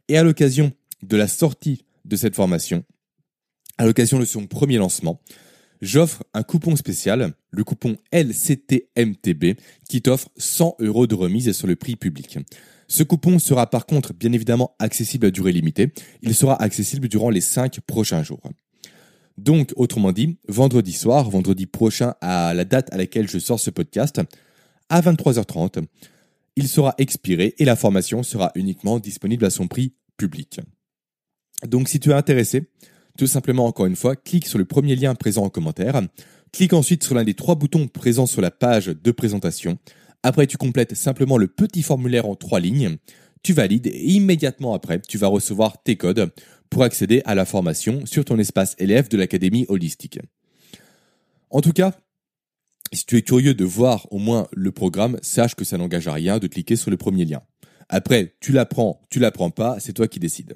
Et 0.10 0.18
à 0.20 0.22
l'occasion 0.22 0.74
de 1.02 1.18
la 1.18 1.28
sortie 1.28 1.86
de 2.06 2.16
cette 2.16 2.36
formation, 2.36 2.84
à 3.80 3.88
l'occasion 3.88 4.20
de 4.20 4.26
son 4.26 4.46
premier 4.46 4.78
lancement, 4.78 5.24
j'offre 5.82 6.24
un 6.36 6.44
coupon 6.44 6.76
spécial, 6.76 7.34
le 7.50 7.64
coupon 7.64 7.98
LCTMTB, 8.12 9.60
qui 9.90 10.04
t'offre 10.04 10.30
100 10.38 10.76
euros 10.82 11.08
de 11.08 11.16
remise 11.16 11.52
sur 11.54 11.66
le 11.66 11.76
prix 11.76 11.96
public. 11.96 12.38
Ce 12.88 13.02
coupon 13.02 13.40
sera 13.40 13.68
par 13.68 13.88
contre 13.88 14.14
bien 14.14 14.34
évidemment 14.34 14.76
accessible 14.78 15.26
à 15.26 15.32
durée 15.32 15.52
limitée. 15.52 15.94
Il 16.22 16.36
sera 16.36 16.62
accessible 16.62 17.08
durant 17.08 17.32
les 17.32 17.42
5 17.42 17.80
prochains 17.80 18.22
jours. 18.22 18.52
Donc, 19.38 19.74
autrement 19.76 20.12
dit, 20.12 20.38
vendredi 20.48 20.94
soir, 20.94 21.30
vendredi 21.30 21.66
prochain 21.66 22.16
à 22.22 22.54
la 22.54 22.66
date 22.66 22.92
à 22.92 22.98
laquelle 22.98 23.30
je 23.30 23.38
sors 23.38 23.60
ce 23.60 23.70
podcast, 23.70 24.22
à 24.90 25.02
23h30, 25.02 25.84
il 26.56 26.68
sera 26.68 26.96
expiré 26.98 27.54
et 27.60 27.66
la 27.66 27.76
formation 27.76 28.24
sera 28.24 28.52
uniquement 28.56 29.00
disponible 29.00 29.46
à 29.46 29.50
son 29.50 29.68
prix 29.68 29.94
public. 30.18 30.60
Donc, 31.68 31.88
si 31.88 32.00
tu 32.00 32.10
es 32.10 32.14
intéressé, 32.14 32.70
tout 33.18 33.28
simplement 33.28 33.66
encore 33.66 33.86
une 33.86 33.96
fois, 33.96 34.16
clique 34.16 34.48
sur 34.48 34.58
le 34.58 34.66
premier 34.66 34.96
lien 34.96 35.14
présent 35.14 35.44
en 35.44 35.50
commentaire, 35.50 36.02
clique 36.52 36.74
ensuite 36.74 37.04
sur 37.04 37.14
l'un 37.14 37.24
des 37.24 37.34
trois 37.36 37.56
boutons 37.56 37.88
présents 37.88 38.26
sur 38.26 38.42
la 38.42 38.52
page 38.52 38.88
de 38.88 39.12
présentation, 39.12 39.78
après, 40.24 40.48
tu 40.48 40.58
complètes 40.58 40.96
simplement 40.96 41.38
le 41.38 41.48
petit 41.48 41.84
formulaire 41.84 42.28
en 42.28 42.36
trois 42.36 42.60
lignes, 42.60 42.98
tu 43.44 43.54
valides 43.54 43.88
et 43.88 44.06
immédiatement 44.12 44.74
après, 44.74 45.00
tu 45.00 45.18
vas 45.18 45.28
recevoir 45.28 45.82
tes 45.84 45.96
codes 45.96 46.32
pour 46.70 46.84
accéder 46.84 47.22
à 47.26 47.36
la 47.36 47.46
formation 47.46 48.06
sur 48.06 48.26
ton 48.26 48.38
espace 48.40 48.76
élève 48.78 49.10
de 49.10 49.18
l'Académie 49.18 49.66
holistique. 49.70 50.20
En 51.50 51.62
tout 51.62 51.72
cas, 51.72 51.94
si 52.94 53.06
tu 53.06 53.18
es 53.18 53.22
curieux 53.22 53.54
de 53.54 53.66
voir 53.66 54.08
au 54.12 54.18
moins 54.18 54.48
le 54.54 54.72
programme, 54.72 55.18
sache 55.22 55.56
que 55.56 55.66
ça 55.66 55.78
n'engage 55.78 56.08
à 56.08 56.14
rien 56.14 56.40
de 56.40 56.48
cliquer 56.48 56.76
sur 56.76 56.92
le 56.92 56.98
premier 56.98 57.26
lien. 57.26 57.42
Après, 57.90 58.36
tu 58.40 58.52
l'apprends, 58.52 59.02
tu 59.10 59.20
l'apprends 59.20 59.50
pas, 59.50 59.78
c'est 59.80 59.94
toi 59.94 60.08
qui 60.08 60.20
décides. 60.20 60.56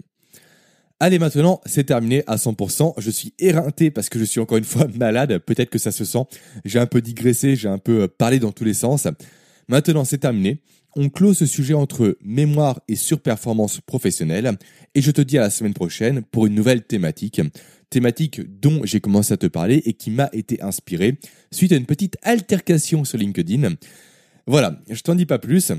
Allez 0.99 1.17
maintenant, 1.17 1.61
c'est 1.65 1.85
terminé 1.85 2.23
à 2.27 2.35
100%. 2.35 2.93
Je 2.97 3.09
suis 3.09 3.33
éreinté 3.39 3.89
parce 3.89 4.07
que 4.07 4.19
je 4.19 4.23
suis 4.23 4.39
encore 4.39 4.59
une 4.59 4.63
fois 4.63 4.87
malade. 4.95 5.39
Peut-être 5.39 5.71
que 5.71 5.79
ça 5.79 5.91
se 5.91 6.05
sent. 6.05 6.23
J'ai 6.63 6.77
un 6.77 6.85
peu 6.85 7.01
digressé, 7.01 7.55
j'ai 7.55 7.69
un 7.69 7.79
peu 7.79 8.07
parlé 8.07 8.37
dans 8.39 8.51
tous 8.51 8.65
les 8.65 8.75
sens. 8.75 9.07
Maintenant, 9.67 10.03
c'est 10.03 10.19
terminé. 10.19 10.61
On 10.95 11.09
clôt 11.09 11.33
ce 11.33 11.45
sujet 11.45 11.73
entre 11.73 12.17
mémoire 12.21 12.81
et 12.87 12.95
surperformance 12.95 13.79
professionnelle. 13.79 14.57
Et 14.93 15.01
je 15.01 15.11
te 15.11 15.21
dis 15.21 15.37
à 15.37 15.41
la 15.41 15.49
semaine 15.49 15.73
prochaine 15.73 16.21
pour 16.21 16.47
une 16.47 16.55
nouvelle 16.55 16.83
thématique. 16.83 17.41
Thématique 17.89 18.41
dont 18.59 18.81
j'ai 18.83 18.99
commencé 18.99 19.33
à 19.33 19.37
te 19.37 19.47
parler 19.47 19.81
et 19.85 19.93
qui 19.93 20.11
m'a 20.11 20.29
été 20.33 20.61
inspirée 20.61 21.17
suite 21.51 21.71
à 21.71 21.75
une 21.75 21.85
petite 21.85 22.17
altercation 22.23 23.05
sur 23.05 23.17
LinkedIn. 23.17 23.75
Voilà, 24.47 24.81
je 24.89 25.01
t'en 25.01 25.15
dis 25.15 25.25
pas 25.25 25.39
plus. 25.39 25.71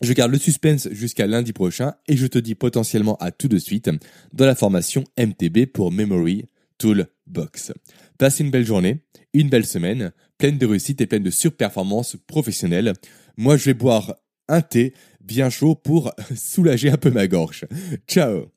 Je 0.00 0.12
garde 0.12 0.32
le 0.32 0.38
suspense 0.38 0.88
jusqu'à 0.90 1.28
lundi 1.28 1.52
prochain 1.52 1.94
et 2.08 2.16
je 2.16 2.26
te 2.26 2.38
dis 2.38 2.56
potentiellement 2.56 3.16
à 3.16 3.30
tout 3.30 3.48
de 3.48 3.58
suite 3.58 3.90
dans 4.32 4.46
la 4.46 4.56
formation 4.56 5.04
MTB 5.16 5.66
pour 5.72 5.92
Memory 5.92 6.46
Toolbox. 6.78 7.72
Passe 8.18 8.40
une 8.40 8.50
belle 8.50 8.66
journée, 8.66 9.04
une 9.32 9.48
belle 9.48 9.66
semaine 9.66 10.12
pleine 10.38 10.58
de 10.58 10.66
réussite 10.66 11.00
et 11.00 11.06
pleine 11.06 11.22
de 11.22 11.30
surperformance 11.30 12.16
professionnelle. 12.26 12.92
Moi, 13.36 13.56
je 13.56 13.64
vais 13.66 13.74
boire 13.74 14.14
un 14.48 14.62
thé 14.62 14.94
bien 15.20 15.50
chaud 15.50 15.74
pour 15.74 16.12
soulager 16.36 16.90
un 16.90 16.96
peu 16.96 17.10
ma 17.10 17.26
gorge. 17.26 17.66
Ciao 18.06 18.53